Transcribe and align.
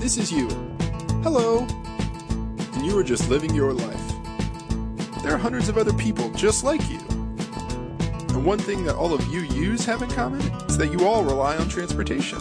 this 0.00 0.16
is 0.16 0.32
you. 0.32 0.48
Hello. 1.22 1.66
And 2.72 2.86
you 2.86 2.96
are 2.98 3.04
just 3.04 3.28
living 3.28 3.54
your 3.54 3.74
life. 3.74 4.12
There 5.22 5.34
are 5.34 5.38
hundreds 5.38 5.68
of 5.68 5.76
other 5.76 5.92
people 5.92 6.30
just 6.30 6.64
like 6.64 6.80
you. 6.90 6.98
And 8.30 8.46
one 8.46 8.58
thing 8.58 8.84
that 8.84 8.96
all 8.96 9.12
of 9.12 9.26
you 9.26 9.40
use 9.40 9.84
have 9.84 10.00
in 10.00 10.08
common 10.08 10.40
is 10.40 10.78
that 10.78 10.90
you 10.90 11.06
all 11.06 11.22
rely 11.22 11.58
on 11.58 11.68
transportation. 11.68 12.38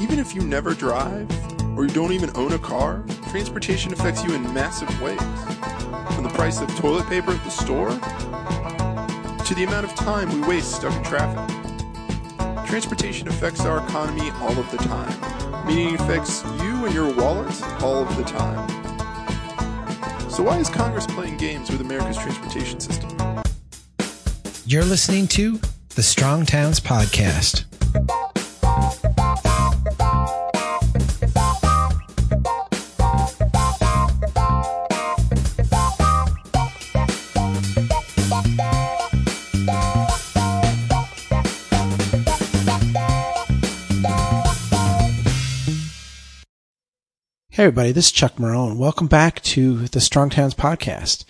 Even 0.00 0.18
if 0.18 0.34
you 0.34 0.42
never 0.42 0.74
drive, 0.74 1.30
or 1.78 1.84
you 1.84 1.90
don't 1.90 2.12
even 2.12 2.30
own 2.34 2.52
a 2.54 2.58
car, 2.58 3.04
transportation 3.30 3.92
affects 3.92 4.24
you 4.24 4.34
in 4.34 4.42
massive 4.52 4.88
ways. 5.00 5.20
From 6.16 6.24
the 6.24 6.32
price 6.34 6.60
of 6.60 6.74
toilet 6.76 7.06
paper 7.06 7.30
at 7.30 7.44
the 7.44 7.50
store, 7.50 7.90
to 9.44 9.54
the 9.54 9.62
amount 9.64 9.86
of 9.86 9.94
time 9.94 10.28
we 10.32 10.48
waste 10.48 10.74
stuck 10.74 10.96
in 10.96 11.04
traffic. 11.04 11.56
Transportation 12.66 13.28
affects 13.28 13.60
our 13.60 13.78
economy 13.86 14.30
all 14.40 14.58
of 14.58 14.68
the 14.72 14.78
time, 14.78 15.29
meaning 15.70 15.94
it 15.94 16.00
affects 16.00 16.42
you 16.62 16.84
and 16.84 16.92
your 16.92 17.14
wallet 17.14 17.62
all 17.80 18.02
of 18.02 18.16
the 18.16 18.24
time. 18.24 18.68
So 20.28 20.42
why 20.42 20.58
is 20.58 20.68
Congress 20.68 21.06
playing 21.06 21.36
games 21.36 21.70
with 21.70 21.80
America's 21.80 22.16
transportation 22.16 22.80
system? 22.80 23.10
You're 24.66 24.84
listening 24.84 25.28
to 25.28 25.60
the 25.94 26.02
Strong 26.02 26.46
Towns 26.46 26.80
Podcast. 26.80 27.69
Everybody, 47.60 47.92
this 47.92 48.06
is 48.06 48.12
Chuck 48.12 48.36
Marohn. 48.36 48.78
Welcome 48.78 49.06
back 49.06 49.42
to 49.42 49.86
the 49.88 50.00
Strong 50.00 50.30
Towns 50.30 50.54
Podcast. 50.54 51.26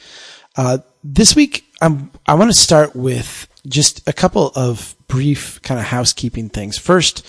Uh, 0.56 0.78
this 1.02 1.34
week, 1.34 1.64
I'm, 1.82 2.12
I 2.24 2.34
want 2.34 2.52
to 2.52 2.56
start 2.56 2.94
with 2.94 3.48
just 3.66 4.08
a 4.08 4.12
couple 4.12 4.52
of 4.54 4.94
brief 5.08 5.60
kind 5.62 5.80
of 5.80 5.86
housekeeping 5.86 6.48
things. 6.48 6.78
First, 6.78 7.26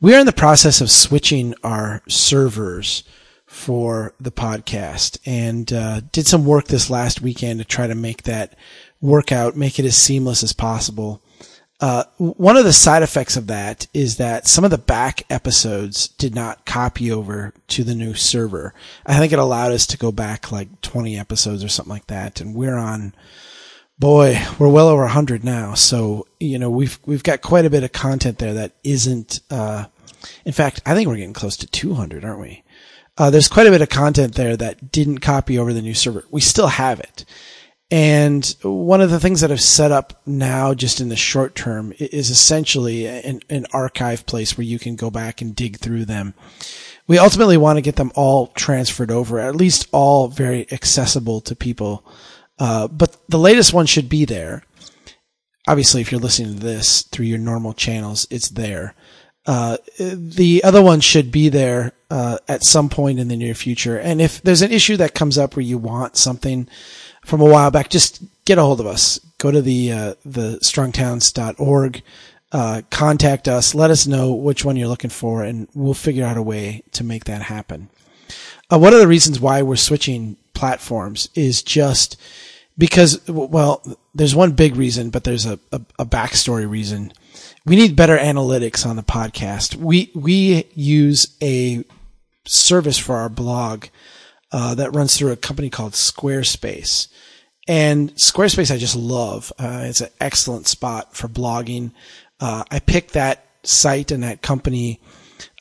we 0.00 0.14
are 0.14 0.20
in 0.20 0.26
the 0.26 0.32
process 0.32 0.80
of 0.80 0.92
switching 0.92 1.56
our 1.64 2.02
servers 2.08 3.02
for 3.46 4.14
the 4.20 4.30
podcast 4.30 5.18
and 5.26 5.72
uh, 5.72 6.00
did 6.12 6.28
some 6.28 6.44
work 6.44 6.68
this 6.68 6.88
last 6.88 7.20
weekend 7.20 7.58
to 7.58 7.64
try 7.64 7.88
to 7.88 7.96
make 7.96 8.22
that 8.22 8.54
work 9.00 9.32
out, 9.32 9.56
make 9.56 9.80
it 9.80 9.84
as 9.84 9.96
seamless 9.96 10.44
as 10.44 10.52
possible. 10.52 11.20
Uh, 11.80 12.04
one 12.18 12.58
of 12.58 12.64
the 12.64 12.74
side 12.74 13.02
effects 13.02 13.38
of 13.38 13.46
that 13.46 13.86
is 13.94 14.18
that 14.18 14.46
some 14.46 14.64
of 14.64 14.70
the 14.70 14.78
back 14.78 15.22
episodes 15.30 16.08
did 16.08 16.34
not 16.34 16.66
copy 16.66 17.10
over 17.10 17.54
to 17.68 17.82
the 17.82 17.94
new 17.94 18.12
server. 18.12 18.74
I 19.06 19.18
think 19.18 19.32
it 19.32 19.38
allowed 19.38 19.72
us 19.72 19.86
to 19.88 19.96
go 19.96 20.12
back 20.12 20.52
like 20.52 20.82
20 20.82 21.18
episodes 21.18 21.64
or 21.64 21.68
something 21.68 21.92
like 21.92 22.06
that. 22.08 22.42
And 22.42 22.54
we're 22.54 22.76
on, 22.76 23.14
boy, 23.98 24.38
we're 24.58 24.68
well 24.68 24.88
over 24.88 25.02
100 25.02 25.42
now. 25.42 25.72
So, 25.72 26.26
you 26.38 26.58
know, 26.58 26.68
we've, 26.68 26.98
we've 27.06 27.22
got 27.22 27.40
quite 27.40 27.64
a 27.64 27.70
bit 27.70 27.82
of 27.82 27.92
content 27.92 28.38
there 28.38 28.54
that 28.54 28.72
isn't, 28.84 29.40
uh, 29.50 29.86
in 30.44 30.52
fact, 30.52 30.82
I 30.84 30.94
think 30.94 31.08
we're 31.08 31.16
getting 31.16 31.32
close 31.32 31.56
to 31.58 31.66
200, 31.66 32.26
aren't 32.26 32.40
we? 32.40 32.62
Uh, 33.16 33.30
there's 33.30 33.48
quite 33.48 33.66
a 33.66 33.70
bit 33.70 33.82
of 33.82 33.88
content 33.88 34.34
there 34.34 34.56
that 34.56 34.92
didn't 34.92 35.18
copy 35.18 35.58
over 35.58 35.72
the 35.72 35.82
new 35.82 35.94
server. 35.94 36.24
We 36.30 36.42
still 36.42 36.68
have 36.68 37.00
it. 37.00 37.24
And 37.90 38.46
one 38.62 39.00
of 39.00 39.10
the 39.10 39.18
things 39.18 39.40
that 39.40 39.50
I've 39.50 39.60
set 39.60 39.90
up 39.90 40.20
now, 40.24 40.74
just 40.74 41.00
in 41.00 41.08
the 41.08 41.16
short 41.16 41.56
term, 41.56 41.92
is 41.98 42.30
essentially 42.30 43.06
an, 43.06 43.40
an, 43.50 43.66
archive 43.72 44.26
place 44.26 44.56
where 44.56 44.64
you 44.64 44.78
can 44.78 44.94
go 44.94 45.10
back 45.10 45.40
and 45.40 45.56
dig 45.56 45.78
through 45.78 46.04
them. 46.04 46.34
We 47.08 47.18
ultimately 47.18 47.56
want 47.56 47.78
to 47.78 47.82
get 47.82 47.96
them 47.96 48.12
all 48.14 48.48
transferred 48.48 49.10
over, 49.10 49.40
at 49.40 49.56
least 49.56 49.88
all 49.90 50.28
very 50.28 50.70
accessible 50.70 51.40
to 51.40 51.56
people. 51.56 52.06
Uh, 52.60 52.86
but 52.86 53.16
the 53.28 53.38
latest 53.38 53.72
one 53.72 53.86
should 53.86 54.08
be 54.08 54.24
there. 54.24 54.62
Obviously, 55.66 56.00
if 56.00 56.12
you're 56.12 56.20
listening 56.20 56.54
to 56.54 56.60
this 56.60 57.02
through 57.02 57.26
your 57.26 57.38
normal 57.38 57.72
channels, 57.72 58.26
it's 58.30 58.50
there. 58.50 58.94
Uh, 59.46 59.78
the 59.98 60.62
other 60.62 60.82
one 60.82 61.00
should 61.00 61.32
be 61.32 61.48
there 61.48 61.92
uh, 62.08 62.38
at 62.46 62.62
some 62.62 62.88
point 62.88 63.18
in 63.18 63.26
the 63.26 63.36
near 63.36 63.54
future. 63.54 63.98
And 63.98 64.20
if 64.20 64.40
there's 64.42 64.62
an 64.62 64.70
issue 64.70 64.96
that 64.98 65.14
comes 65.14 65.38
up 65.38 65.56
where 65.56 65.64
you 65.64 65.78
want 65.78 66.16
something 66.16 66.68
from 67.30 67.40
a 67.40 67.44
while 67.44 67.70
back, 67.70 67.88
just 67.88 68.22
get 68.44 68.58
a 68.58 68.62
hold 68.62 68.80
of 68.80 68.86
us. 68.86 69.20
Go 69.38 69.52
to 69.52 69.62
the 69.62 69.92
uh, 69.92 70.14
the 70.24 70.58
strongtowns.org, 70.58 72.02
uh, 72.50 72.82
contact 72.90 73.46
us, 73.46 73.72
let 73.72 73.90
us 73.90 74.08
know 74.08 74.34
which 74.34 74.64
one 74.64 74.74
you're 74.74 74.88
looking 74.88 75.10
for, 75.10 75.44
and 75.44 75.68
we'll 75.72 75.94
figure 75.94 76.26
out 76.26 76.36
a 76.36 76.42
way 76.42 76.82
to 76.92 77.04
make 77.04 77.24
that 77.24 77.42
happen. 77.42 77.88
Uh, 78.68 78.78
one 78.78 78.92
of 78.92 78.98
the 78.98 79.06
reasons 79.06 79.38
why 79.38 79.62
we're 79.62 79.76
switching 79.76 80.36
platforms 80.54 81.28
is 81.36 81.62
just 81.62 82.16
because, 82.76 83.26
well, 83.28 83.80
there's 84.12 84.34
one 84.34 84.50
big 84.52 84.74
reason, 84.74 85.10
but 85.10 85.22
there's 85.22 85.46
a, 85.46 85.58
a, 85.70 85.80
a 86.00 86.04
backstory 86.04 86.68
reason. 86.68 87.12
We 87.64 87.76
need 87.76 87.94
better 87.94 88.18
analytics 88.18 88.84
on 88.84 88.96
the 88.96 89.02
podcast. 89.04 89.76
We 89.76 90.10
we 90.16 90.64
use 90.74 91.36
a 91.40 91.84
service 92.44 92.98
for 92.98 93.16
our 93.16 93.28
blog 93.28 93.86
uh, 94.52 94.74
that 94.74 94.94
runs 94.94 95.16
through 95.16 95.32
a 95.32 95.36
company 95.36 95.70
called 95.70 95.92
Squarespace. 95.92 97.08
And 97.68 98.14
Squarespace 98.14 98.74
I 98.74 98.78
just 98.78 98.96
love. 98.96 99.52
Uh, 99.58 99.82
it's 99.84 100.00
an 100.00 100.10
excellent 100.20 100.66
spot 100.66 101.14
for 101.14 101.28
blogging. 101.28 101.92
Uh, 102.40 102.64
I 102.70 102.80
picked 102.80 103.12
that 103.12 103.44
site 103.62 104.10
and 104.10 104.22
that 104.22 104.42
company 104.42 105.00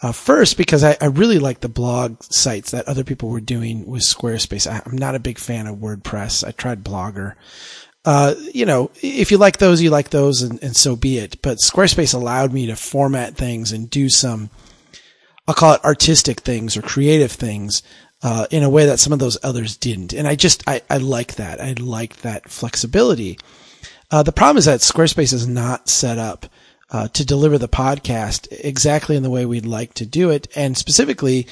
uh, 0.01 0.11
first 0.11 0.57
because 0.57 0.83
I, 0.83 0.97
I, 1.01 1.05
really 1.05 1.39
like 1.39 1.59
the 1.59 1.69
blog 1.69 2.23
sites 2.23 2.71
that 2.71 2.87
other 2.87 3.03
people 3.03 3.29
were 3.29 3.41
doing 3.41 3.85
with 3.85 4.01
Squarespace. 4.01 4.69
I, 4.69 4.81
am 4.89 4.97
not 4.97 5.15
a 5.15 5.19
big 5.19 5.37
fan 5.37 5.67
of 5.67 5.77
WordPress. 5.77 6.45
I 6.47 6.51
tried 6.51 6.83
Blogger. 6.83 7.35
Uh, 8.05 8.33
you 8.53 8.65
know, 8.65 8.91
if 9.01 9.29
you 9.29 9.37
like 9.37 9.57
those, 9.57 9.81
you 9.81 9.89
like 9.89 10.09
those, 10.09 10.41
and, 10.41 10.61
and 10.63 10.75
so 10.75 10.95
be 10.95 11.17
it. 11.17 11.41
But 11.41 11.57
Squarespace 11.57 12.13
allowed 12.13 12.53
me 12.53 12.67
to 12.67 12.75
format 12.75 13.35
things 13.35 13.71
and 13.73 13.89
do 13.89 14.09
some, 14.09 14.49
I'll 15.47 15.53
call 15.53 15.73
it 15.73 15.83
artistic 15.83 16.39
things 16.39 16.77
or 16.77 16.81
creative 16.81 17.33
things 17.33 17.83
uh, 18.21 18.47
in 18.51 18.63
a 18.63 18.69
way 18.69 18.85
that 18.85 18.99
some 18.99 19.13
of 19.13 19.19
those 19.19 19.37
others 19.43 19.77
didn't. 19.77 20.13
And 20.13 20.27
I 20.27 20.35
just, 20.35 20.63
I, 20.67 20.81
I 20.89 20.97
like 20.97 21.35
that. 21.35 21.61
I 21.61 21.73
like 21.73 22.17
that 22.17 22.49
flexibility. 22.49 23.39
Uh, 24.11 24.23
the 24.23 24.31
problem 24.31 24.57
is 24.57 24.65
that 24.65 24.81
Squarespace 24.81 25.33
is 25.33 25.47
not 25.47 25.87
set 25.87 26.17
up 26.17 26.47
uh, 26.91 27.07
to 27.09 27.25
deliver 27.25 27.57
the 27.57 27.67
podcast 27.67 28.47
exactly 28.51 29.15
in 29.15 29.23
the 29.23 29.29
way 29.29 29.45
we'd 29.45 29.65
like 29.65 29.93
to 29.95 30.05
do 30.05 30.31
it, 30.31 30.47
and 30.55 30.77
specifically 30.77 31.47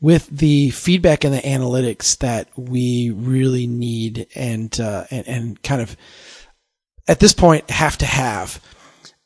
with 0.00 0.26
the 0.26 0.70
feedback 0.70 1.24
and 1.24 1.32
the 1.32 1.38
analytics 1.38 2.18
that 2.18 2.48
we 2.56 3.10
really 3.10 3.66
need 3.66 4.26
and 4.34 4.78
uh, 4.80 5.04
and, 5.10 5.26
and 5.26 5.62
kind 5.62 5.80
of 5.80 5.96
at 7.08 7.20
this 7.20 7.32
point 7.32 7.70
have 7.70 7.96
to 7.98 8.06
have. 8.06 8.60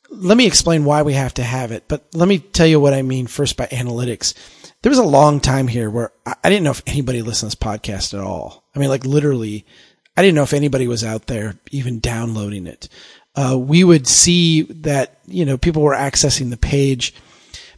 Let 0.09 0.37
me 0.37 0.47
explain 0.47 0.84
why 0.84 1.03
we 1.03 1.15
have 1.15 1.34
to 1.34 1.43
have 1.43 1.73
it, 1.73 1.84
but 1.89 2.07
let 2.15 2.28
me 2.28 2.39
tell 2.39 2.67
you 2.67 2.78
what 2.78 2.95
I 2.95 3.03
mean 3.03 3.27
first 3.27 3.57
by 3.57 3.67
analytics 3.67 4.34
there 4.87 4.91
was 4.93 4.99
a 4.99 5.05
long 5.05 5.41
time 5.41 5.67
here 5.67 5.91
where 5.91 6.13
I 6.25 6.49
didn't 6.49 6.63
know 6.63 6.71
if 6.71 6.83
anybody 6.87 7.21
listened 7.21 7.51
to 7.51 7.59
this 7.59 7.69
podcast 7.69 8.15
at 8.15 8.21
all. 8.21 8.63
I 8.73 8.79
mean, 8.79 8.89
like 8.89 9.05
literally, 9.05 9.67
I 10.17 10.23
didn't 10.23 10.37
know 10.37 10.45
if 10.45 10.53
anybody 10.53 10.87
was 10.87 11.03
out 11.03 11.27
there 11.27 11.59
even 11.73 11.99
downloading 11.99 12.69
it. 12.69 12.89
Uh, 13.35 13.59
we 13.59 13.83
would 13.83 14.07
see 14.07 14.63
that, 14.63 15.19
you 15.27 15.45
know, 15.45 15.59
people 15.59 15.83
were 15.83 15.97
accessing 15.97 16.51
the 16.51 16.57
page, 16.57 17.15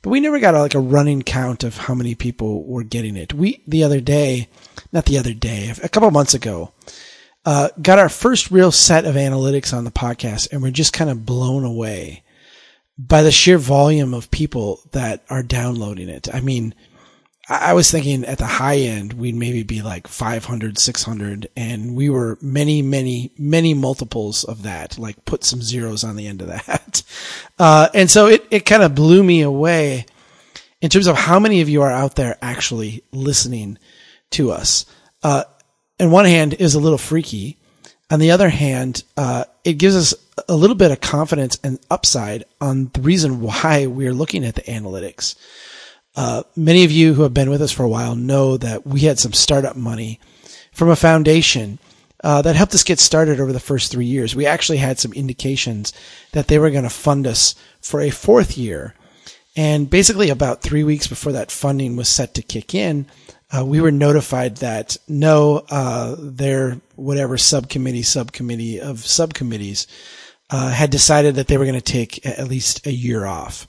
but 0.03 0.11
we 0.11 0.21
never 0.21 0.39
got 0.39 0.55
a, 0.55 0.61
like 0.61 0.75
a 0.75 0.81
running 0.81 1.23
count 1.23 1.65
of 1.65 1.79
how 1.79 1.95
many 1.95 2.15
people 2.15 2.63
were 2.67 2.85
getting 2.85 3.17
it. 3.17 3.33
We, 3.33 3.63
the 3.67 3.85
other 3.85 4.03
day, 4.03 4.51
not 4.93 5.07
the 5.07 5.17
other 5.17 5.33
day, 5.33 5.73
a 5.83 5.89
couple 5.89 6.11
months 6.11 6.35
ago, 6.35 6.75
uh, 7.47 7.71
got 7.81 7.99
our 7.99 8.11
first 8.11 8.51
real 8.51 8.71
set 8.71 9.07
of 9.07 9.15
analytics 9.15 9.75
on 9.75 9.85
the 9.85 9.91
podcast 9.91 10.53
and 10.53 10.61
we're 10.61 10.73
just 10.73 10.93
kind 10.93 11.09
of 11.09 11.25
blown 11.25 11.65
away 11.65 12.23
by 12.99 13.23
the 13.23 13.31
sheer 13.31 13.57
volume 13.57 14.13
of 14.13 14.31
people 14.31 14.83
that 14.93 15.25
are 15.31 15.43
downloading 15.43 16.11
it. 16.11 16.29
I 16.35 16.41
mean, 16.41 16.75
I 17.51 17.73
was 17.73 17.91
thinking 17.91 18.27
at 18.27 18.37
the 18.37 18.47
high 18.47 18.77
end, 18.77 19.15
we'd 19.15 19.35
maybe 19.35 19.63
be 19.63 19.81
like 19.81 20.07
500, 20.07 20.79
600, 20.79 21.49
and 21.57 21.97
we 21.97 22.11
were 22.11 22.37
many, 22.43 22.83
many, 22.83 23.33
many 23.39 23.73
multiples 23.73 24.45
of 24.45 24.65
that, 24.65 24.99
like 24.99 25.25
put 25.25 25.45
some 25.45 25.63
zeros 25.63 26.05
on 26.05 26.17
the 26.17 26.27
end 26.27 26.43
of 26.43 26.49
that. 26.49 27.03
Uh, 27.61 27.89
and 27.93 28.09
so 28.09 28.29
it, 28.29 28.47
it 28.53 28.61
kind 28.61 28.85
of 28.85 28.95
blew 28.95 29.21
me 29.21 29.41
away 29.41 30.07
in 30.81 30.89
terms 30.89 31.09
of 31.09 31.17
how 31.17 31.41
many 31.41 31.61
of 31.61 31.69
you 31.69 31.83
are 31.83 31.91
out 31.91 32.15
there 32.15 32.39
actually 32.41 33.03
listening 33.11 33.77
to 34.31 34.53
us. 34.53 34.87
Uh, 35.25 35.43
on 35.99 36.13
one 36.13 36.25
hand 36.25 36.55
is 36.55 36.77
a 36.77 36.79
little 36.79 36.99
freaky. 36.99 37.57
On 38.13 38.21
the 38.21 38.31
other 38.31 38.49
hand, 38.49 39.03
uh, 39.17 39.45
it 39.65 39.73
gives 39.75 39.97
us 39.97 40.15
a 40.49 40.55
little 40.55 40.77
bit 40.77 40.93
of 40.93 41.01
confidence 41.01 41.59
and 41.65 41.81
upside 41.91 42.45
on 42.61 42.91
the 42.95 43.01
reason 43.01 43.41
why 43.41 43.87
we're 43.87 44.15
looking 44.15 44.45
at 44.45 44.55
the 44.55 44.63
analytics. 44.63 45.35
Uh, 46.19 46.43
many 46.57 46.83
of 46.83 46.91
you 46.91 47.15
who 47.15 47.23
have 47.23 47.33
been 47.33 47.49
with 47.49 47.63
us 47.63 47.71
for 47.71 47.85
a 47.85 47.89
while 47.89 48.17
know 48.17 48.57
that 48.57 48.85
we 48.85 49.03
had 49.03 49.21
some 49.21 49.33
startup 49.33 49.77
money 49.77 50.19
from 50.73 50.89
a 50.89 50.97
foundation 50.97 51.79
uh, 52.25 52.43
that 52.43 52.57
helped 52.57 52.75
us 52.75 52.83
get 52.83 52.99
started 52.99 53.39
over 53.39 53.53
the 53.53 53.61
first 53.61 53.93
three 53.93 54.05
years. 54.05 54.35
We 54.35 54.45
actually 54.45 54.79
had 54.79 54.99
some 54.99 55.13
indications 55.13 55.93
that 56.33 56.49
they 56.49 56.59
were 56.59 56.71
going 56.71 56.83
to 56.83 56.91
fund 56.91 57.25
us 57.25 57.55
for 57.81 58.01
a 58.01 58.11
fourth 58.11 58.59
year. 58.59 58.97
And 59.55 59.89
basically, 59.89 60.29
about 60.29 60.61
three 60.61 60.83
weeks 60.83 61.07
before 61.07 61.31
that 61.31 61.53
funding 61.53 61.95
was 61.95 62.09
set 62.09 62.35
to 62.35 62.43
kick 62.43 62.75
in, 62.75 63.07
uh, 63.57 63.65
we 63.65 63.81
were 63.81 63.93
notified 63.93 64.57
that 64.57 64.97
no, 65.07 65.65
uh, 65.71 66.17
their 66.19 66.81
whatever 66.97 67.39
subcommittee, 67.39 68.03
subcommittee 68.03 68.81
of 68.81 69.07
subcommittees 69.07 69.87
uh, 70.51 70.71
had 70.71 70.91
decided 70.91 71.37
that 71.37 71.47
they 71.47 71.59
were 71.59 71.65
going 71.65 71.81
to 71.81 71.81
take 71.81 72.27
at 72.27 72.49
least 72.49 72.89
a 72.89 72.93
year 72.93 73.25
off. 73.25 73.69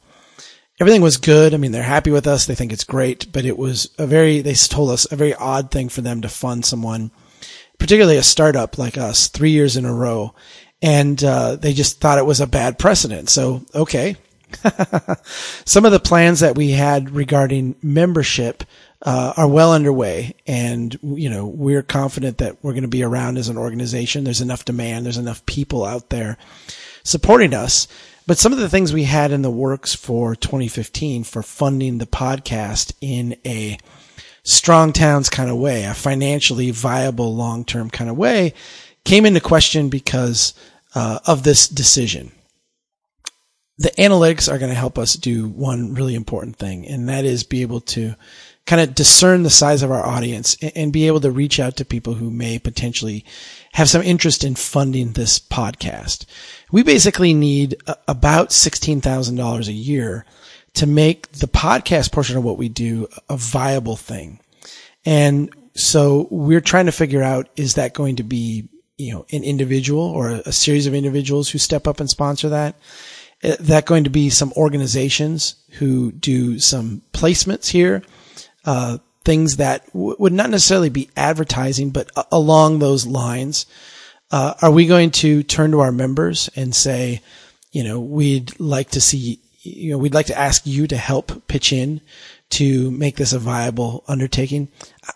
Everything 0.80 1.02
was 1.02 1.18
good. 1.18 1.54
I 1.54 1.58
mean, 1.58 1.72
they're 1.72 1.84
happy 1.84 2.12
with 2.12 2.28
us. 2.28 2.46
They 2.46 2.56
think 2.56 2.72
it's 2.72 2.84
great, 2.84 3.32
but 3.32 3.46
it 3.46 3.58
was 3.58 3.90
a 3.98 4.08
very, 4.08 4.42
they 4.42 4.54
told 4.54 4.92
us 4.92 5.12
a 5.12 5.16
very 5.16 5.34
odd 5.36 5.72
thing 5.72 5.90
for 5.90 6.02
them 6.02 6.22
to 6.22 6.30
fund 6.30 6.66
someone, 6.66 7.12
particularly 7.78 8.18
a 8.18 8.24
startup 8.24 8.78
like 8.78 8.98
us, 8.98 9.28
three 9.28 9.52
years 9.52 9.76
in 9.76 9.86
a 9.86 9.94
row. 9.94 10.34
And, 10.82 11.22
uh, 11.22 11.58
they 11.58 11.74
just 11.74 12.00
thought 12.00 12.18
it 12.18 12.26
was 12.26 12.40
a 12.40 12.48
bad 12.48 12.80
precedent. 12.80 13.30
So, 13.30 13.66
okay. 13.76 14.16
Some 15.66 15.86
of 15.86 15.92
the 15.92 16.00
plans 16.00 16.40
that 16.40 16.58
we 16.58 16.72
had 16.72 17.12
regarding 17.12 17.76
membership 17.82 18.64
uh, 19.02 19.34
are 19.38 19.48
well 19.48 19.74
underway, 19.74 20.36
and 20.46 20.98
you 21.02 21.30
know 21.30 21.46
we're 21.46 21.84
confident 21.84 22.40
that 22.40 22.58
we're 22.62 22.74
going 22.74 22.82
to 22.82 22.90
be 22.90 23.04
around 23.04 23.38
as 23.38 23.48
an 23.48 23.58
organization. 23.58 24.24
There's 24.24 24.42
enough 24.42 24.66
demand. 24.66 25.06
There's 25.06 25.18
enough 25.18 25.46
people 25.46 25.86
out 25.86 26.10
there 26.10 26.38
supporting 27.04 27.54
us. 27.54 27.88
But 28.30 28.38
some 28.38 28.54
of 28.54 28.60
the 28.60 28.70
things 28.70 28.94
we 28.94 29.06
had 29.06 29.32
in 29.32 29.42
the 29.42 29.50
works 29.50 29.96
for 29.96 30.36
2015 30.36 31.24
for 31.24 31.42
funding 31.42 31.98
the 31.98 32.06
podcast 32.06 32.94
in 33.02 33.36
a 33.44 33.80
strong 34.44 34.94
towns 34.94 35.30
kind 35.30 35.50
of 35.50 35.58
way, 35.58 35.86
a 35.86 35.96
financially 35.96 36.70
viable 36.70 37.36
long 37.36 37.66
term 37.66 37.90
kind 37.90 38.08
of 38.08 38.20
way, 38.20 38.54
came 39.04 39.26
into 39.26 39.40
question 39.40 39.90
because 39.90 40.54
uh, 40.94 41.18
of 41.26 41.42
this 41.42 41.68
decision. 41.68 42.32
The 43.80 43.90
analytics 43.98 44.48
are 44.48 44.60
going 44.60 44.70
to 44.70 44.78
help 44.78 45.00
us 45.00 45.14
do 45.14 45.48
one 45.48 45.96
really 45.96 46.14
important 46.14 46.56
thing, 46.56 46.88
and 46.88 47.10
that 47.10 47.26
is 47.26 47.44
be 47.44 47.64
able 47.64 47.82
to 47.82 48.14
kind 48.68 48.80
of 48.80 48.94
discern 48.94 49.42
the 49.42 49.50
size 49.50 49.82
of 49.82 49.90
our 49.90 50.06
audience 50.06 50.56
and, 50.76 50.94
be 50.94 51.08
able 51.08 51.22
to 51.22 51.32
reach 51.32 51.60
out 51.60 51.78
to 51.78 51.84
people 51.84 52.14
who 52.14 52.30
may 52.30 52.60
potentially 52.60 53.26
have 53.80 53.90
some 53.90 54.02
interest 54.02 54.44
in 54.44 54.56
funding 54.56 55.14
this 55.14 55.40
podcast. 55.40 56.26
We 56.70 56.84
basically 56.84 57.34
need 57.34 57.82
about 58.10 58.50
$16,000 58.50 59.68
a 59.68 59.72
year 59.72 60.26
to 60.74 60.86
make 60.86 61.32
the 61.32 61.48
podcast 61.48 62.12
portion 62.12 62.36
of 62.36 62.44
what 62.44 62.58
we 62.58 62.68
do 62.68 63.08
a 63.30 63.38
viable 63.38 63.96
thing. 63.96 64.42
And 65.06 65.50
so 65.76 66.28
we're 66.30 66.60
trying 66.60 66.88
to 66.88 66.92
figure 66.92 67.24
out, 67.24 67.48
is 67.56 67.76
that 67.76 67.94
going 67.94 68.18
to 68.18 68.24
be, 68.24 68.68
you 68.98 69.14
know, 69.14 69.26
an 69.32 69.46
individual 69.46 70.04
or 70.04 70.42
a 70.46 70.52
series 70.52 70.86
of 70.86 70.94
individuals 70.94 71.50
who 71.50 71.58
step 71.58 71.88
up 71.88 72.02
and 72.02 72.10
sponsor 72.10 72.50
that? 72.50 72.76
Uh, 73.42 73.56
that 73.62 73.86
going 73.86 74.04
to 74.04 74.10
be 74.10 74.30
some 74.30 74.52
organizations 74.58 75.56
who 75.76 76.12
do 76.12 76.60
some 76.60 77.02
placements 77.14 77.70
here, 77.70 78.04
uh, 78.66 78.98
things 79.30 79.58
that 79.58 79.86
w- 79.94 80.16
would 80.18 80.34
not 80.34 80.50
necessarily 80.50 80.90
be 80.90 81.08
advertising, 81.16 81.92
but 81.92 82.10
uh, 82.16 82.24
along 82.32 82.80
those 82.80 83.06
lines. 83.06 83.68
Uh, 84.32 84.56
are 84.60 84.72
we 84.72 84.88
going 84.88 85.12
to 85.12 85.44
turn 85.44 85.70
to 85.70 85.82
our 85.82 85.92
members 85.92 86.50
and 86.56 86.74
say, 86.74 87.22
you 87.72 87.84
know, 87.84 88.00
we'd 88.00 88.60
like 88.60 88.90
to 88.90 89.00
see, 89.00 89.40
you 89.62 89.92
know, 89.92 90.00
we'd 90.00 90.16
like 90.16 90.26
to 90.26 90.38
ask 90.38 90.66
you 90.66 90.88
to 90.88 90.98
help 90.98 91.48
pitch 91.48 91.72
in 91.72 92.02
to 92.50 92.90
make 92.90 93.18
this 93.18 93.32
a 93.32 93.38
viable 93.38 94.04
undertaking? 94.08 94.68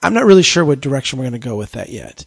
I'm 0.04 0.14
not 0.14 0.26
really 0.26 0.44
sure 0.44 0.64
what 0.64 0.80
direction 0.80 1.18
we're 1.18 1.30
going 1.30 1.42
to 1.42 1.50
go 1.50 1.58
with 1.58 1.72
that 1.72 1.90
yet. 1.90 2.24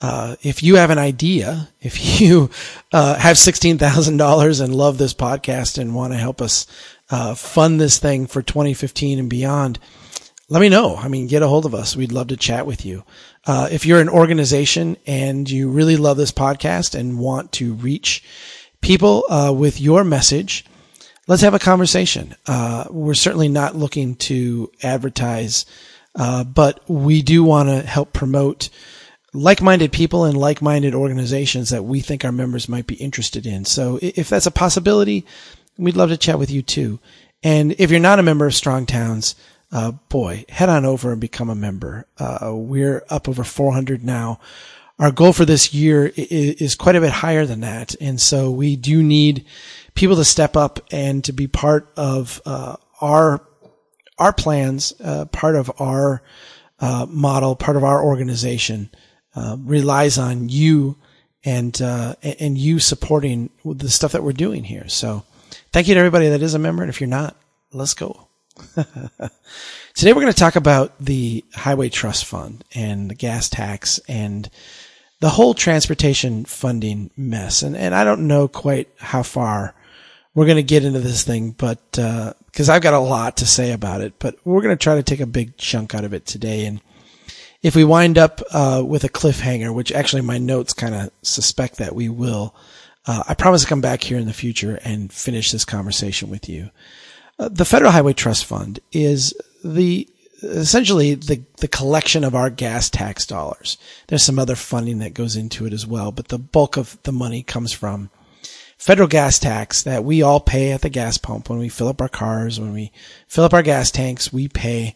Uh, 0.00 0.36
if 0.42 0.62
you 0.62 0.76
have 0.76 0.88
an 0.90 0.98
idea, 0.98 1.68
if 1.82 2.20
you 2.20 2.48
uh, 2.92 3.16
have 3.16 3.36
sixteen 3.36 3.76
thousand 3.76 4.16
dollars 4.16 4.60
and 4.60 4.74
love 4.74 4.96
this 4.96 5.14
podcast 5.14 5.76
and 5.76 5.94
want 5.94 6.14
to 6.14 6.18
help 6.18 6.40
us 6.40 6.66
uh, 7.10 7.34
fund 7.34 7.78
this 7.78 7.98
thing 7.98 8.26
for 8.26 8.42
2015 8.42 9.18
and 9.18 9.30
beyond, 9.30 9.78
let 10.48 10.60
me 10.60 10.68
know. 10.68 10.96
I 10.96 11.08
mean, 11.08 11.26
get 11.26 11.42
a 11.42 11.48
hold 11.48 11.66
of 11.66 11.74
us. 11.74 11.96
We'd 11.96 12.12
love 12.12 12.28
to 12.28 12.36
chat 12.36 12.66
with 12.66 12.86
you. 12.86 13.04
Uh, 13.44 13.68
if 13.70 13.84
you're 13.84 14.00
an 14.00 14.08
organization 14.08 14.96
and 15.06 15.48
you 15.50 15.70
really 15.70 15.96
love 15.96 16.16
this 16.16 16.32
podcast 16.32 16.94
and 16.98 17.18
want 17.18 17.52
to 17.52 17.74
reach 17.74 18.22
people 18.80 19.24
uh, 19.28 19.52
with 19.52 19.80
your 19.80 20.04
message, 20.04 20.64
let's 21.26 21.42
have 21.42 21.54
a 21.54 21.58
conversation. 21.58 22.34
Uh, 22.46 22.84
we're 22.90 23.14
certainly 23.14 23.48
not 23.48 23.74
looking 23.74 24.14
to 24.14 24.70
advertise, 24.82 25.66
but 26.14 26.80
we 26.88 27.22
do 27.22 27.42
want 27.42 27.68
to 27.68 27.82
help 27.82 28.12
promote 28.12 28.68
like-minded 29.32 29.92
people 29.92 30.24
and 30.24 30.38
like-minded 30.38 30.94
organizations 30.94 31.70
that 31.70 31.84
we 31.84 32.00
think 32.00 32.24
our 32.24 32.32
members 32.32 32.68
might 32.68 32.86
be 32.86 32.94
interested 32.94 33.46
in. 33.46 33.64
So 33.64 33.98
if 34.00 34.28
that's 34.28 34.46
a 34.46 34.52
possibility, 34.52 35.26
we'd 35.76 35.96
love 35.96 36.10
to 36.10 36.16
chat 36.16 36.38
with 36.38 36.50
you 36.50 36.62
too. 36.62 37.00
And 37.42 37.74
if 37.78 37.90
you're 37.90 38.00
not 38.00 38.18
a 38.18 38.22
member 38.22 38.46
of 38.46 38.54
Strong 38.54 38.86
Towns, 38.86 39.34
uh, 39.76 39.90
boy, 40.08 40.42
head 40.48 40.70
on 40.70 40.86
over 40.86 41.12
and 41.12 41.20
become 41.20 41.50
a 41.50 41.54
member. 41.54 42.06
Uh, 42.18 42.50
we're 42.54 43.04
up 43.10 43.28
over 43.28 43.44
400 43.44 44.02
now. 44.02 44.40
Our 44.98 45.10
goal 45.10 45.34
for 45.34 45.44
this 45.44 45.74
year 45.74 46.10
is 46.16 46.74
quite 46.74 46.96
a 46.96 47.00
bit 47.02 47.10
higher 47.10 47.44
than 47.44 47.60
that. 47.60 47.94
And 48.00 48.18
so 48.18 48.50
we 48.50 48.76
do 48.76 49.02
need 49.02 49.44
people 49.94 50.16
to 50.16 50.24
step 50.24 50.56
up 50.56 50.80
and 50.90 51.22
to 51.24 51.34
be 51.34 51.46
part 51.46 51.92
of, 51.94 52.40
uh, 52.46 52.76
our, 53.02 53.46
our 54.18 54.32
plans, 54.32 54.94
uh, 55.04 55.26
part 55.26 55.54
of 55.54 55.70
our, 55.78 56.22
uh, 56.80 57.04
model, 57.10 57.54
part 57.54 57.76
of 57.76 57.84
our 57.84 58.02
organization. 58.02 58.90
Uh, 59.34 59.58
relies 59.60 60.16
on 60.16 60.48
you 60.48 60.96
and 61.44 61.82
uh, 61.82 62.14
and 62.22 62.56
you 62.56 62.78
supporting 62.78 63.50
the 63.66 63.90
stuff 63.90 64.12
that 64.12 64.22
we're 64.22 64.32
doing 64.32 64.64
here. 64.64 64.88
So, 64.88 65.24
thank 65.74 65.88
you 65.88 65.94
to 65.94 66.00
everybody 66.00 66.30
that 66.30 66.40
is 66.40 66.54
a 66.54 66.58
member, 66.58 66.82
and 66.82 66.88
if 66.88 67.02
you're 67.02 67.08
not, 67.08 67.36
let's 67.70 67.92
go. 67.92 68.25
Today 69.94 70.12
we're 70.12 70.22
going 70.22 70.32
to 70.32 70.38
talk 70.38 70.56
about 70.56 70.98
the 70.98 71.44
Highway 71.54 71.88
Trust 71.88 72.24
Fund 72.24 72.64
and 72.74 73.10
the 73.10 73.14
gas 73.14 73.48
tax 73.48 73.98
and 74.08 74.48
the 75.20 75.28
whole 75.28 75.54
transportation 75.54 76.44
funding 76.44 77.10
mess. 77.16 77.62
And 77.62 77.76
and 77.76 77.94
I 77.94 78.04
don't 78.04 78.26
know 78.26 78.48
quite 78.48 78.88
how 78.98 79.22
far 79.22 79.74
we're 80.34 80.46
going 80.46 80.56
to 80.56 80.62
get 80.62 80.84
into 80.84 81.00
this 81.00 81.22
thing, 81.22 81.52
but 81.52 81.90
because 81.92 82.68
uh, 82.68 82.72
I've 82.72 82.82
got 82.82 82.94
a 82.94 82.98
lot 82.98 83.38
to 83.38 83.46
say 83.46 83.72
about 83.72 84.00
it, 84.00 84.14
but 84.18 84.36
we're 84.44 84.62
going 84.62 84.76
to 84.76 84.82
try 84.82 84.94
to 84.94 85.02
take 85.02 85.20
a 85.20 85.26
big 85.26 85.56
chunk 85.56 85.94
out 85.94 86.04
of 86.04 86.12
it 86.12 86.26
today 86.26 86.66
and 86.66 86.80
if 87.62 87.74
we 87.74 87.84
wind 87.84 88.16
up 88.16 88.42
uh, 88.52 88.82
with 88.86 89.02
a 89.02 89.08
cliffhanger, 89.08 89.74
which 89.74 89.90
actually 89.90 90.22
my 90.22 90.38
notes 90.38 90.72
kind 90.72 90.94
of 90.94 91.10
suspect 91.22 91.78
that 91.78 91.96
we 91.96 92.08
will, 92.08 92.54
uh, 93.06 93.24
I 93.26 93.34
promise 93.34 93.62
to 93.62 93.66
come 93.66 93.80
back 93.80 94.04
here 94.04 94.18
in 94.18 94.26
the 94.26 94.32
future 94.32 94.78
and 94.84 95.12
finish 95.12 95.50
this 95.50 95.64
conversation 95.64 96.30
with 96.30 96.48
you. 96.48 96.70
The 97.38 97.64
Federal 97.64 97.92
Highway 97.92 98.14
Trust 98.14 98.44
Fund 98.44 98.80
is 98.92 99.34
the 99.64 100.08
essentially 100.42 101.14
the 101.14 101.42
the 101.58 101.68
collection 101.68 102.24
of 102.24 102.34
our 102.34 102.50
gas 102.50 102.88
tax 102.90 103.26
dollars. 103.26 103.78
There's 104.06 104.22
some 104.22 104.38
other 104.38 104.56
funding 104.56 104.98
that 105.00 105.14
goes 105.14 105.36
into 105.36 105.66
it 105.66 105.72
as 105.72 105.86
well, 105.86 106.12
but 106.12 106.28
the 106.28 106.38
bulk 106.38 106.76
of 106.76 106.98
the 107.02 107.12
money 107.12 107.42
comes 107.42 107.72
from 107.72 108.10
federal 108.78 109.08
gas 109.08 109.38
tax 109.38 109.82
that 109.82 110.04
we 110.04 110.22
all 110.22 110.40
pay 110.40 110.72
at 110.72 110.82
the 110.82 110.88
gas 110.88 111.18
pump 111.18 111.48
when 111.48 111.58
we 111.58 111.68
fill 111.68 111.88
up 111.88 112.00
our 112.00 112.08
cars, 112.08 112.60
when 112.60 112.72
we 112.72 112.92
fill 113.26 113.44
up 113.44 113.54
our 113.54 113.62
gas 113.62 113.90
tanks, 113.90 114.32
we 114.32 114.48
pay 114.48 114.94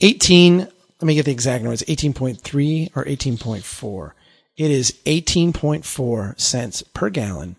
18 0.00 0.68
let 1.00 1.06
me 1.06 1.14
get 1.14 1.24
the 1.24 1.32
exact 1.32 1.62
number. 1.62 1.72
It's 1.72 1.82
18.3 1.84 2.94
or 2.94 3.04
18.4. 3.04 4.12
It 4.56 4.70
is 4.70 4.92
18.4 5.06 6.38
cents 6.38 6.82
per 6.82 7.08
gallon. 7.08 7.56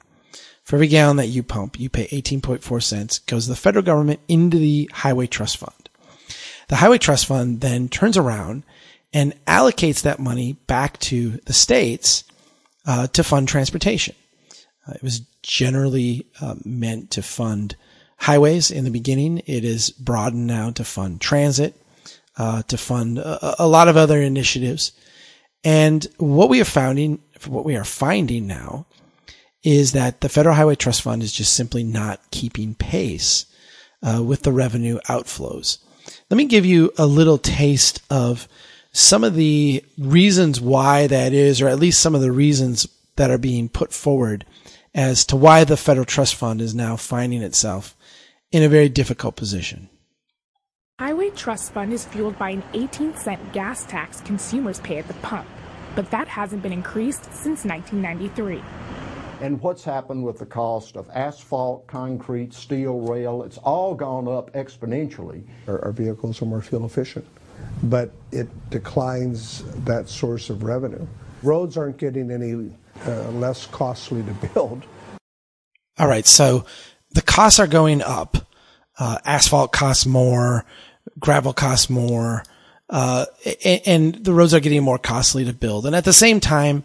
For 0.63 0.75
every 0.75 0.87
gallon 0.87 1.17
that 1.17 1.27
you 1.27 1.43
pump, 1.43 1.79
you 1.79 1.89
pay 1.89 2.07
18.4 2.07 2.83
cents, 2.83 3.19
goes 3.19 3.47
the 3.47 3.55
federal 3.55 3.83
government 3.83 4.19
into 4.27 4.57
the 4.57 4.89
Highway 4.93 5.27
Trust 5.27 5.57
Fund. 5.57 5.89
The 6.67 6.77
Highway 6.77 6.99
Trust 6.99 7.25
Fund 7.25 7.61
then 7.61 7.89
turns 7.89 8.17
around 8.17 8.63
and 9.13 9.33
allocates 9.45 10.03
that 10.03 10.19
money 10.19 10.53
back 10.67 10.97
to 10.99 11.31
the 11.45 11.53
states 11.53 12.23
uh, 12.85 13.07
to 13.07 13.23
fund 13.23 13.47
transportation. 13.47 14.15
Uh, 14.87 14.93
it 14.93 15.03
was 15.03 15.21
generally 15.43 16.27
uh, 16.39 16.55
meant 16.63 17.11
to 17.11 17.21
fund 17.21 17.75
highways 18.17 18.71
in 18.71 18.83
the 18.83 18.91
beginning. 18.91 19.39
It 19.45 19.65
is 19.65 19.89
broadened 19.89 20.47
now 20.47 20.71
to 20.71 20.83
fund 20.83 21.19
transit, 21.19 21.75
uh, 22.37 22.63
to 22.63 22.77
fund 22.77 23.17
a, 23.17 23.63
a, 23.63 23.67
lot 23.67 23.87
of 23.87 23.97
other 23.97 24.21
initiatives. 24.21 24.91
And 25.63 26.07
what 26.17 26.49
we 26.49 26.61
are 26.61 26.65
finding, 26.65 27.19
what 27.47 27.65
we 27.65 27.75
are 27.75 27.83
finding 27.83 28.47
now, 28.47 28.85
is 29.63 29.91
that 29.91 30.21
the 30.21 30.29
Federal 30.29 30.55
Highway 30.55 30.75
Trust 30.75 31.01
Fund 31.01 31.23
is 31.23 31.31
just 31.31 31.53
simply 31.53 31.83
not 31.83 32.19
keeping 32.31 32.73
pace 32.75 33.45
uh, 34.01 34.23
with 34.23 34.43
the 34.43 34.51
revenue 34.51 34.99
outflows. 35.07 35.77
Let 36.29 36.37
me 36.37 36.45
give 36.45 36.65
you 36.65 36.91
a 36.97 37.05
little 37.05 37.37
taste 37.37 38.01
of 38.09 38.47
some 38.91 39.23
of 39.23 39.35
the 39.35 39.83
reasons 39.97 40.59
why 40.59 41.07
that 41.07 41.33
is, 41.33 41.61
or 41.61 41.67
at 41.67 41.79
least 41.79 41.99
some 41.99 42.15
of 42.15 42.21
the 42.21 42.31
reasons 42.31 42.87
that 43.15 43.31
are 43.31 43.37
being 43.37 43.69
put 43.69 43.93
forward 43.93 44.45
as 44.93 45.25
to 45.25 45.35
why 45.35 45.63
the 45.63 45.77
Federal 45.77 46.05
Trust 46.05 46.35
Fund 46.35 46.61
is 46.61 46.75
now 46.75 46.95
finding 46.95 47.41
itself 47.41 47.95
in 48.51 48.63
a 48.63 48.69
very 48.69 48.89
difficult 48.89 49.35
position. 49.35 49.89
Highway 50.99 51.29
Trust 51.31 51.73
Fund 51.73 51.93
is 51.93 52.05
fueled 52.05 52.37
by 52.37 52.51
an 52.51 52.63
18 52.73 53.15
cent 53.15 53.53
gas 53.53 53.85
tax 53.85 54.21
consumers 54.21 54.79
pay 54.81 54.97
at 54.97 55.07
the 55.07 55.13
pump, 55.15 55.47
but 55.95 56.11
that 56.11 56.27
hasn't 56.27 56.61
been 56.61 56.73
increased 56.73 57.23
since 57.25 57.63
1993. 57.65 58.61
And 59.41 59.59
what's 59.61 59.83
happened 59.83 60.23
with 60.23 60.37
the 60.37 60.45
cost 60.45 60.95
of 60.95 61.09
asphalt, 61.09 61.87
concrete, 61.87 62.53
steel, 62.53 62.99
rail. 62.99 63.43
It's 63.43 63.57
all 63.57 63.95
gone 63.95 64.27
up 64.27 64.53
exponentially. 64.53 65.43
Our, 65.67 65.83
our 65.85 65.91
vehicles 65.91 66.41
are 66.41 66.45
more 66.45 66.61
fuel 66.61 66.85
efficient, 66.85 67.25
but 67.83 68.11
it 68.31 68.47
declines 68.69 69.63
that 69.85 70.07
source 70.07 70.49
of 70.49 70.63
revenue. 70.63 71.05
Roads 71.41 71.75
aren't 71.75 71.97
getting 71.97 72.29
any 72.29 72.71
uh, 73.07 73.29
less 73.31 73.65
costly 73.65 74.21
to 74.23 74.47
build. 74.53 74.83
All 75.97 76.07
right, 76.07 76.25
so 76.25 76.65
the 77.11 77.21
costs 77.23 77.59
are 77.59 77.67
going 77.67 78.01
up. 78.03 78.37
Uh, 78.99 79.17
asphalt 79.25 79.71
costs 79.71 80.05
more, 80.05 80.65
gravel 81.19 81.53
costs 81.53 81.89
more, 81.89 82.43
uh, 82.91 83.25
and, 83.65 83.81
and 83.85 84.25
the 84.25 84.33
roads 84.33 84.53
are 84.53 84.59
getting 84.59 84.83
more 84.83 84.99
costly 84.99 85.45
to 85.45 85.53
build. 85.53 85.87
And 85.87 85.95
at 85.95 86.05
the 86.05 86.13
same 86.13 86.39
time, 86.39 86.83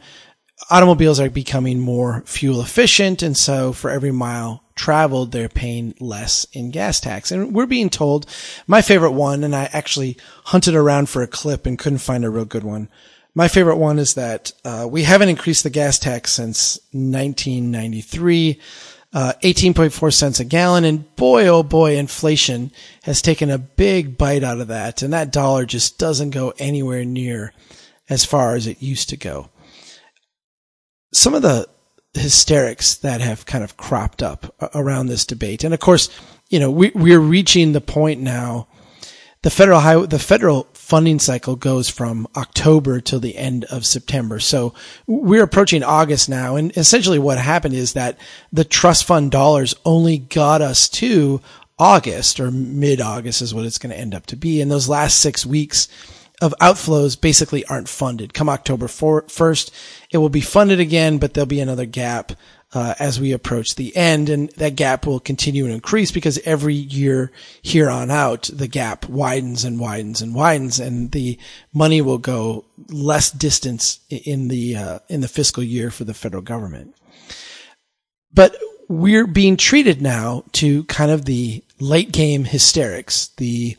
automobiles 0.71 1.21
are 1.21 1.31
becoming 1.31 1.79
more 1.79 2.23
fuel 2.27 2.61
efficient. 2.61 3.23
And 3.23 3.37
so 3.37 3.73
for 3.73 3.91
every 3.91 4.13
mile 4.13 4.63
traveled, 4.75 5.33
they're 5.33 5.49
paying 5.49 5.95
less 6.01 6.47
in 6.53 6.71
gas 6.71 7.01
tax. 7.01 7.31
And 7.31 7.55
we're 7.55 7.67
being 7.67 7.91
told 7.91 8.27
my 8.67 8.83
favorite 8.83 9.13
one, 9.13 9.45
and 9.45 9.55
I 9.55 9.69
actually 9.73 10.17
hunted 10.45 10.75
around 10.75 11.09
for 11.09 11.23
a 11.23 11.29
clip 11.29 11.67
and 11.67 11.79
couldn't 11.79 11.99
find 11.99 12.25
a 12.25 12.31
real 12.31 12.45
good 12.45 12.65
one. 12.65 12.89
My 13.35 13.49
favorite 13.49 13.77
one 13.77 13.99
is 13.99 14.15
that 14.15 14.53
uh, 14.65 14.89
we 14.91 15.03
haven't 15.03 15.29
increased 15.29 15.63
the 15.63 15.71
gas 15.71 15.99
tax 15.99 16.33
since 16.33 16.79
1993. 16.93 18.61
Uh, 19.13 19.33
18.4 19.43 20.13
cents 20.13 20.41
a 20.41 20.45
gallon. 20.45 20.85
And 20.85 21.17
boy, 21.17 21.47
oh 21.47 21.63
boy, 21.63 21.97
inflation 21.97 22.71
has 23.05 23.23
taken 23.23 23.51
a 23.51 23.59
big 23.59 24.19
bite 24.19 24.43
out 24.43 24.61
of 24.61 24.69
that. 24.69 25.03
And 25.03 25.13
that 25.13 25.33
dollar 25.33 25.65
just 25.65 25.99
doesn't 25.99 26.31
go 26.31 26.55
anywhere 26.59 27.05
near 27.05 27.53
as 28.09 28.25
far 28.25 28.57
as 28.57 28.67
it 28.67 28.83
used 28.83 29.11
to 29.11 29.17
go 29.17 29.51
some 31.16 31.35
of 31.35 31.42
the 31.42 31.68
hysterics 32.14 32.96
that 32.96 33.20
have 33.20 33.46
kind 33.46 33.64
of 33.64 33.76
cropped 33.76 34.23
up 34.23 34.54
around 34.75 35.06
this 35.06 35.26
debate. 35.26 35.64
And 35.64 35.75
of 35.75 35.80
course, 35.80 36.08
you 36.49 36.58
know, 36.61 36.70
we, 36.70 36.92
we're 36.94 37.20
reaching 37.20 37.73
the 37.73 37.80
point 37.80 38.20
now. 38.20 38.68
The 39.42 39.50
federal 39.50 39.80
highway, 39.80 40.06
the 40.06 40.18
federal 40.18 40.66
funding 40.73 41.18
cycle 41.18 41.56
goes 41.56 41.88
from 41.88 42.26
October 42.37 43.00
till 43.00 43.20
the 43.20 43.37
end 43.37 43.64
of 43.66 43.87
September. 43.87 44.40
So 44.40 44.75
we're 45.06 45.42
approaching 45.42 45.82
August 45.82 46.28
now. 46.28 46.56
And 46.56 46.76
essentially 46.76 47.18
what 47.18 47.38
happened 47.38 47.75
is 47.75 47.92
that 47.92 48.18
the 48.52 48.64
trust 48.64 49.04
fund 49.04 49.30
dollars 49.30 49.75
only 49.85 50.18
got 50.18 50.62
us 50.62 50.88
to 50.90 51.40
August 51.78 52.40
or 52.40 52.50
mid 52.50 53.00
August 53.00 53.42
is 53.42 53.54
what 53.54 53.66
it's 53.66 53.78
going 53.78 53.92
to 53.92 53.99
end 53.99 54.14
up 54.14 54.26
to 54.26 54.37
be. 54.37 54.61
And 54.61 54.70
those 54.70 54.88
last 54.88 55.18
six 55.18 55.46
weeks, 55.46 55.88
of 56.40 56.54
outflows 56.61 57.18
basically 57.18 57.64
aren't 57.66 57.88
funded. 57.88 58.35
Come 58.35 58.49
October 58.49 58.87
1st, 58.87 59.70
it 60.11 60.19
will 60.19 60.29
be 60.29 60.41
funded 60.41 60.81
again, 60.81 61.19
but 61.19 61.35
there'll 61.35 61.47
be 61.47 61.61
another 61.61 61.87
gap 61.87 62.33
uh, 62.73 62.95
as 62.99 63.21
we 63.21 63.33
approach 63.33 63.75
the 63.75 63.97
end, 63.97 64.29
and 64.29 64.51
that 64.51 64.77
gap 64.77 65.07
will 65.07 65.21
continue 65.21 65.67
to 65.67 65.73
increase 65.73 66.11
because 66.11 66.39
every 66.45 66.75
year 66.75 67.31
here 67.63 67.89
on 67.89 68.11
out, 68.11 68.51
the 68.53 68.69
gap 68.69 69.09
widens 69.09 69.65
and 69.65 69.79
widens 69.79 70.21
and 70.21 70.35
widens, 70.35 70.81
and 70.81 71.13
the 71.13 71.39
money 71.73 72.01
will 72.01 72.19
go 72.19 72.65
less 72.91 73.31
distance 73.31 74.01
in 74.11 74.49
the 74.49 74.77
uh, 74.77 74.99
in 75.09 75.21
the 75.21 75.29
fiscal 75.29 75.63
year 75.63 75.91
for 75.91 76.05
the 76.05 76.15
federal 76.15 76.43
government. 76.43 76.95
But 78.33 78.57
we're 78.89 79.27
being 79.27 79.57
treated 79.57 80.03
now 80.03 80.45
to 80.53 80.85
kind 80.85 81.11
of 81.11 81.25
the 81.25 81.65
late 81.81 82.13
game 82.13 82.45
hysterics, 82.45 83.29
the 83.37 83.77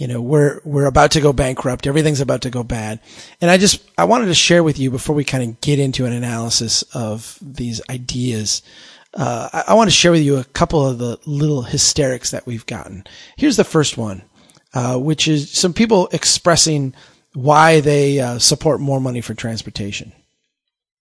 you 0.00 0.06
know, 0.06 0.22
we're, 0.22 0.62
we're 0.64 0.86
about 0.86 1.10
to 1.10 1.20
go 1.20 1.30
bankrupt. 1.30 1.86
Everything's 1.86 2.22
about 2.22 2.40
to 2.42 2.50
go 2.50 2.62
bad. 2.62 3.00
And 3.42 3.50
I 3.50 3.58
just, 3.58 3.86
I 3.98 4.04
wanted 4.04 4.26
to 4.26 4.34
share 4.34 4.64
with 4.64 4.78
you 4.78 4.90
before 4.90 5.14
we 5.14 5.24
kind 5.24 5.44
of 5.44 5.60
get 5.60 5.78
into 5.78 6.06
an 6.06 6.14
analysis 6.14 6.82
of 6.94 7.38
these 7.42 7.82
ideas. 7.90 8.62
Uh, 9.12 9.50
I, 9.52 9.64
I, 9.68 9.74
want 9.74 9.88
to 9.90 9.94
share 9.94 10.10
with 10.10 10.22
you 10.22 10.38
a 10.38 10.44
couple 10.44 10.86
of 10.86 10.96
the 10.96 11.18
little 11.26 11.60
hysterics 11.60 12.30
that 12.30 12.46
we've 12.46 12.64
gotten. 12.64 13.04
Here's 13.36 13.58
the 13.58 13.64
first 13.64 13.98
one, 13.98 14.22
uh, 14.72 14.96
which 14.98 15.28
is 15.28 15.50
some 15.50 15.74
people 15.74 16.08
expressing 16.12 16.94
why 17.34 17.80
they 17.80 18.20
uh, 18.20 18.38
support 18.38 18.80
more 18.80 19.02
money 19.02 19.20
for 19.20 19.34
transportation. 19.34 20.12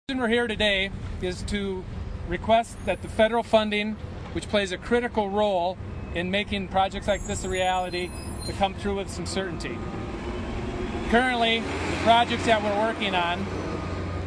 We're 0.09 0.29
here 0.29 0.47
today 0.47 0.91
is 1.21 1.43
to 1.43 1.85
request 2.29 2.83
that 2.87 3.03
the 3.03 3.09
federal 3.09 3.43
funding, 3.43 3.99
which 4.33 4.49
plays 4.49 4.73
a 4.73 4.79
critical 4.79 5.29
role 5.29 5.77
in 6.15 6.31
making 6.31 6.69
projects 6.69 7.09
like 7.09 7.27
this 7.27 7.45
a 7.45 7.49
reality, 7.49 8.11
to 8.47 8.53
come 8.55 8.75
through 8.75 8.97
with 8.97 9.11
some 9.11 9.27
certainty. 9.27 9.79
Currently, 11.11 11.61
the 11.61 11.97
projects 12.03 12.47
that 12.47 12.63
we're 12.63 12.87
working 12.87 13.15
on 13.15 13.47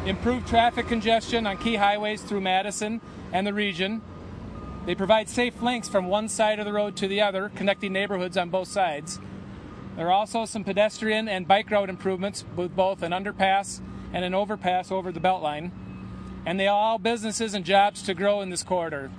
improve 0.06 0.46
traffic 0.46 0.86
congestion 0.86 1.46
on 1.46 1.56
key 1.56 1.76
highways 1.76 2.22
through 2.22 2.42
Madison 2.42 3.00
and 3.32 3.46
the 3.46 3.54
region. 3.54 4.02
They 4.86 4.94
provide 4.94 5.28
safe 5.28 5.62
links 5.62 5.88
from 5.88 6.06
one 6.06 6.28
side 6.28 6.58
of 6.58 6.66
the 6.66 6.72
road 6.72 6.94
to 6.96 7.08
the 7.08 7.22
other, 7.22 7.50
connecting 7.54 7.92
neighborhoods 7.92 8.36
on 8.36 8.50
both 8.50 8.68
sides. 8.68 9.18
There 9.96 10.08
are 10.08 10.12
also 10.12 10.44
some 10.44 10.64
pedestrian 10.64 11.28
and 11.28 11.48
bike 11.48 11.70
route 11.70 11.88
improvements 11.88 12.44
with 12.54 12.76
both 12.76 13.02
an 13.02 13.12
underpass 13.12 13.80
and 14.12 14.24
an 14.24 14.34
overpass 14.34 14.90
over 14.92 15.10
the 15.10 15.20
Beltline. 15.20 15.70
And 16.44 16.60
they 16.60 16.66
allow 16.66 16.98
businesses 16.98 17.54
and 17.54 17.64
jobs 17.64 18.02
to 18.02 18.12
grow 18.12 18.42
in 18.42 18.50
this 18.50 18.62
corridor. 18.62 19.10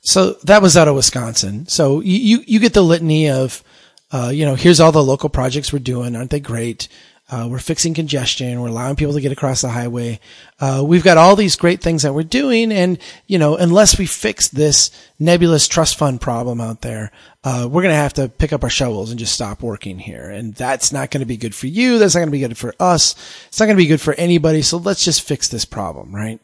So 0.00 0.32
that 0.44 0.62
was 0.62 0.76
out 0.76 0.88
of 0.88 0.94
Wisconsin. 0.94 1.66
So 1.66 2.00
you, 2.00 2.42
you 2.46 2.58
get 2.60 2.74
the 2.74 2.82
litany 2.82 3.30
of 3.30 3.62
uh, 4.10 4.30
you 4.32 4.44
know, 4.44 4.54
here's 4.54 4.80
all 4.80 4.92
the 4.92 5.02
local 5.02 5.28
projects 5.28 5.72
we're 5.72 5.80
doing. 5.80 6.16
Aren't 6.16 6.30
they 6.30 6.40
great? 6.40 6.88
Uh, 7.30 7.46
we're 7.50 7.58
fixing 7.58 7.92
congestion. 7.92 8.58
We're 8.58 8.68
allowing 8.68 8.96
people 8.96 9.12
to 9.12 9.20
get 9.20 9.32
across 9.32 9.60
the 9.60 9.68
highway. 9.68 10.18
Uh, 10.58 10.82
we've 10.86 11.04
got 11.04 11.18
all 11.18 11.36
these 11.36 11.56
great 11.56 11.82
things 11.82 12.02
that 12.02 12.14
we're 12.14 12.22
doing. 12.22 12.72
And, 12.72 12.98
you 13.26 13.38
know, 13.38 13.54
unless 13.54 13.98
we 13.98 14.06
fix 14.06 14.48
this 14.48 14.90
nebulous 15.18 15.68
trust 15.68 15.98
fund 15.98 16.22
problem 16.22 16.58
out 16.58 16.80
there, 16.80 17.12
uh, 17.44 17.68
we're 17.70 17.82
going 17.82 17.92
to 17.92 17.96
have 17.96 18.14
to 18.14 18.30
pick 18.30 18.54
up 18.54 18.64
our 18.64 18.70
shovels 18.70 19.10
and 19.10 19.18
just 19.18 19.34
stop 19.34 19.62
working 19.62 19.98
here. 19.98 20.30
And 20.30 20.54
that's 20.54 20.90
not 20.90 21.10
going 21.10 21.20
to 21.20 21.26
be 21.26 21.36
good 21.36 21.54
for 21.54 21.66
you. 21.66 21.98
That's 21.98 22.14
not 22.14 22.20
going 22.20 22.28
to 22.28 22.32
be 22.32 22.40
good 22.40 22.56
for 22.56 22.74
us. 22.80 23.14
It's 23.48 23.60
not 23.60 23.66
going 23.66 23.76
to 23.76 23.82
be 23.82 23.88
good 23.88 24.00
for 24.00 24.14
anybody. 24.14 24.62
So 24.62 24.78
let's 24.78 25.04
just 25.04 25.20
fix 25.20 25.48
this 25.48 25.66
problem, 25.66 26.14
right? 26.14 26.40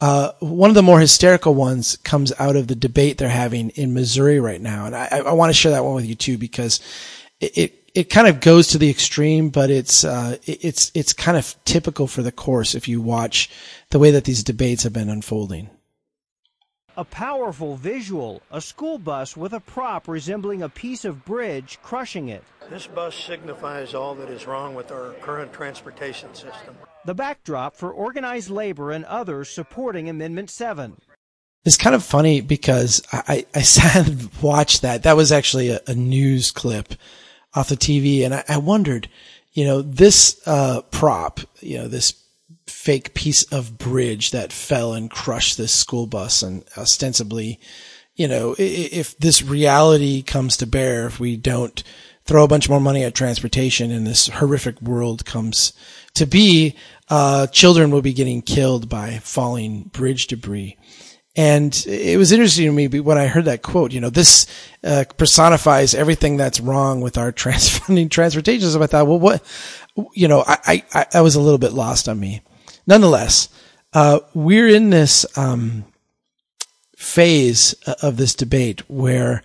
Uh, 0.00 0.30
one 0.38 0.70
of 0.70 0.74
the 0.74 0.82
more 0.82 1.00
hysterical 1.00 1.54
ones 1.54 1.96
comes 1.98 2.32
out 2.38 2.54
of 2.54 2.68
the 2.68 2.76
debate 2.76 3.18
they're 3.18 3.28
having 3.28 3.70
in 3.70 3.94
Missouri 3.94 4.38
right 4.38 4.60
now. 4.60 4.86
And 4.86 4.94
I, 4.94 5.22
I 5.26 5.32
want 5.32 5.50
to 5.50 5.54
share 5.54 5.72
that 5.72 5.84
one 5.84 5.94
with 5.94 6.06
you 6.06 6.14
too, 6.14 6.38
because 6.38 6.80
it, 7.40 7.58
it, 7.58 7.90
it 7.94 8.04
kind 8.04 8.28
of 8.28 8.40
goes 8.40 8.68
to 8.68 8.78
the 8.78 8.90
extreme, 8.90 9.50
but 9.50 9.70
it's, 9.70 10.04
uh, 10.04 10.36
it, 10.46 10.64
it's, 10.64 10.92
it's 10.94 11.12
kind 11.12 11.36
of 11.36 11.56
typical 11.64 12.06
for 12.06 12.22
the 12.22 12.30
course 12.30 12.76
if 12.76 12.86
you 12.86 13.00
watch 13.00 13.50
the 13.90 13.98
way 13.98 14.12
that 14.12 14.24
these 14.24 14.44
debates 14.44 14.84
have 14.84 14.92
been 14.92 15.08
unfolding. 15.08 15.68
A 16.96 17.04
powerful 17.04 17.76
visual, 17.76 18.42
a 18.50 18.60
school 18.60 18.98
bus 18.98 19.36
with 19.36 19.52
a 19.52 19.60
prop 19.60 20.06
resembling 20.06 20.62
a 20.62 20.68
piece 20.68 21.04
of 21.04 21.24
bridge 21.24 21.78
crushing 21.82 22.28
it. 22.28 22.44
This 22.70 22.86
bus 22.86 23.16
signifies 23.16 23.94
all 23.94 24.14
that 24.16 24.28
is 24.28 24.46
wrong 24.46 24.74
with 24.74 24.92
our 24.92 25.12
current 25.20 25.52
transportation 25.52 26.34
system 26.34 26.76
the 27.08 27.14
backdrop 27.14 27.74
for 27.74 27.90
organized 27.90 28.50
labor 28.50 28.92
and 28.92 29.02
others 29.06 29.48
supporting 29.48 30.10
Amendment 30.10 30.50
7. 30.50 31.00
It's 31.64 31.78
kind 31.78 31.96
of 31.96 32.04
funny 32.04 32.42
because 32.42 33.02
I, 33.10 33.46
I 33.54 33.62
sat 33.62 34.06
and 34.06 34.30
watched 34.42 34.82
that. 34.82 35.04
That 35.04 35.16
was 35.16 35.32
actually 35.32 35.70
a, 35.70 35.80
a 35.86 35.94
news 35.94 36.50
clip 36.50 36.92
off 37.54 37.70
the 37.70 37.76
TV. 37.76 38.26
And 38.26 38.34
I, 38.34 38.44
I 38.46 38.58
wondered, 38.58 39.08
you 39.54 39.64
know, 39.64 39.80
this, 39.80 40.38
uh, 40.46 40.82
prop, 40.90 41.40
you 41.60 41.78
know, 41.78 41.88
this 41.88 42.22
fake 42.66 43.14
piece 43.14 43.42
of 43.44 43.78
bridge 43.78 44.30
that 44.32 44.52
fell 44.52 44.92
and 44.92 45.10
crushed 45.10 45.56
this 45.56 45.72
school 45.72 46.06
bus 46.06 46.42
and 46.42 46.62
ostensibly, 46.76 47.58
you 48.16 48.28
know, 48.28 48.54
if 48.58 49.16
this 49.18 49.42
reality 49.42 50.22
comes 50.22 50.58
to 50.58 50.66
bear, 50.66 51.06
if 51.06 51.18
we 51.18 51.38
don't 51.38 51.82
throw 52.26 52.44
a 52.44 52.48
bunch 52.48 52.68
more 52.68 52.80
money 52.80 53.02
at 53.02 53.14
transportation 53.14 53.90
and 53.90 54.06
this 54.06 54.28
horrific 54.28 54.82
world 54.82 55.24
comes 55.24 55.72
to 56.12 56.26
be, 56.26 56.76
uh, 57.10 57.46
children 57.48 57.90
will 57.90 58.02
be 58.02 58.12
getting 58.12 58.42
killed 58.42 58.88
by 58.88 59.18
falling 59.18 59.84
bridge 59.84 60.26
debris. 60.26 60.76
And 61.36 61.72
it 61.86 62.18
was 62.18 62.32
interesting 62.32 62.66
to 62.66 62.72
me 62.72 62.88
when 63.00 63.16
I 63.16 63.26
heard 63.26 63.44
that 63.44 63.62
quote, 63.62 63.92
you 63.92 64.00
know, 64.00 64.10
this 64.10 64.46
uh, 64.82 65.04
personifies 65.16 65.94
everything 65.94 66.36
that's 66.36 66.60
wrong 66.60 67.00
with 67.00 67.16
our 67.16 67.30
trans- 67.40 67.78
funding 67.78 68.08
transportation 68.08 68.62
system. 68.62 68.82
I 68.82 68.86
thought, 68.86 69.06
well, 69.06 69.20
what, 69.20 69.42
you 70.14 70.28
know, 70.28 70.44
I, 70.46 70.82
I, 70.92 71.06
I 71.14 71.20
was 71.20 71.36
a 71.36 71.40
little 71.40 71.58
bit 71.58 71.72
lost 71.72 72.08
on 72.08 72.18
me. 72.18 72.42
Nonetheless, 72.86 73.48
uh, 73.92 74.20
we're 74.34 74.68
in 74.68 74.90
this, 74.90 75.26
um, 75.38 75.84
phase 76.98 77.74
of 78.02 78.16
this 78.16 78.34
debate 78.34 78.88
where 78.90 79.44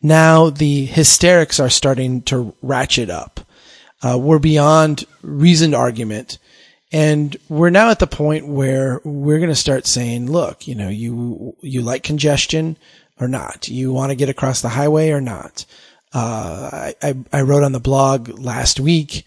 now 0.00 0.50
the 0.50 0.86
hysterics 0.86 1.58
are 1.58 1.68
starting 1.68 2.22
to 2.22 2.54
ratchet 2.62 3.10
up. 3.10 3.40
Uh, 4.02 4.16
we're 4.16 4.38
beyond 4.38 5.04
reasoned 5.20 5.74
argument. 5.74 6.38
And 6.92 7.34
we're 7.48 7.70
now 7.70 7.90
at 7.90 7.98
the 7.98 8.06
point 8.06 8.46
where 8.46 9.00
we're 9.02 9.38
going 9.38 9.48
to 9.48 9.56
start 9.56 9.86
saying, 9.86 10.30
look, 10.30 10.68
you 10.68 10.74
know, 10.74 10.90
you, 10.90 11.56
you 11.62 11.80
like 11.80 12.02
congestion 12.02 12.76
or 13.18 13.28
not? 13.28 13.68
You 13.68 13.92
want 13.92 14.10
to 14.10 14.16
get 14.16 14.28
across 14.28 14.60
the 14.60 14.68
highway 14.68 15.10
or 15.10 15.20
not? 15.20 15.64
Uh, 16.12 16.92
I, 17.02 17.14
I 17.32 17.40
wrote 17.40 17.64
on 17.64 17.72
the 17.72 17.80
blog 17.80 18.28
last 18.38 18.78
week, 18.78 19.24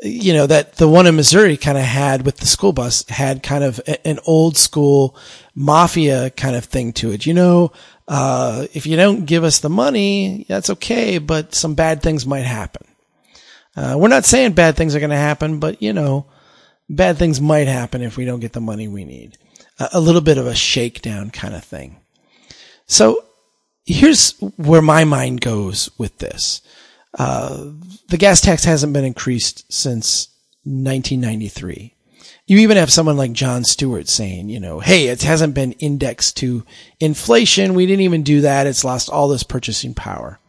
you 0.00 0.32
know, 0.32 0.46
that 0.46 0.76
the 0.76 0.88
one 0.88 1.06
in 1.06 1.16
Missouri 1.16 1.58
kind 1.58 1.76
of 1.76 1.84
had 1.84 2.24
with 2.24 2.38
the 2.38 2.46
school 2.46 2.72
bus 2.72 3.06
had 3.08 3.42
kind 3.42 3.64
of 3.64 3.80
a, 3.86 4.06
an 4.06 4.18
old 4.26 4.56
school 4.56 5.14
mafia 5.54 6.30
kind 6.30 6.56
of 6.56 6.64
thing 6.64 6.94
to 6.94 7.10
it. 7.10 7.26
You 7.26 7.34
know, 7.34 7.72
uh, 8.06 8.66
if 8.72 8.86
you 8.86 8.96
don't 8.96 9.26
give 9.26 9.44
us 9.44 9.58
the 9.58 9.68
money, 9.68 10.46
that's 10.48 10.70
okay, 10.70 11.18
but 11.18 11.54
some 11.54 11.74
bad 11.74 12.00
things 12.00 12.24
might 12.24 12.46
happen. 12.46 12.86
Uh, 13.76 13.96
we're 13.98 14.08
not 14.08 14.24
saying 14.24 14.52
bad 14.52 14.76
things 14.76 14.94
are 14.94 15.00
going 15.00 15.10
to 15.10 15.16
happen, 15.16 15.60
but 15.60 15.82
you 15.82 15.92
know, 15.92 16.24
bad 16.88 17.18
things 17.18 17.40
might 17.40 17.68
happen 17.68 18.02
if 18.02 18.16
we 18.16 18.24
don't 18.24 18.40
get 18.40 18.52
the 18.52 18.60
money 18.60 18.88
we 18.88 19.04
need. 19.04 19.36
A, 19.78 20.00
little 20.00 20.20
bit 20.20 20.38
of 20.38 20.46
a 20.46 20.54
shakedown 20.54 21.30
kind 21.30 21.54
of 21.54 21.62
thing. 21.62 22.00
So 22.86 23.24
here's 23.86 24.32
where 24.56 24.82
my 24.82 25.04
mind 25.04 25.40
goes 25.40 25.88
with 25.98 26.18
this. 26.18 26.62
Uh, 27.16 27.70
the 28.08 28.16
gas 28.16 28.40
tax 28.40 28.64
hasn't 28.64 28.92
been 28.92 29.04
increased 29.04 29.70
since 29.72 30.28
1993. 30.64 31.94
You 32.46 32.58
even 32.58 32.76
have 32.76 32.90
someone 32.90 33.16
like 33.16 33.32
Jon 33.32 33.62
Stewart 33.62 34.08
saying, 34.08 34.48
you 34.48 34.58
know, 34.58 34.80
hey, 34.80 35.08
it 35.08 35.22
hasn't 35.22 35.54
been 35.54 35.72
indexed 35.72 36.38
to 36.38 36.64
inflation. 36.98 37.74
We 37.74 37.86
didn't 37.86 38.02
even 38.02 38.22
do 38.22 38.40
that. 38.40 38.66
It's 38.66 38.84
lost 38.84 39.10
all 39.10 39.28
this 39.28 39.42
purchasing 39.42 39.94
power. 39.94 40.40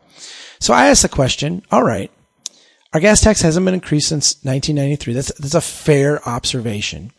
So 0.59 0.73
I 0.73 0.87
asked 0.87 1.01
the 1.03 1.09
question, 1.09 1.61
all 1.71 1.83
right, 1.83 2.11
our 2.93 2.99
gas 2.99 3.21
tax 3.21 3.41
hasn't 3.41 3.65
been 3.65 3.73
increased 3.73 4.09
since 4.09 4.35
1993. 4.43 5.13
That's, 5.13 5.31
that's 5.37 5.53
a 5.53 5.61
fair 5.61 6.27
observation. 6.27 7.11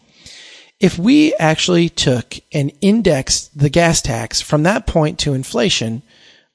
If 0.80 0.98
we 0.98 1.34
actually 1.34 1.88
took 1.88 2.34
and 2.52 2.72
indexed 2.80 3.56
the 3.56 3.68
gas 3.68 4.00
tax 4.00 4.40
from 4.40 4.62
that 4.64 4.86
point 4.86 5.18
to 5.20 5.34
inflation, 5.34 6.02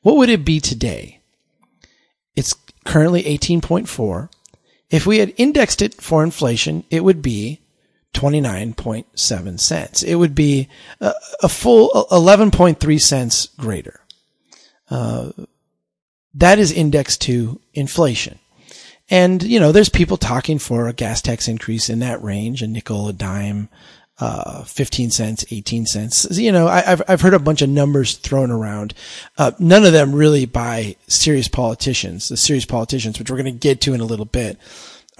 what 0.02 0.18
would 0.18 0.30
it 0.30 0.44
be 0.44 0.60
today? 0.60 1.22
It's 2.36 2.56
currently 2.84 3.24
18.4. 3.24 4.30
If 4.90 5.06
we 5.06 5.20
had 5.20 5.34
indexed 5.38 5.82
it 5.82 6.02
for 6.02 6.24
inflation, 6.24 6.84
it 6.90 7.04
would 7.04 7.22
be 7.22 7.62
29.7 8.14 9.60
cents. 9.60 10.04
It 10.04 10.16
would 10.16 10.36
be 10.36 10.70
a, 11.00 11.14
a 11.44 11.50
full 11.50 11.90
11.3 12.12 13.02
cents 13.02 13.48
greater. 13.58 14.02
Uh, 14.90 15.32
that 16.34 16.60
is 16.60 16.72
indexed 16.72 17.22
to 17.22 17.62
inflation. 17.74 18.40
And, 19.10 19.44
you 19.44 19.60
know, 19.60 19.72
there's 19.72 19.90
people 19.90 20.18
talking 20.18 20.58
for 20.58 20.88
a 20.88 20.94
gas 20.94 21.22
tax 21.22 21.48
increase 21.48 21.90
in 21.90 22.00
that 22.00 22.24
range, 22.24 22.62
a 22.62 22.68
nickel, 22.68 23.08
a 23.08 23.14
dime, 23.14 23.70
uh, 24.18 24.64
15 24.64 25.12
cents, 25.12 25.46
18 25.52 25.86
cents. 25.86 26.28
You 26.38 26.52
know, 26.52 26.68
I, 26.68 26.82
have 26.82 27.02
I've 27.08 27.22
heard 27.22 27.34
a 27.34 27.40
bunch 27.40 27.62
of 27.62 27.70
numbers 27.70 28.16
thrown 28.16 28.50
around. 28.50 28.94
Uh, 29.38 29.52
none 29.60 29.86
of 29.86 29.94
them 29.94 30.16
really 30.16 30.46
by 30.46 30.96
serious 31.08 31.48
politicians. 31.48 32.30
The 32.30 32.38
serious 32.38 32.66
politicians, 32.66 33.20
which 33.20 33.30
we're 33.30 33.42
going 33.42 33.54
to 33.54 33.60
get 33.60 33.82
to 33.82 33.94
in 33.94 34.02
a 34.02 34.06
little 34.06 34.26
bit, 34.26 34.58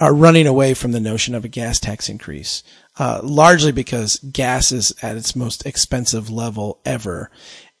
are 0.00 0.14
running 0.14 0.46
away 0.46 0.74
from 0.74 0.92
the 0.92 1.00
notion 1.00 1.34
of 1.34 1.44
a 1.44 1.48
gas 1.48 1.78
tax 1.78 2.08
increase. 2.08 2.62
Uh, 2.98 3.20
largely 3.22 3.72
because 3.72 4.18
gas 4.32 4.72
is 4.72 4.94
at 5.02 5.16
its 5.16 5.36
most 5.36 5.66
expensive 5.66 6.30
level 6.30 6.80
ever. 6.84 7.30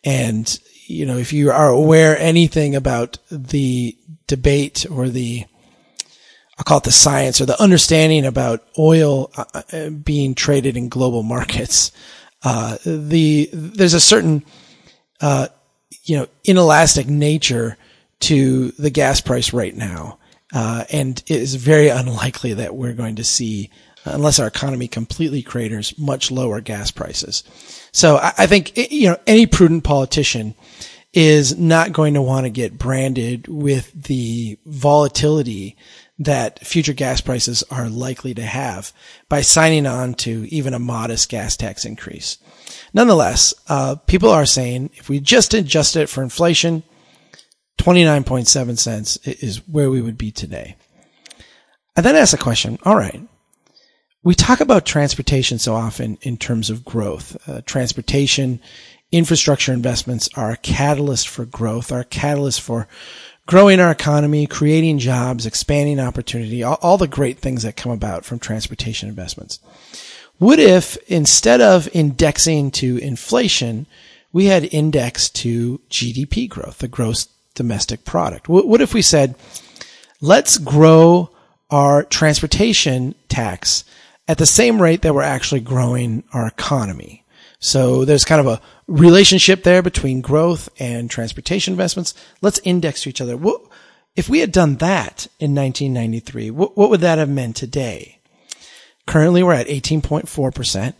And, 0.04 0.58
you 0.86 1.06
know, 1.06 1.16
if 1.16 1.32
you 1.32 1.50
are 1.50 1.68
aware 1.68 2.18
anything 2.18 2.76
about 2.76 3.18
the 3.30 3.96
debate 4.26 4.84
or 4.90 5.08
the, 5.08 5.46
I'll 6.58 6.64
call 6.64 6.78
it 6.78 6.84
the 6.84 6.92
science 6.92 7.40
or 7.40 7.46
the 7.46 7.60
understanding 7.60 8.24
about 8.24 8.66
oil 8.78 9.30
uh, 9.36 9.62
uh, 9.72 9.90
being 9.90 10.34
traded 10.34 10.76
in 10.76 10.88
global 10.88 11.22
markets. 11.22 11.92
Uh, 12.42 12.78
the 12.84 13.50
there's 13.52 13.94
a 13.94 14.00
certain 14.00 14.44
uh, 15.20 15.48
you 16.04 16.16
know 16.16 16.26
inelastic 16.44 17.08
nature 17.08 17.76
to 18.20 18.70
the 18.72 18.90
gas 18.90 19.20
price 19.20 19.52
right 19.52 19.76
now, 19.76 20.18
uh, 20.54 20.84
and 20.90 21.22
it 21.26 21.40
is 21.42 21.56
very 21.56 21.88
unlikely 21.90 22.54
that 22.54 22.74
we're 22.74 22.94
going 22.94 23.16
to 23.16 23.24
see, 23.24 23.70
unless 24.04 24.38
our 24.38 24.46
economy 24.46 24.88
completely 24.88 25.42
craters, 25.42 25.96
much 25.98 26.30
lower 26.30 26.62
gas 26.62 26.90
prices. 26.90 27.44
So 27.92 28.16
I, 28.16 28.32
I 28.38 28.46
think 28.46 28.72
you 28.90 29.08
know 29.08 29.18
any 29.26 29.46
prudent 29.46 29.84
politician 29.84 30.54
is 31.12 31.58
not 31.58 31.92
going 31.92 32.14
to 32.14 32.22
want 32.22 32.44
to 32.44 32.50
get 32.50 32.78
branded 32.78 33.48
with 33.48 33.90
the 34.04 34.58
volatility 34.66 35.76
that 36.18 36.64
future 36.66 36.94
gas 36.94 37.20
prices 37.20 37.62
are 37.70 37.90
likely 37.90 38.32
to 38.34 38.42
have 38.42 38.92
by 39.28 39.42
signing 39.42 39.86
on 39.86 40.14
to 40.14 40.46
even 40.48 40.72
a 40.72 40.78
modest 40.78 41.28
gas 41.28 41.56
tax 41.56 41.84
increase. 41.84 42.38
Nonetheless, 42.94 43.54
uh, 43.68 43.96
people 44.06 44.30
are 44.30 44.46
saying 44.46 44.90
if 44.94 45.08
we 45.08 45.20
just 45.20 45.52
adjust 45.52 45.96
it 45.96 46.08
for 46.08 46.22
inflation, 46.22 46.82
29.7 47.78 48.78
cents 48.78 49.16
is 49.18 49.66
where 49.68 49.90
we 49.90 50.00
would 50.00 50.16
be 50.16 50.30
today. 50.30 50.76
I 51.96 52.00
then 52.00 52.16
ask 52.16 52.32
the 52.32 52.38
question, 52.38 52.78
all 52.84 52.96
right, 52.96 53.20
we 54.22 54.34
talk 54.34 54.60
about 54.60 54.86
transportation 54.86 55.58
so 55.58 55.74
often 55.74 56.18
in 56.22 56.36
terms 56.36 56.68
of 56.70 56.84
growth. 56.84 57.36
Uh, 57.48 57.60
transportation, 57.64 58.60
infrastructure 59.12 59.72
investments 59.72 60.28
are 60.34 60.50
a 60.50 60.56
catalyst 60.56 61.28
for 61.28 61.44
growth, 61.44 61.92
are 61.92 62.00
a 62.00 62.04
catalyst 62.04 62.60
for 62.60 62.88
growing 63.46 63.80
our 63.80 63.90
economy, 63.90 64.46
creating 64.46 64.98
jobs, 64.98 65.46
expanding 65.46 66.00
opportunity, 66.00 66.62
all, 66.62 66.78
all, 66.82 66.98
the 66.98 67.06
great 67.06 67.38
things 67.38 67.62
that 67.62 67.76
come 67.76 67.92
about 67.92 68.24
from 68.24 68.38
transportation 68.38 69.08
investments. 69.08 69.60
What 70.38 70.58
if 70.58 70.96
instead 71.08 71.60
of 71.60 71.88
indexing 71.94 72.72
to 72.72 72.98
inflation, 72.98 73.86
we 74.32 74.46
had 74.46 74.72
indexed 74.74 75.34
to 75.36 75.80
GDP 75.88 76.48
growth, 76.48 76.78
the 76.78 76.88
gross 76.88 77.28
domestic 77.54 78.04
product? 78.04 78.48
What, 78.48 78.66
what 78.66 78.80
if 78.80 78.92
we 78.92 79.02
said, 79.02 79.36
let's 80.20 80.58
grow 80.58 81.30
our 81.70 82.02
transportation 82.02 83.14
tax 83.28 83.84
at 84.28 84.38
the 84.38 84.46
same 84.46 84.82
rate 84.82 85.02
that 85.02 85.14
we're 85.14 85.22
actually 85.22 85.60
growing 85.60 86.24
our 86.32 86.46
economy? 86.46 87.24
So 87.58 88.04
there's 88.04 88.24
kind 88.24 88.40
of 88.40 88.46
a 88.46 88.60
relationship 88.86 89.62
there 89.62 89.82
between 89.82 90.20
growth 90.20 90.68
and 90.78 91.10
transportation 91.10 91.72
investments. 91.72 92.14
Let's 92.40 92.60
index 92.64 93.02
to 93.02 93.08
each 93.08 93.20
other. 93.20 93.36
What, 93.36 93.62
if 94.14 94.28
we 94.28 94.40
had 94.40 94.52
done 94.52 94.76
that 94.76 95.26
in 95.38 95.54
1993, 95.54 96.50
what, 96.50 96.76
what 96.76 96.90
would 96.90 97.00
that 97.00 97.18
have 97.18 97.28
meant 97.28 97.56
today? 97.56 98.18
Currently 99.06 99.42
we're 99.42 99.52
at 99.52 99.68
18.4%. 99.68 100.94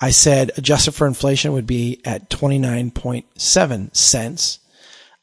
I 0.00 0.10
said 0.10 0.52
adjusted 0.56 0.92
for 0.92 1.06
inflation 1.06 1.52
would 1.52 1.66
be 1.66 2.00
at 2.04 2.30
29.7 2.30 3.96
cents. 3.96 4.58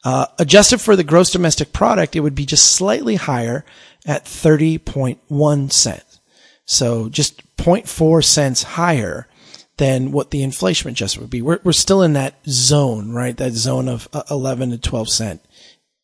Uh, 0.04 0.28
adjusted 0.38 0.80
for 0.80 0.96
the 0.96 1.04
gross 1.04 1.32
domestic 1.32 1.74
product, 1.74 2.16
it 2.16 2.20
would 2.20 2.36
be 2.36 2.46
just 2.46 2.74
slightly 2.74 3.16
higher 3.16 3.66
at 4.06 4.26
30.1 4.26 5.72
cents. 5.72 6.20
So 6.66 7.10
just 7.10 7.56
0.4 7.58 8.24
cents 8.24 8.64
higher 8.64 9.28
than 9.78 10.12
what 10.12 10.32
the 10.32 10.44
inflation 10.44 10.90
adjustment 10.90 11.24
would 11.24 11.30
be. 11.30 11.42
We're, 11.42 11.60
we're 11.64 11.74
still 11.74 12.02
in 12.02 12.14
that 12.14 12.36
zone, 12.48 13.12
right? 13.12 13.36
That 13.36 13.54
zone 13.54 13.90
of 13.90 14.08
uh, 14.14 14.24
11 14.30 14.72
to 14.72 14.78
12 14.78 15.10
cent 15.10 15.46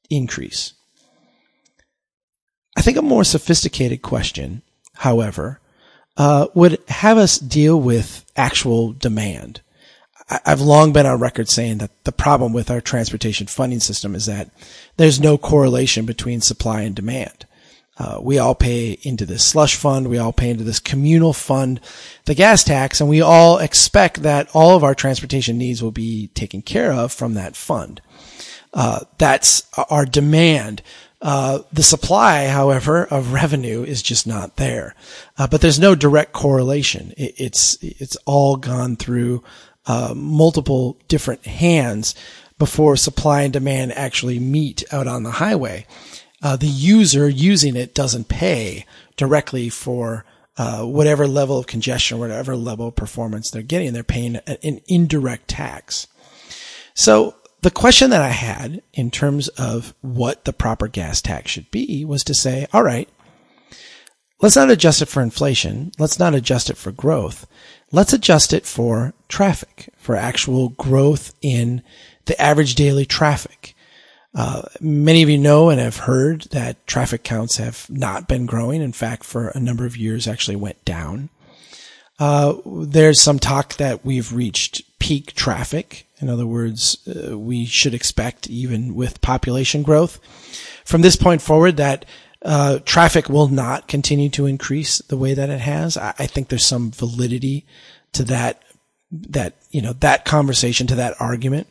increase. 0.10 0.74
I 2.78 2.82
think 2.82 2.98
a 2.98 3.02
more 3.02 3.24
sophisticated 3.24 4.02
question, 4.02 4.62
however, 4.96 5.60
uh, 6.18 6.48
would 6.54 6.80
have 6.88 7.18
us 7.18 7.38
deal 7.38 7.80
with 7.80 8.26
actual 8.36 8.94
demand. 8.94 9.62
I've 10.46 10.62
long 10.62 10.94
been 10.94 11.06
on 11.06 11.20
record 11.20 11.50
saying 11.50 11.80
that 11.80 12.06
the 12.06 12.12
problem 12.14 12.54
with 12.54 12.72
our 12.72 12.80
transportation 12.80 13.48
funding 13.48 13.82
system 13.82 14.16
is 14.16 14.28
that 14.28 14.50
there's 14.96 15.20
no 15.20 15.38
correlation 15.38 16.06
between 16.06 16.40
supply 16.40 16.82
and 16.82 16.96
demand. 16.96 17.46
Uh, 18.02 18.20
we 18.20 18.40
all 18.40 18.56
pay 18.56 18.98
into 19.04 19.28
this 19.28 19.46
slush 19.46 19.76
fund. 19.76 20.08
We 20.08 20.18
all 20.18 20.34
pay 20.34 20.50
into 20.50 20.64
this 20.64 20.80
communal 20.80 21.34
fund, 21.34 21.80
the 22.26 22.34
gas 22.34 22.64
tax, 22.64 23.00
and 23.00 23.08
we 23.08 23.22
all 23.22 23.60
expect 23.60 24.24
that 24.24 24.50
all 24.56 24.76
of 24.76 24.84
our 24.84 24.96
transportation 24.96 25.60
needs 25.60 25.84
will 25.84 25.92
be 25.92 26.30
taken 26.30 26.64
care 26.64 26.92
of 26.92 27.12
from 27.12 27.36
that 27.36 27.56
fund. 27.56 28.02
Uh, 28.74 29.02
that's 29.20 29.70
our 29.78 30.08
demand. 30.08 30.82
Uh, 31.22 31.60
the 31.72 31.84
supply, 31.84 32.48
however, 32.48 33.06
of 33.06 33.34
revenue 33.34 33.84
is 33.84 34.02
just 34.02 34.26
not 34.26 34.56
there. 34.56 34.96
Uh, 35.38 35.46
but 35.46 35.62
there's 35.62 35.80
no 35.80 35.94
direct 35.94 36.34
correlation. 36.34 37.14
It, 37.18 37.36
it's 37.38 37.78
it's 37.84 38.16
all 38.26 38.56
gone 38.56 38.96
through 38.96 39.44
uh, 39.86 40.16
multiple 40.16 40.98
different 41.08 41.46
hands 41.46 42.16
before 42.58 42.96
supply 42.96 43.44
and 43.44 43.54
demand 43.54 43.92
actually 43.92 44.40
meet 44.40 44.84
out 44.92 45.06
on 45.06 45.22
the 45.22 45.32
highway 45.32 45.86
uh, 46.42 46.56
the 46.56 46.68
user 46.68 47.30
using 47.30 47.76
it 47.76 47.94
doesn't 47.94 48.28
pay 48.28 48.86
directly 49.16 49.70
for 49.70 50.26
uh, 50.58 50.84
whatever 50.84 51.28
level 51.28 51.58
of 51.58 51.68
congestion, 51.68 52.20
whatever 52.20 52.56
level 52.56 52.88
of 52.90 52.96
performance 52.96 53.50
they're 53.50 53.62
getting. 53.62 53.94
They're 53.94 54.04
paying 54.04 54.36
an 54.36 54.82
indirect 54.88 55.48
tax. 55.48 56.08
So 56.94 57.36
the 57.62 57.72
question 57.72 58.10
that 58.10 58.22
I 58.22 58.30
had 58.30 58.82
in 58.94 59.12
terms 59.12 59.48
of 59.50 59.94
what 60.02 60.46
the 60.46 60.54
proper 60.54 60.88
gas 60.88 61.22
tax 61.22 61.52
should 61.52 61.70
be 61.72 62.04
was 62.04 62.24
to 62.26 62.34
say, 62.34 62.68
all 62.74 62.84
right, 62.84 63.08
let's 64.42 64.56
not 64.56 64.72
adjust 64.72 65.02
it 65.02 65.08
for 65.08 65.22
inflation. 65.22 65.92
Let's 66.00 66.20
not 66.20 66.36
adjust 66.36 66.70
it 66.70 66.78
for 66.78 66.92
growth. 66.92 67.48
Let's 67.92 68.14
adjust 68.14 68.52
it 68.52 68.66
for 68.66 69.14
traffic, 69.30 69.90
for 69.98 70.16
actual 70.16 70.70
growth 70.70 71.34
in 71.42 71.84
the 72.26 72.40
average 72.42 72.76
daily 72.76 73.06
traffic. 73.06 73.61
Uh, 74.34 74.62
many 74.80 75.22
of 75.24 75.30
you 75.30 75.38
know 75.38 75.70
and 75.70 75.80
have 75.80 75.98
heard 75.98 76.44
that 76.52 76.88
traffic 76.88 77.24
counts 77.24 77.58
have 77.58 77.86
not 77.90 78.28
been 78.28 78.46
growing. 78.46 78.82
In 78.82 78.94
fact, 78.94 79.26
for 79.26 79.50
a 79.50 79.60
number 79.60 79.86
of 79.86 79.98
years, 79.98 80.28
actually 80.28 80.56
went 80.56 80.84
down. 80.86 81.30
Uh, 82.18 82.54
there's 82.66 83.20
some 83.20 83.40
talk 83.40 83.76
that 83.76 84.06
we've 84.06 84.32
reached 84.32 84.84
peak 85.00 85.34
traffic. 85.34 86.08
In 86.20 86.30
other 86.30 86.46
words, 86.46 87.06
uh, 87.08 87.38
we 87.38 87.66
should 87.66 87.94
expect, 87.94 88.48
even 88.48 88.96
with 88.96 89.22
population 89.22 89.82
growth, 89.82 90.20
from 90.86 91.02
this 91.02 91.16
point 91.16 91.42
forward, 91.42 91.78
that 91.78 92.06
uh, 92.44 92.80
traffic 92.86 93.28
will 93.28 93.48
not 93.48 93.88
continue 93.88 94.30
to 94.30 94.46
increase 94.46 95.00
the 95.00 95.18
way 95.18 95.34
that 95.34 95.50
it 95.50 95.60
has. 95.62 95.98
I, 95.98 96.14
I 96.20 96.28
think 96.28 96.48
there's 96.48 96.66
some 96.66 96.92
validity 96.92 97.66
to 98.14 98.24
that, 98.26 98.62
that, 99.12 99.56
you 99.72 99.82
know, 99.82 99.94
that 99.94 100.24
conversation, 100.24 100.88
to 100.88 100.96
that 100.96 101.20
argument. 101.20 101.68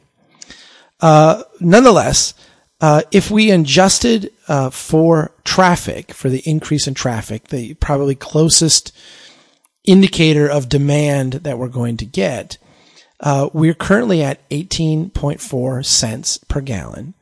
Uh, 1.00 1.44
nonetheless, 1.60 2.34
uh, 2.80 3.02
if 3.12 3.30
we 3.30 3.50
adjusted 3.50 4.32
uh, 4.48 4.70
for 4.70 5.32
traffic, 5.44 6.14
for 6.14 6.30
the 6.30 6.42
increase 6.46 6.86
in 6.86 6.94
traffic, 6.94 7.48
the 7.48 7.74
probably 7.74 8.14
closest 8.14 8.96
indicator 9.84 10.48
of 10.48 10.68
demand 10.68 11.34
that 11.34 11.58
we're 11.58 11.68
going 11.68 11.96
to 11.98 12.06
get, 12.06 12.56
uh, 13.20 13.50
we're 13.52 13.74
currently 13.74 14.22
at 14.22 14.48
18.4 14.48 15.84
cents 15.84 16.38
per 16.48 16.62
gallon. 16.62 17.12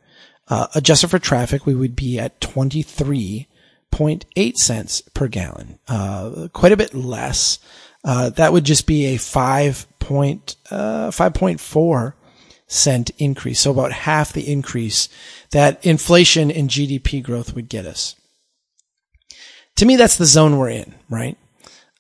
Uh, 0.47 0.69
adjusted 0.75 1.09
for 1.09 1.19
traffic, 1.19 1.67
we 1.67 1.75
would 1.75 1.97
be 1.97 2.19
at 2.19 2.41
23.8 2.41 4.55
cents 4.55 5.03
per 5.13 5.29
gallon. 5.29 5.79
Uh, 5.89 6.49
quite 6.53 6.73
a 6.73 6.77
bit 6.77 6.95
less. 6.95 7.59
Uh, 8.05 8.31
that 8.31 8.53
would 8.53 8.65
just 8.65 8.87
be 8.87 9.07
a 9.07 9.17
5 9.17 9.87
point, 9.99 10.55
uh, 10.71 11.11
5.4 11.11 12.15
cent 12.69 13.11
increase. 13.19 13.61
So 13.61 13.73
about 13.73 13.93
half 13.93 14.33
the 14.33 14.51
increase 14.51 15.09
that 15.51 15.85
inflation 15.85 16.51
and 16.51 16.71
GDP 16.71 17.23
growth 17.23 17.55
would 17.55 17.69
get 17.69 17.87
us. 17.87 18.15
To 19.77 19.87
me, 19.87 19.97
that's 19.97 20.17
the 20.17 20.27
zone 20.27 20.59
we're 20.59 20.71
in, 20.71 20.95
right? 21.09 21.37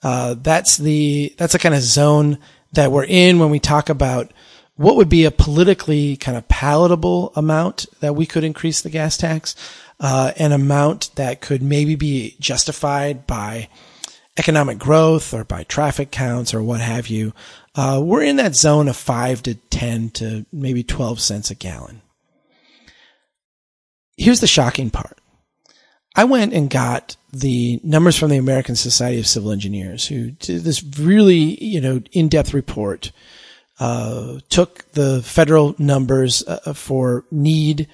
Uh, 0.02 0.34
that's 0.34 0.76
the, 0.76 1.34
that's 1.38 1.54
the 1.54 1.58
kind 1.58 1.74
of 1.74 1.80
zone 1.80 2.38
that 2.72 2.92
we're 2.92 3.04
in 3.04 3.38
when 3.38 3.50
we 3.50 3.58
talk 3.58 3.88
about 3.88 4.32
what 4.76 4.96
would 4.96 5.08
be 5.08 5.24
a 5.24 5.30
politically 5.30 6.16
kind 6.16 6.36
of 6.36 6.46
palatable 6.46 7.32
amount 7.34 7.86
that 8.00 8.14
we 8.14 8.26
could 8.26 8.44
increase 8.44 8.80
the 8.80 8.90
gas 8.90 9.16
tax, 9.16 9.56
uh, 9.98 10.32
an 10.36 10.52
amount 10.52 11.10
that 11.16 11.40
could 11.40 11.62
maybe 11.62 11.96
be 11.96 12.36
justified 12.38 13.26
by 13.26 13.68
economic 14.38 14.78
growth 14.78 15.34
or 15.34 15.42
by 15.42 15.64
traffic 15.64 16.12
counts 16.12 16.54
or 16.54 16.62
what 16.62 16.80
have 16.80 17.08
you. 17.08 17.32
Uh, 17.78 18.00
we're 18.00 18.24
in 18.24 18.34
that 18.34 18.56
zone 18.56 18.88
of 18.88 18.96
five 18.96 19.40
to 19.40 19.54
10 19.54 20.10
to 20.10 20.44
maybe 20.52 20.82
12 20.82 21.20
cents 21.20 21.52
a 21.52 21.54
gallon. 21.54 22.02
Here's 24.16 24.40
the 24.40 24.48
shocking 24.48 24.90
part. 24.90 25.16
I 26.16 26.24
went 26.24 26.54
and 26.54 26.68
got 26.68 27.16
the 27.32 27.78
numbers 27.84 28.18
from 28.18 28.30
the 28.30 28.36
American 28.36 28.74
Society 28.74 29.20
of 29.20 29.28
Civil 29.28 29.52
Engineers 29.52 30.08
who 30.08 30.32
did 30.32 30.62
this 30.62 30.82
really, 30.98 31.64
you 31.64 31.80
know, 31.80 32.02
in-depth 32.10 32.52
report 32.52 33.12
uh, 33.78 34.40
took 34.48 34.90
the 34.94 35.22
federal 35.22 35.76
numbers 35.78 36.42
uh, 36.48 36.72
for 36.72 37.26
need, 37.30 37.86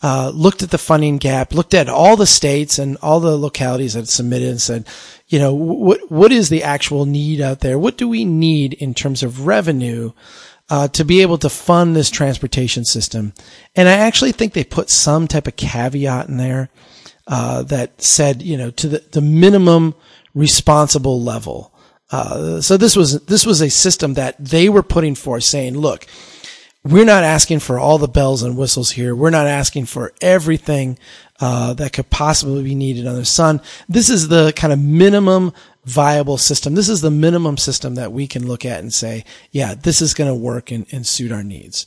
uh, 0.00 0.30
looked 0.32 0.62
at 0.62 0.70
the 0.70 0.78
funding 0.78 1.18
gap, 1.18 1.52
looked 1.52 1.74
at 1.74 1.88
all 1.88 2.16
the 2.16 2.24
states 2.24 2.78
and 2.78 2.96
all 2.98 3.18
the 3.18 3.36
localities 3.36 3.94
that 3.94 4.06
submitted 4.06 4.48
and 4.48 4.60
said, 4.60 4.86
you 5.28 5.38
know, 5.38 5.54
what, 5.54 6.10
what 6.10 6.32
is 6.32 6.48
the 6.48 6.62
actual 6.62 7.04
need 7.06 7.40
out 7.40 7.60
there? 7.60 7.78
What 7.78 7.96
do 7.96 8.08
we 8.08 8.24
need 8.24 8.74
in 8.74 8.94
terms 8.94 9.22
of 9.22 9.46
revenue? 9.46 10.12
Uh, 10.70 10.86
to 10.86 11.02
be 11.02 11.22
able 11.22 11.38
to 11.38 11.48
fund 11.48 11.96
this 11.96 12.10
transportation 12.10 12.84
system. 12.84 13.32
And 13.74 13.88
I 13.88 13.92
actually 13.92 14.32
think 14.32 14.52
they 14.52 14.64
put 14.64 14.90
some 14.90 15.26
type 15.26 15.46
of 15.46 15.56
caveat 15.56 16.28
in 16.28 16.36
there, 16.36 16.68
uh, 17.26 17.62
that 17.62 18.02
said, 18.02 18.42
you 18.42 18.56
know, 18.56 18.70
to 18.72 18.88
the, 18.88 18.98
the 19.12 19.22
minimum 19.22 19.94
responsible 20.34 21.22
level. 21.22 21.72
Uh, 22.10 22.60
so 22.60 22.76
this 22.76 22.96
was 22.96 23.20
this 23.26 23.44
was 23.44 23.60
a 23.60 23.68
system 23.68 24.14
that 24.14 24.36
they 24.38 24.68
were 24.68 24.82
putting 24.82 25.14
forth, 25.14 25.44
saying, 25.44 25.76
"Look, 25.76 26.06
we're 26.84 27.04
not 27.04 27.24
asking 27.24 27.60
for 27.60 27.78
all 27.78 27.98
the 27.98 28.08
bells 28.08 28.42
and 28.42 28.56
whistles 28.56 28.92
here. 28.92 29.14
We're 29.14 29.30
not 29.30 29.46
asking 29.46 29.86
for 29.86 30.14
everything 30.22 30.98
uh, 31.40 31.74
that 31.74 31.92
could 31.92 32.10
possibly 32.10 32.62
be 32.62 32.74
needed 32.74 33.06
under 33.06 33.20
the 33.20 33.24
sun. 33.24 33.60
This 33.88 34.10
is 34.10 34.28
the 34.28 34.52
kind 34.56 34.72
of 34.72 34.78
minimum 34.78 35.52
viable 35.84 36.38
system. 36.38 36.74
This 36.74 36.88
is 36.88 37.00
the 37.00 37.10
minimum 37.10 37.56
system 37.56 37.94
that 37.94 38.12
we 38.12 38.26
can 38.26 38.46
look 38.46 38.64
at 38.64 38.80
and 38.80 38.92
say, 38.92 39.24
yeah, 39.50 39.74
this 39.74 40.02
is 40.02 40.14
going 40.14 40.28
to 40.28 40.34
work 40.34 40.70
and, 40.70 40.86
and 40.92 41.06
suit 41.06 41.32
our 41.32 41.44
needs." 41.44 41.86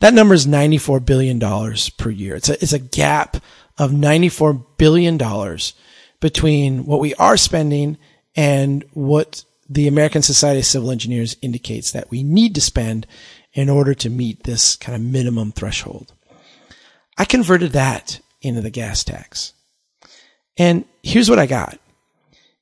That 0.00 0.14
number 0.14 0.34
is 0.34 0.46
ninety-four 0.46 1.00
billion 1.00 1.38
dollars 1.38 1.88
per 1.88 2.10
year. 2.10 2.34
It's 2.34 2.48
a 2.48 2.54
it's 2.62 2.72
a 2.72 2.78
gap 2.78 3.38
of 3.78 3.92
ninety-four 3.92 4.52
billion 4.76 5.16
dollars 5.16 5.72
between 6.20 6.84
what 6.84 7.00
we 7.00 7.14
are 7.14 7.36
spending 7.36 7.96
and 8.36 8.84
what 8.92 9.44
the 9.68 9.88
American 9.88 10.20
Society 10.20 10.58
of 10.58 10.66
Civil 10.66 10.90
Engineers 10.90 11.36
indicates 11.40 11.92
that 11.92 12.10
we 12.10 12.22
need 12.22 12.54
to 12.54 12.60
spend 12.60 13.06
in 13.54 13.70
order 13.70 13.94
to 13.94 14.10
meet 14.10 14.42
this 14.42 14.76
kind 14.76 14.94
of 14.94 15.00
minimum 15.00 15.52
threshold. 15.52 16.12
I 17.16 17.24
converted 17.24 17.72
that 17.72 18.20
into 18.44 18.60
the 18.60 18.70
gas 18.70 19.04
tax. 19.04 19.52
And 20.56 20.84
here's 21.02 21.30
what 21.30 21.38
I 21.38 21.46
got. 21.46 21.78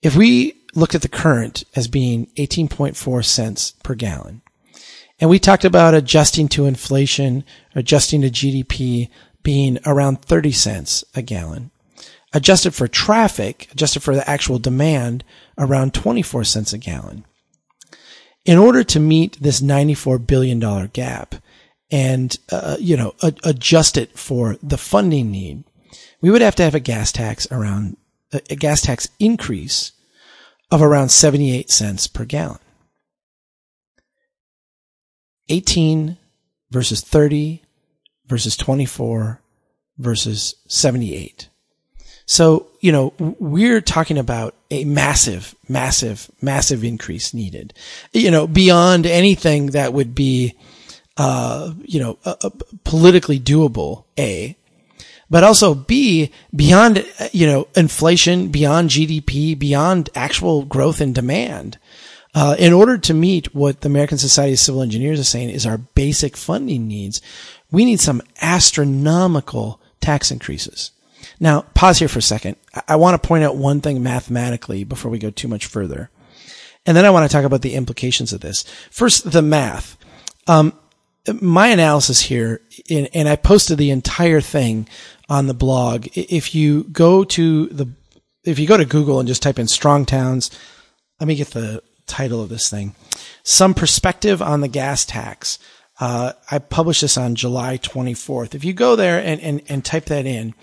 If 0.03 0.17
we 0.17 0.55
looked 0.75 0.95
at 0.95 1.03
the 1.03 1.09
current 1.09 1.65
as 1.77 1.89
being 1.89 2.27
18.4 2.37 3.25
cents 3.25 3.73
per 3.83 3.95
gallon, 3.95 4.43
and 5.21 5.31
we 5.31 5.39
talked 5.39 5.65
about 5.65 5.95
adjusting 5.95 6.49
to 6.49 6.67
inflation, 6.67 7.45
adjusting 7.75 8.23
to 8.23 8.31
GDP 8.31 9.09
being 9.43 9.79
around 9.87 10.23
30 10.23 10.53
cents 10.53 11.05
a 11.15 11.23
gallon, 11.23 11.71
adjusted 12.33 12.75
for 12.75 12.89
traffic, 12.89 13.69
adjusted 13.71 14.03
for 14.03 14.15
the 14.15 14.29
actual 14.29 14.59
demand, 14.59 15.23
around 15.59 15.95
24 15.95 16.45
cents 16.45 16.73
a 16.73 16.79
gallon. 16.79 17.25
In 18.45 18.59
order 18.59 18.83
to 18.83 18.99
meet 18.99 19.41
this 19.41 19.61
$94 19.61 20.27
billion 20.27 20.89
gap 20.89 21.37
and, 21.91 22.37
uh, 22.51 22.77
you 22.81 22.97
know, 22.97 23.15
a- 23.23 23.35
adjust 23.45 23.97
it 23.97 24.19
for 24.19 24.57
the 24.63 24.79
funding 24.79 25.31
need, 25.31 25.63
we 26.23 26.31
would 26.31 26.41
have 26.41 26.55
to 26.55 26.63
have 26.63 26.75
a 26.75 26.81
gas 26.81 27.13
tax 27.13 27.47
around, 27.51 27.97
a, 28.33 28.57
gas 28.57 28.81
tax 28.81 29.09
increase 29.19 29.93
of 30.71 30.81
around 30.81 31.11
78 31.11 31.71
cents 31.71 32.07
per 32.07 32.25
gallon. 32.25 32.61
18 35.49 36.17
versus 36.71 37.03
30 37.03 37.63
versus 38.27 38.57
24 38.57 39.43
versus 39.99 40.55
78. 40.69 41.49
So, 42.25 42.69
you 42.81 42.93
know, 42.93 43.13
we're 43.19 43.81
talking 43.81 44.17
about 44.17 44.55
a 44.71 44.85
massive, 44.85 45.57
massive, 45.69 46.31
massive 46.41 46.85
increase 46.85 47.35
needed, 47.35 47.75
you 48.13 48.31
know, 48.31 48.47
beyond 48.47 49.07
anything 49.07 49.67
that 49.67 49.93
would 49.93 50.15
be, 50.15 50.55
uh, 51.17 51.75
you 51.83 52.01
know, 52.01 52.19
uh 52.25 52.51
politically 52.85 53.41
doable, 53.41 54.05
A, 54.19 54.57
but 55.33 55.45
also 55.45 55.75
B, 55.75 56.31
beyond, 56.55 57.07
you 57.33 57.47
know, 57.47 57.67
inflation, 57.75 58.49
beyond 58.49 58.91
GDP, 58.91 59.59
beyond 59.59 60.11
actual 60.15 60.63
growth 60.67 61.01
in 61.01 61.15
demand. 61.15 61.79
Uh, 62.35 62.55
in 62.59 62.75
order 62.75 62.99
to 62.99 63.15
meet 63.15 63.55
what 63.55 63.81
the 63.81 63.89
American 63.89 64.19
Society 64.19 64.53
of 64.53 64.59
Civil 64.59 64.83
Engineers 64.83 65.19
is 65.19 65.31
saying 65.31 65.49
is 65.49 65.65
our 65.65 65.79
basic 65.79 66.37
funding 66.37 66.87
needs, 66.87 67.23
we 67.71 67.87
need 67.87 67.99
some 67.99 68.21
astronomical 68.43 69.81
tax 70.03 70.31
increases. 70.31 70.91
Now, 71.41 71.63
pause 71.63 71.99
here 71.99 72.09
for 72.09 72.19
a 72.19 72.23
second. 72.23 72.57
I 72.87 72.97
want 72.97 73.21
to 73.21 73.27
point 73.27 73.43
out 73.43 73.57
one 73.57 73.81
thing 73.81 74.03
mathematically 74.03 74.85
before 74.85 75.11
we 75.11 75.19
go 75.19 75.31
too 75.31 75.49
much 75.49 75.65
further. 75.65 76.11
And 76.85 76.95
then 76.95 77.07
I 77.07 77.11
want 77.11 77.31
to 77.31 77.35
talk 77.35 77.47
about 77.47 77.63
the 77.63 77.75
implications 77.75 78.35
of 78.35 78.43
this. 78.43 78.65
First, 78.91 79.33
the 79.33 79.41
math. 79.41 79.97
Um, 80.47 80.75
my 81.41 81.69
analysis 81.69 82.21
here, 82.21 82.61
and 82.91 83.29
I 83.29 83.37
posted 83.37 83.79
the 83.79 83.91
entire 83.91 84.41
thing 84.41 84.89
on 85.29 85.47
the 85.47 85.55
blog. 85.55 86.09
If 86.15 86.55
you 86.55 86.85
go 86.85 87.25
to 87.25 87.67
the, 87.67 87.87
if 88.45 88.59
you 88.59 88.67
go 88.67 88.77
to 88.77 88.85
Google 88.85 89.21
and 89.21 89.29
just 89.29 89.43
type 89.43 89.59
in 89.59 89.69
strong 89.69 90.05
towns, 90.05 90.51
let 91.21 91.29
me 91.29 91.37
get 91.37 91.49
the 91.49 91.83
title 92.07 92.43
of 92.43 92.49
this 92.49 92.69
thing. 92.69 92.95
Some 93.45 93.75
perspective 93.75 94.43
on 94.43 94.61
the 94.61 94.69
gas 94.69 95.05
tax. 95.05 95.59
Uh, 96.01 96.33
I 96.51 96.59
published 96.59 97.03
this 97.03 97.17
on 97.17 97.37
July 97.37 97.79
24th. 97.79 98.55
If 98.55 98.65
you 98.65 98.73
go 98.73 98.97
there 98.97 99.25
and, 99.25 99.41
and, 99.41 99.63
and 99.69 99.85
type 99.85 100.07
that 100.07 100.27
in, 100.27 100.55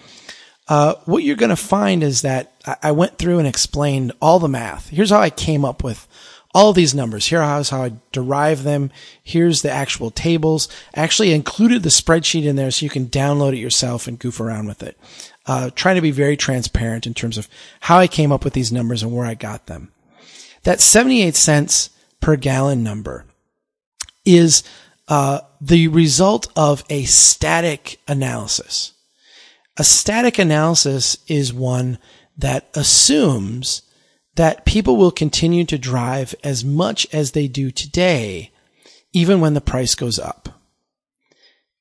uh, 0.68 0.96
what 1.06 1.24
you're 1.24 1.36
going 1.36 1.50
to 1.50 1.56
find 1.56 2.04
is 2.04 2.22
that 2.22 2.54
I 2.84 2.92
went 2.92 3.18
through 3.18 3.40
and 3.40 3.48
explained 3.48 4.12
all 4.22 4.40
the 4.40 4.48
math. 4.48 4.90
Here's 4.90 5.10
how 5.10 5.22
I 5.22 5.30
came 5.30 5.66
up 5.66 5.84
with 5.84 6.08
all 6.54 6.74
these 6.74 6.96
numbers. 6.96 7.28
Here's 7.28 7.70
how 7.70 7.84
I 7.84 7.94
derive 8.12 8.64
them. 8.64 8.92
Here's 9.24 9.62
the 9.62 9.72
actual 9.72 10.10
tables. 10.12 10.68
I 10.96 11.02
actually 11.02 11.34
included 11.34 11.84
the 11.84 11.90
spreadsheet 11.90 12.46
in 12.46 12.56
there 12.56 12.72
so 12.72 12.84
you 12.84 12.90
can 12.90 13.08
download 13.08 13.54
it 13.54 13.60
yourself 13.60 14.08
and 14.08 14.18
goof 14.18 14.40
around 14.40 14.68
with 14.68 14.82
it. 14.82 14.98
Uh, 15.46 15.70
trying 15.76 15.96
to 15.96 16.02
be 16.02 16.12
very 16.12 16.38
transparent 16.38 17.08
in 17.08 17.14
terms 17.14 17.38
of 17.38 17.48
how 17.82 17.98
I 17.98 18.08
came 18.08 18.32
up 18.32 18.44
with 18.44 18.54
these 18.54 18.72
numbers 18.72 19.04
and 19.04 19.16
where 19.16 19.26
I 19.26 19.36
got 19.36 19.68
them. 19.68 19.92
That 20.64 20.82
78 20.82 21.36
cents 21.36 21.92
per 22.20 22.36
gallon 22.36 22.84
number 22.84 23.26
is 24.26 24.64
uh, 25.08 25.42
the 25.62 25.88
result 25.88 26.52
of 26.56 26.84
a 26.90 27.04
static 27.06 28.00
analysis. 28.08 28.94
A 29.78 29.84
static 29.84 30.38
analysis 30.38 31.18
is 31.28 31.54
one 31.54 31.98
that 32.38 32.70
assumes 32.74 33.82
that 34.40 34.64
people 34.64 34.96
will 34.96 35.12
continue 35.12 35.66
to 35.66 35.78
drive 35.78 36.34
as 36.46 36.64
much 36.64 37.06
as 37.14 37.34
they 37.34 37.46
do 37.46 37.70
today, 37.70 38.50
even 39.12 39.42
when 39.42 39.54
the 39.54 39.60
price 39.60 39.96
goes 39.96 40.18
up. 40.18 40.48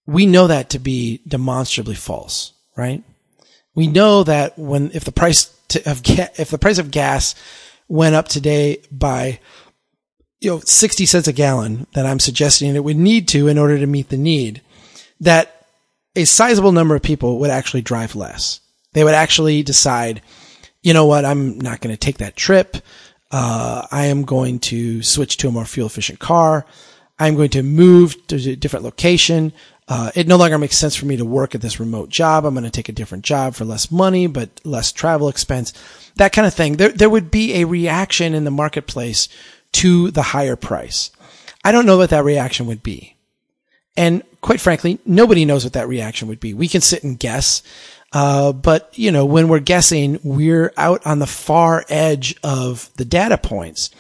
We 0.06 0.26
know 0.26 0.48
that 0.48 0.70
to 0.70 0.80
be 0.80 1.20
demonstrably 1.24 1.94
false, 1.94 2.52
right? 2.76 3.04
We 3.76 3.86
know 3.86 4.24
that 4.24 4.58
when, 4.58 4.90
if 4.92 5.04
the 5.04 5.12
price 5.12 5.54
of, 5.86 6.02
if 6.04 6.50
the 6.50 6.58
price 6.58 6.78
of 6.78 6.90
gas 6.90 7.36
went 7.86 8.16
up 8.16 8.26
today 8.26 8.78
by, 8.90 9.38
you 10.40 10.50
know, 10.50 10.58
60 10.58 11.06
cents 11.06 11.28
a 11.28 11.32
gallon 11.32 11.86
that 11.94 12.06
I'm 12.06 12.18
suggesting 12.18 12.74
it 12.74 12.82
would 12.82 12.96
need 12.96 13.28
to 13.28 13.46
in 13.46 13.56
order 13.56 13.78
to 13.78 13.86
meet 13.86 14.08
the 14.08 14.18
need, 14.18 14.62
that 15.20 15.64
a 16.16 16.24
sizable 16.24 16.72
number 16.72 16.96
of 16.96 17.02
people 17.02 17.38
would 17.38 17.50
actually 17.50 17.82
drive 17.82 18.16
less. 18.16 18.58
They 18.94 19.04
would 19.04 19.14
actually 19.14 19.62
decide, 19.62 20.22
you 20.88 20.94
know 20.94 21.05
what, 21.05 21.27
I'm 21.27 21.59
not 21.59 21.83
going 21.83 21.94
to 21.94 22.01
take 22.01 22.16
that 22.16 22.35
trip. 22.35 22.79
Uh, 23.31 23.87
I 23.90 24.07
am 24.07 24.24
going 24.24 24.59
to 24.61 25.03
switch 25.03 25.37
to 25.37 25.48
a 25.48 25.51
more 25.51 25.66
fuel 25.66 25.87
efficient 25.87 26.18
car. 26.18 26.64
I'm 27.18 27.37
going 27.37 27.51
to 27.51 27.62
move 27.62 28.27
to 28.29 28.37
a 28.37 28.57
different 28.57 28.87
location. 28.87 29.53
Uh, 29.87 30.11
it 30.14 30.27
no 30.27 30.37
longer 30.37 30.57
makes 30.57 30.79
sense 30.79 30.96
for 30.96 31.05
me 31.05 31.18
to 31.18 31.27
work 31.27 31.55
at 31.55 31.61
this 31.61 31.79
remote 31.79 32.09
job. 32.09 32.46
I'm 32.46 32.55
going 32.55 32.64
to 32.64 32.70
take 32.70 32.88
a 32.88 32.92
different 32.92 33.22
job 33.22 33.55
for 33.55 33.66
less 33.66 33.90
money, 33.90 34.29
but 34.29 34.48
less 34.64 34.90
travel 34.90 35.29
expense, 35.29 35.74
that 36.16 36.33
kind 36.33 36.46
of 36.46 36.55
thing. 36.55 36.79
There, 36.79 36.88
there 36.88 37.11
would 37.11 37.31
be 37.31 37.57
a 37.57 37.66
reaction 37.66 38.33
in 38.33 38.44
the 38.44 38.51
marketplace 38.51 39.29
to 39.72 40.11
the 40.11 40.22
higher 40.22 40.57
price. 40.57 41.11
I 41.62 41.70
don't 41.70 41.85
know 41.85 41.98
what 41.98 42.09
that 42.11 42.24
reaction 42.24 42.64
would 42.64 42.83
be. 42.83 43.14
And 43.94 44.22
quite 44.40 44.62
frankly, 44.62 45.01
nobody 45.05 45.44
knows 45.44 45.64
what 45.64 45.74
that 45.74 45.88
reaction 45.88 46.29
would 46.29 46.40
be. 46.40 46.55
We 46.55 46.66
can 46.66 46.81
sit 46.81 47.05
and 47.05 47.18
guess. 47.18 47.62
Uh, 48.12 48.52
but 48.52 48.90
you 48.98 49.10
know, 49.10 49.26
when 49.26 49.48
we're 49.48 49.58
guessing, 49.58 50.18
we're 50.22 50.72
out 50.76 51.04
on 51.06 51.18
the 51.18 51.26
far 51.26 51.84
edge 51.88 52.36
of 52.42 52.90
the 52.96 53.04
data 53.04 53.38
points. 53.38 53.90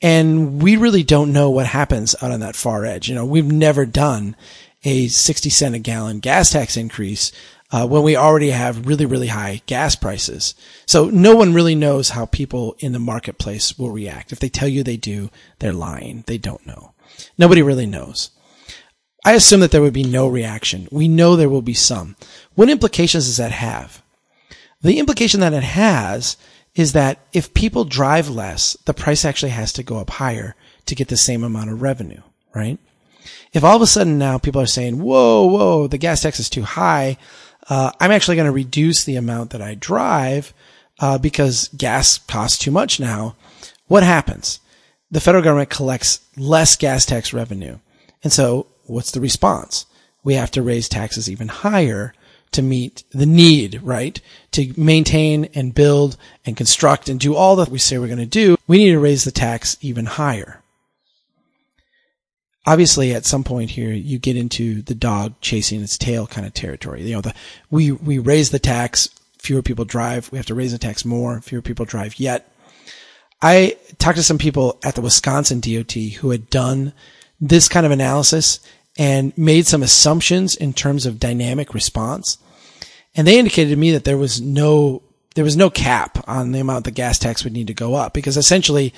And 0.00 0.62
we 0.62 0.76
really 0.76 1.02
don't 1.02 1.32
know 1.32 1.50
what 1.50 1.66
happens 1.66 2.14
out 2.20 2.30
on 2.30 2.40
that 2.40 2.56
far 2.56 2.84
edge. 2.84 3.08
You 3.08 3.14
know, 3.14 3.24
we've 3.24 3.50
never 3.50 3.86
done 3.86 4.36
a 4.84 5.08
60 5.08 5.48
cent 5.48 5.74
a 5.74 5.78
gallon 5.78 6.20
gas 6.20 6.50
tax 6.50 6.76
increase 6.76 7.32
uh, 7.70 7.86
when 7.86 8.02
we 8.02 8.16
already 8.16 8.50
have 8.50 8.86
really, 8.86 9.06
really 9.06 9.28
high 9.28 9.62
gas 9.66 9.96
prices. 9.96 10.54
So 10.86 11.08
no 11.08 11.34
one 11.34 11.54
really 11.54 11.74
knows 11.74 12.10
how 12.10 12.26
people 12.26 12.76
in 12.78 12.92
the 12.92 12.98
marketplace 12.98 13.78
will 13.78 13.90
react. 13.90 14.30
If 14.30 14.40
they 14.40 14.48
tell 14.48 14.68
you 14.68 14.82
they 14.82 14.96
do, 14.96 15.30
they're 15.58 15.72
lying. 15.72 16.24
They 16.26 16.38
don't 16.38 16.66
know. 16.66 16.92
Nobody 17.38 17.62
really 17.62 17.86
knows. 17.86 18.30
I 19.24 19.32
assume 19.32 19.60
that 19.60 19.70
there 19.70 19.80
would 19.80 19.94
be 19.94 20.04
no 20.04 20.28
reaction. 20.28 20.88
We 20.90 21.08
know 21.08 21.34
there 21.34 21.48
will 21.48 21.62
be 21.62 21.74
some. 21.74 22.16
What 22.54 22.68
implications 22.68 23.26
does 23.26 23.38
that 23.38 23.52
have? 23.52 24.02
The 24.82 24.98
implication 24.98 25.40
that 25.40 25.54
it 25.54 25.62
has 25.62 26.36
is 26.74 26.92
that 26.92 27.20
if 27.32 27.54
people 27.54 27.84
drive 27.84 28.28
less, 28.28 28.76
the 28.84 28.92
price 28.92 29.24
actually 29.24 29.52
has 29.52 29.72
to 29.74 29.82
go 29.82 29.98
up 29.98 30.10
higher 30.10 30.54
to 30.86 30.94
get 30.94 31.08
the 31.08 31.16
same 31.16 31.42
amount 31.42 31.70
of 31.70 31.80
revenue, 31.80 32.20
right? 32.54 32.78
If 33.52 33.64
all 33.64 33.76
of 33.76 33.82
a 33.82 33.86
sudden 33.86 34.18
now 34.18 34.38
people 34.38 34.60
are 34.60 34.66
saying, 34.66 35.00
whoa, 35.00 35.46
whoa, 35.46 35.86
the 35.86 35.96
gas 35.96 36.22
tax 36.22 36.38
is 36.38 36.50
too 36.50 36.62
high, 36.62 37.16
uh, 37.70 37.92
I'm 38.00 38.10
actually 38.10 38.36
going 38.36 38.46
to 38.46 38.52
reduce 38.52 39.04
the 39.04 39.16
amount 39.16 39.50
that 39.50 39.62
I 39.62 39.74
drive 39.74 40.52
uh, 41.00 41.16
because 41.18 41.68
gas 41.68 42.18
costs 42.18 42.58
too 42.58 42.70
much 42.70 43.00
now. 43.00 43.36
What 43.86 44.02
happens? 44.02 44.60
The 45.10 45.20
federal 45.20 45.44
government 45.44 45.70
collects 45.70 46.20
less 46.36 46.76
gas 46.76 47.06
tax 47.06 47.32
revenue. 47.32 47.78
And 48.22 48.32
so 48.32 48.66
what's 48.86 49.10
the 49.10 49.20
response? 49.20 49.86
We 50.22 50.34
have 50.34 50.50
to 50.52 50.62
raise 50.62 50.88
taxes 50.88 51.30
even 51.30 51.48
higher 51.48 52.14
to 52.52 52.62
meet 52.62 53.04
the 53.10 53.26
need, 53.26 53.80
right? 53.82 54.20
To 54.52 54.72
maintain 54.80 55.46
and 55.54 55.74
build 55.74 56.16
and 56.46 56.56
construct 56.56 57.08
and 57.08 57.18
do 57.18 57.34
all 57.34 57.56
that 57.56 57.68
we 57.68 57.78
say 57.78 57.98
we're 57.98 58.06
going 58.06 58.18
to 58.18 58.26
do. 58.26 58.56
We 58.66 58.78
need 58.78 58.92
to 58.92 59.00
raise 59.00 59.24
the 59.24 59.32
tax 59.32 59.76
even 59.80 60.06
higher 60.06 60.62
obviously 62.66 63.14
at 63.14 63.26
some 63.26 63.44
point 63.44 63.70
here 63.70 63.92
you 63.92 64.18
get 64.18 64.36
into 64.36 64.82
the 64.82 64.94
dog 64.94 65.34
chasing 65.40 65.82
its 65.82 65.98
tail 65.98 66.26
kind 66.26 66.46
of 66.46 66.54
territory. 66.54 67.02
You 67.02 67.14
know, 67.14 67.20
the 67.20 67.34
we 67.70 67.92
we 67.92 68.18
raise 68.18 68.50
the 68.50 68.58
tax, 68.58 69.08
fewer 69.38 69.62
people 69.62 69.84
drive. 69.84 70.30
We 70.32 70.38
have 70.38 70.46
to 70.46 70.54
raise 70.54 70.72
the 70.72 70.78
tax 70.78 71.04
more, 71.04 71.40
fewer 71.40 71.62
people 71.62 71.84
drive 71.84 72.18
yet. 72.18 72.50
I 73.42 73.76
talked 73.98 74.16
to 74.16 74.22
some 74.22 74.38
people 74.38 74.78
at 74.82 74.94
the 74.94 75.02
Wisconsin 75.02 75.60
DOT 75.60 75.92
who 75.92 76.30
had 76.30 76.48
done 76.48 76.92
this 77.48 77.68
kind 77.68 77.84
of 77.84 77.92
analysis 77.92 78.60
and 78.96 79.36
made 79.36 79.66
some 79.66 79.82
assumptions 79.82 80.54
in 80.54 80.72
terms 80.72 81.04
of 81.04 81.20
dynamic 81.20 81.74
response. 81.74 82.38
And 83.14 83.26
they 83.26 83.38
indicated 83.38 83.70
to 83.70 83.76
me 83.76 83.90
that 83.92 84.04
there 84.04 84.18
was 84.18 84.40
no 84.40 85.02
there 85.34 85.44
was 85.44 85.56
no 85.56 85.68
cap 85.68 86.22
on 86.28 86.52
the 86.52 86.60
amount 86.60 86.84
the 86.84 86.92
gas 86.92 87.18
tax 87.18 87.42
would 87.42 87.52
need 87.52 87.66
to 87.66 87.74
go 87.74 87.94
up 87.94 88.14
because 88.14 88.36
essentially 88.36 88.94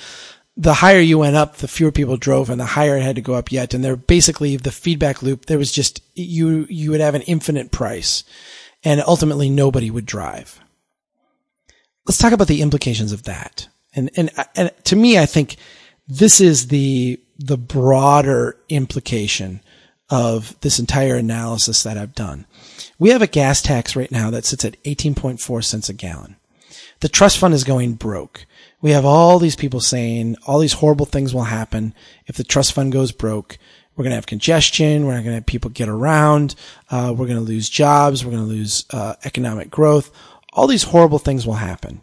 the 0.55 0.75
higher 0.75 1.01
you 1.01 1.19
went 1.19 1.35
up, 1.35 1.57
the 1.57 1.69
fewer 1.69 1.91
people 1.91 2.19
drove 2.19 2.51
and 2.51 2.61
the 2.61 2.67
higher 2.67 2.97
it 2.97 3.03
had 3.03 3.17
to 3.17 3.23
go 3.23 3.35
up 3.35 3.51
yet. 3.51 3.73
And 3.73 3.83
there 3.83 3.97
basically 3.97 4.57
the 4.57 4.71
feedback 4.71 5.23
loop, 5.23 5.47
there 5.47 5.57
was 5.57 5.73
just, 5.73 6.03
you, 6.15 6.67
you 6.69 6.91
would 6.91 7.01
have 7.01 7.15
an 7.15 7.23
infinite 7.23 7.73
price 7.73 8.23
and 8.85 9.03
ultimately 9.07 9.49
nobody 9.49 9.91
would 9.91 10.05
drive. 10.07 10.61
Let's 12.07 12.19
talk 12.19 12.33
about 12.33 12.49
the 12.49 12.61
implications 12.61 13.13
of 13.13 13.23
that. 13.23 13.69
And, 13.95 14.11
and, 14.17 14.31
and 14.55 14.71
to 14.85 14.97
me, 14.97 15.19
I 15.19 15.25
think 15.25 15.57
this 16.07 16.41
is 16.41 16.69
the, 16.69 17.19
the 17.39 17.59
broader 17.59 18.57
implication 18.69 19.61
of 20.09 20.59
this 20.61 20.79
entire 20.79 21.17
analysis 21.17 21.83
that 21.83 21.99
I've 21.99 22.15
done. 22.15 22.47
We 22.99 23.11
have 23.11 23.23
a 23.23 23.27
gas 23.27 23.61
tax 23.61 23.97
right 23.97 24.11
now 24.11 24.31
that 24.31 24.45
sits 24.45 24.65
at 24.65 24.83
18.4 24.85 25.65
cents 25.65 25.89
a 25.89 25.93
gallon. 25.93 26.37
The 27.01 27.09
trust 27.09 27.39
fund 27.39 27.53
is 27.53 27.65
going 27.65 27.95
broke 27.95 28.47
we 28.81 28.93
have 28.93 29.05
all 29.05 29.39
these 29.39 29.57
people 29.57 29.81
saying 29.81 30.37
all 30.47 30.59
these 30.59 30.75
horrible 30.75 31.07
things 31.07 31.35
will 31.35 31.45
happen 31.45 31.95
if 32.27 32.37
the 32.37 32.45
trust 32.45 32.73
fund 32.73 32.93
goes 32.93 33.13
broke. 33.13 33.59
We're 33.97 34.05
going 34.05 34.13
to 34.13 34.17
have 34.17 34.27
congestion. 34.27 35.07
We're 35.07 35.15
not 35.15 35.25
going 35.25 35.33
to 35.33 35.37
have 35.41 35.47
people 35.47 35.71
get 35.71 35.89
around. 35.89 36.55
Uh, 36.91 37.15
we're 37.17 37.27
going 37.27 37.39
to 37.39 37.45
lose 37.45 37.71
jobs. 37.71 38.25
We're 38.25 38.33
going 38.33 38.45
to 38.45 38.49
lose 38.49 38.85
uh, 38.91 39.15
economic 39.25 39.71
growth. 39.71 40.11
All 40.53 40.67
these 40.67 40.85
horrible 40.85 41.19
things 41.19 41.47
will 41.47 41.55
happen. 41.55 42.03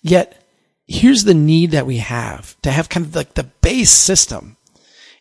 Yet, 0.00 0.40
here's 0.86 1.24
the 1.24 1.34
need 1.34 1.72
that 1.72 1.86
we 1.86 1.98
have 1.98 2.60
to 2.62 2.70
have 2.70 2.88
kind 2.88 3.04
of 3.04 3.16
like 3.16 3.34
the 3.34 3.44
base 3.44 3.90
system 3.90 4.56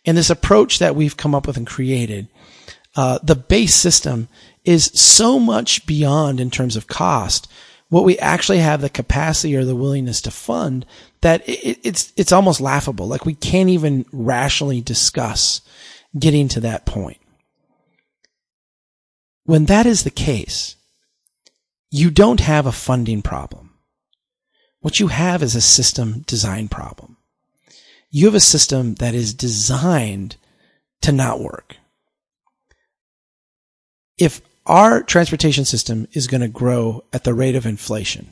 and 0.06 0.18
this 0.18 0.30
approach 0.30 0.80
that 0.80 0.96
we've 0.96 1.18
come 1.18 1.34
up 1.34 1.48
with 1.48 1.58
and 1.58 1.68
created. 1.68 2.28
Uh, 2.96 3.20
the 3.24 3.36
base 3.36 3.74
system 3.74 4.28
is 4.64 4.86
so 4.94 5.40
much 5.40 5.86
beyond 5.86 6.40
in 6.40 6.52
terms 6.52 6.76
of 6.76 6.88
cost 6.88 7.48
what 7.90 8.04
we 8.04 8.18
actually 8.18 8.58
have 8.58 8.82
the 8.82 8.90
capacity 8.90 9.56
or 9.56 9.66
the 9.66 9.76
willingness 9.76 10.20
to 10.22 10.32
fund 10.32 10.84
that 11.22 11.48
it, 11.48 11.80
it's 11.84 12.12
it's 12.18 12.32
almost 12.32 12.60
laughable. 12.60 13.08
Like 13.08 13.24
we 13.24 13.36
can't 13.36 13.70
even 13.70 14.06
rationally 14.12 14.82
discuss 14.82 15.62
getting 16.18 16.48
to 16.50 16.60
that 16.62 16.88
point. 16.88 17.20
When 19.44 19.66
that 19.66 19.86
is 19.86 20.04
the 20.04 20.10
case, 20.10 20.76
you 21.92 22.10
don't 22.10 22.40
have 22.40 22.66
a 22.66 22.72
funding 22.72 23.22
problem. 23.22 23.76
What 24.80 25.00
you 25.00 25.08
have 25.08 25.44
is 25.44 25.56
a 25.56 25.62
system 25.62 26.24
design 26.26 26.70
problem. 26.70 27.18
You 28.14 28.28
have 28.28 28.36
a 28.36 28.40
system 28.40 28.94
that 28.96 29.16
is 29.16 29.34
designed 29.34 30.38
to 31.02 31.12
not 31.12 31.40
work. 31.40 31.78
If 34.20 34.40
our 34.68 35.02
transportation 35.02 35.66
system 35.66 36.08
is 36.14 36.28
going 36.28 36.42
to 36.42 36.48
grow 36.48 37.04
at 37.12 37.24
the 37.24 37.34
rate 37.34 37.56
of 37.56 37.66
inflation. 37.66 38.32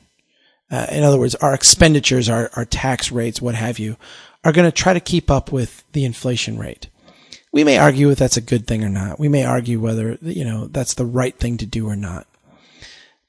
Uh, 0.69 0.85
in 0.91 1.03
other 1.03 1.17
words, 1.17 1.33
our 1.35 1.55
expenditures, 1.55 2.29
our, 2.29 2.51
our 2.55 2.63
tax 2.63 3.11
rates, 3.11 3.41
what 3.41 3.55
have 3.55 3.79
you, 3.79 3.97
are 4.43 4.53
going 4.53 4.69
to 4.69 4.71
try 4.71 4.93
to 4.93 4.99
keep 4.99 5.31
up 5.31 5.51
with 5.51 5.83
the 5.93 6.05
inflation 6.05 6.59
rate. 6.59 6.87
We 7.51 7.63
may 7.63 7.79
argue 7.79 8.11
if 8.11 8.19
that's 8.19 8.37
a 8.37 8.41
good 8.41 8.67
thing 8.67 8.83
or 8.83 8.89
not. 8.89 9.19
We 9.19 9.29
may 9.29 9.43
argue 9.43 9.79
whether, 9.79 10.17
you 10.21 10.45
know, 10.45 10.67
that's 10.67 10.93
the 10.93 11.05
right 11.05 11.35
thing 11.35 11.57
to 11.57 11.65
do 11.65 11.89
or 11.89 11.95
not. 11.95 12.27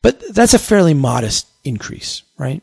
But 0.02 0.22
that's 0.34 0.54
a 0.54 0.58
fairly 0.58 0.94
modest 0.94 1.48
increase, 1.64 2.22
right? 2.38 2.62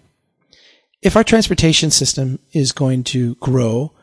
If 1.02 1.16
our 1.16 1.24
transportation 1.24 1.92
system 1.92 2.40
is 2.52 2.72
going 2.72 3.06
to 3.06 3.36
grow 3.36 3.94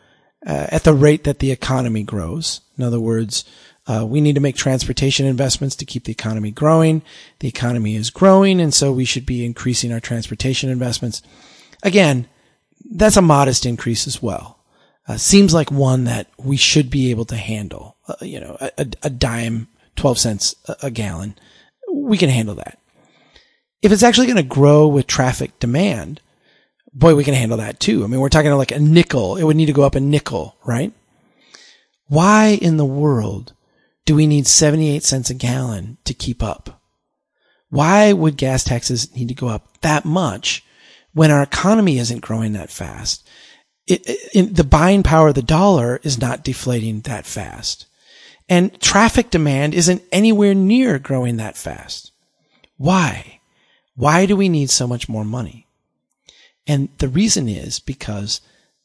uh, 0.47 0.69
at 0.71 0.85
the 0.85 0.95
rate 0.95 1.25
that 1.25 1.41
the 1.41 1.51
economy 1.51 2.03
grows, 2.03 2.63
in 2.79 2.85
other 2.85 3.01
words, 3.01 3.45
uh, 3.87 4.05
we 4.09 4.21
need 4.21 4.35
to 4.35 4.41
make 4.41 4.57
transportation 4.57 5.27
investments 5.27 5.77
to 5.77 5.85
keep 5.85 6.05
the 6.05 6.13
economy 6.13 6.51
growing. 6.51 7.03
The 7.41 7.49
economy 7.49 7.95
is 7.97 8.11
growing, 8.11 8.61
and 8.61 8.75
so 8.75 8.93
we 8.93 9.05
should 9.05 9.27
be 9.27 9.45
increasing 9.45 9.93
our 9.93 10.01
transportation 10.01 10.71
investments. 10.71 11.23
Again, 11.83 12.29
that's 12.91 13.17
a 13.17 13.23
modest 13.23 13.67
increase 13.67 14.07
as 14.07 14.23
well. 14.23 14.59
Uh, 15.07 15.17
seems 15.17 15.55
like 15.55 15.71
one 15.71 16.05
that 16.05 16.29
we 16.37 16.57
should 16.57 16.91
be 16.91 17.11
able 17.11 17.27
to 17.27 17.37
handle. 17.37 17.97
Uh, 18.09 18.15
you 18.23 18.41
know, 18.41 18.57
a, 18.61 18.87
a, 19.03 19.11
dime, 19.11 19.69
12 19.95 20.19
cents 20.19 20.55
a, 20.67 20.77
a 20.85 20.91
gallon. 20.91 21.37
We 21.93 22.19
can 22.19 22.29
handle 22.29 22.57
that. 22.57 22.79
If 23.83 23.93
it's 23.93 24.03
actually 24.03 24.27
going 24.27 24.37
to 24.37 24.43
grow 24.43 24.89
with 24.89 25.07
traffic 25.07 25.57
demand, 25.61 26.21
boy, 26.97 27.15
we 27.15 27.25
can 27.25 27.35
handle 27.35 27.59
that 27.59 27.79
too. 27.79 28.03
I 28.03 28.07
mean, 28.07 28.21
we're 28.21 28.31
talking 28.31 28.51
like 28.53 28.73
a 28.73 28.79
nickel. 28.81 29.37
It 29.37 29.45
would 29.45 29.57
need 29.57 29.67
to 29.67 29.73
go 29.73 29.83
up 29.83 29.95
a 29.95 30.01
nickel, 30.01 30.57
right? 30.65 30.93
Why 32.09 32.59
in 32.61 32.79
the 32.79 32.85
world 32.85 33.53
do 34.07 34.15
we 34.15 34.27
need 34.27 34.47
78 34.47 35.03
cents 35.03 35.31
a 35.31 35.35
gallon 35.35 35.99
to 36.05 36.15
keep 36.15 36.43
up? 36.43 36.81
Why 37.69 38.13
would 38.13 38.37
gas 38.37 38.65
taxes 38.65 39.15
need 39.15 39.29
to 39.29 39.35
go 39.35 39.49
up 39.49 39.81
that 39.83 40.05
much 40.05 40.65
when 41.13 41.31
our 41.31 41.43
economy 41.43 41.99
isn't 41.99 42.23
growing 42.23 42.55
that 42.55 42.71
fast? 42.71 43.29
It, 43.87 44.03
it, 44.07 44.57
the 44.57 44.65
buying 44.65 45.03
power 45.03 45.29
of 45.29 45.35
the 45.35 45.43
dollar 45.43 46.01
is 46.03 46.21
not 46.21 46.45
deflating 46.45 47.01
that 47.03 47.27
fast. 47.27 47.87
And 48.49 48.81
traffic 48.81 49.31
demand 49.31 49.75
isn't 49.75 50.03
anywhere 50.13 50.55
near 50.55 50.99
growing 50.99 51.37
that 51.37 51.57
fast. 51.57 52.13
Why? 52.77 53.41
Why 53.97 54.27
do 54.27 54.37
we 54.37 54.49
need 54.49 54.71
so 54.71 54.87
much 54.87 55.09
more 55.09 55.25
money? 55.25 55.66
And 56.67 56.89
the 56.99 57.09
reason 57.09 57.49
is 57.49 57.79
because 57.79 58.41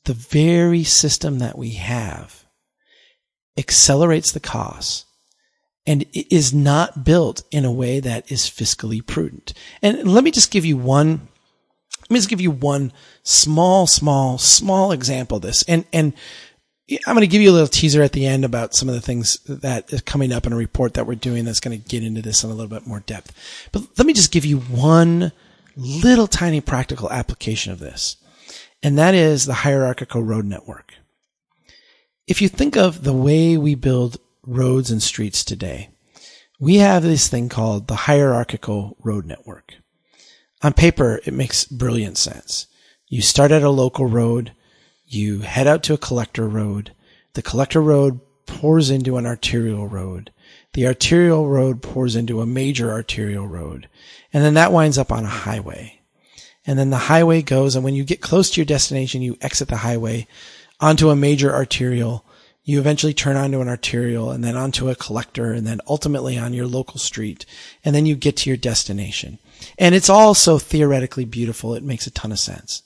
the 0.05 0.13
very 0.13 0.83
system 0.83 1.39
that 1.39 1.57
we 1.57 1.71
have 1.71 2.45
accelerates 3.57 4.31
the 4.31 4.39
costs 4.39 5.05
and 5.85 6.05
is 6.13 6.53
not 6.53 7.03
built 7.03 7.43
in 7.51 7.65
a 7.65 7.71
way 7.71 7.99
that 7.99 8.31
is 8.31 8.43
fiscally 8.43 9.05
prudent. 9.05 9.53
And 9.81 10.11
let 10.11 10.23
me 10.23 10.31
just 10.31 10.51
give 10.51 10.63
you 10.63 10.77
one, 10.77 11.27
let 12.01 12.11
me 12.11 12.19
just 12.19 12.29
give 12.29 12.41
you 12.41 12.51
one 12.51 12.93
small, 13.23 13.87
small, 13.87 14.37
small 14.37 14.91
example 14.91 15.37
of 15.37 15.43
this. 15.43 15.63
And, 15.63 15.85
and 15.91 16.13
I'm 17.07 17.15
going 17.15 17.21
to 17.21 17.27
give 17.27 17.41
you 17.41 17.49
a 17.49 17.53
little 17.53 17.67
teaser 17.67 18.03
at 18.03 18.11
the 18.11 18.27
end 18.27 18.45
about 18.45 18.75
some 18.75 18.89
of 18.89 18.95
the 18.95 19.01
things 19.01 19.39
that 19.45 19.91
is 19.91 20.01
coming 20.01 20.31
up 20.31 20.45
in 20.45 20.53
a 20.53 20.57
report 20.57 20.93
that 20.95 21.07
we're 21.07 21.15
doing 21.15 21.45
that's 21.45 21.59
going 21.59 21.79
to 21.79 21.89
get 21.89 22.03
into 22.03 22.21
this 22.21 22.43
in 22.43 22.51
a 22.51 22.53
little 22.53 22.69
bit 22.69 22.85
more 22.85 22.99
depth. 23.01 23.33
But 23.71 23.83
let 23.97 24.05
me 24.05 24.13
just 24.13 24.31
give 24.31 24.45
you 24.45 24.59
one 24.59 25.31
little 25.75 26.27
tiny 26.27 26.61
practical 26.61 27.11
application 27.11 27.71
of 27.71 27.79
this. 27.79 28.17
And 28.83 28.97
that 28.97 29.13
is 29.13 29.45
the 29.45 29.53
hierarchical 29.53 30.23
road 30.23 30.45
network. 30.45 30.93
If 32.27 32.41
you 32.41 32.49
think 32.49 32.75
of 32.77 33.03
the 33.03 33.13
way 33.13 33.57
we 33.57 33.75
build 33.75 34.17
roads 34.43 34.89
and 34.89 35.01
streets 35.01 35.43
today, 35.43 35.89
we 36.59 36.75
have 36.75 37.03
this 37.03 37.27
thing 37.27 37.49
called 37.49 37.87
the 37.87 37.95
hierarchical 37.95 38.95
road 39.03 39.25
network. 39.25 39.73
On 40.61 40.73
paper, 40.73 41.19
it 41.25 41.33
makes 41.33 41.65
brilliant 41.65 42.17
sense. 42.17 42.67
You 43.07 43.21
start 43.21 43.51
at 43.51 43.63
a 43.63 43.69
local 43.69 44.05
road, 44.05 44.53
you 45.05 45.39
head 45.39 45.67
out 45.67 45.83
to 45.83 45.93
a 45.93 45.97
collector 45.97 46.47
road. 46.47 46.93
The 47.33 47.41
collector 47.41 47.81
road 47.81 48.21
pours 48.45 48.89
into 48.89 49.17
an 49.17 49.25
arterial 49.25 49.87
road. 49.87 50.31
The 50.73 50.87
arterial 50.87 51.47
road 51.47 51.81
pours 51.81 52.15
into 52.15 52.41
a 52.41 52.45
major 52.45 52.91
arterial 52.91 53.47
road. 53.47 53.89
And 54.33 54.43
then 54.43 54.53
that 54.53 54.71
winds 54.71 54.97
up 54.97 55.11
on 55.11 55.25
a 55.25 55.29
highway. 55.29 56.01
And 56.65 56.77
then 56.77 56.91
the 56.91 56.97
highway 56.97 57.41
goes, 57.41 57.75
and 57.75 57.83
when 57.83 57.95
you 57.95 58.03
get 58.03 58.21
close 58.21 58.51
to 58.51 58.61
your 58.61 58.65
destination, 58.65 59.21
you 59.21 59.37
exit 59.41 59.67
the 59.67 59.77
highway 59.77 60.27
onto 60.79 61.09
a 61.09 61.15
major 61.15 61.53
arterial. 61.53 62.23
You 62.63 62.79
eventually 62.79 63.13
turn 63.13 63.35
onto 63.35 63.59
an 63.59 63.67
arterial 63.67 64.31
and 64.31 64.43
then 64.43 64.55
onto 64.55 64.89
a 64.89 64.95
collector 64.95 65.51
and 65.51 65.65
then 65.65 65.81
ultimately 65.87 66.37
on 66.37 66.53
your 66.53 66.67
local 66.67 66.99
street. 66.99 67.45
And 67.83 67.95
then 67.95 68.05
you 68.05 68.15
get 68.15 68.37
to 68.37 68.49
your 68.49 68.57
destination. 68.57 69.39
And 69.77 69.95
it's 69.95 70.09
all 70.09 70.33
so 70.33 70.59
theoretically 70.59 71.25
beautiful. 71.25 71.73
It 71.73 71.83
makes 71.83 72.07
a 72.07 72.11
ton 72.11 72.31
of 72.31 72.39
sense. 72.39 72.83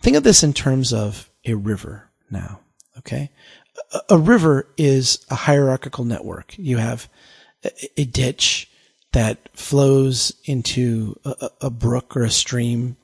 Think 0.00 0.16
of 0.16 0.24
this 0.24 0.42
in 0.42 0.52
terms 0.52 0.92
of 0.92 1.30
a 1.44 1.54
river 1.54 2.10
now. 2.30 2.60
Okay. 2.98 3.30
A, 4.08 4.18
river 4.18 4.66
is 4.76 5.24
a 5.30 5.34
hierarchical 5.34 6.04
network. 6.04 6.54
You 6.58 6.78
have 6.78 7.08
a, 7.64 7.70
a 7.96 8.04
ditch 8.04 8.70
that 9.12 9.48
flows 9.52 10.32
into 10.44 11.18
a, 11.24 11.50
a, 11.62 11.70
brook 11.70 12.16
or 12.16 12.22
a 12.22 12.30
stream. 12.30 12.96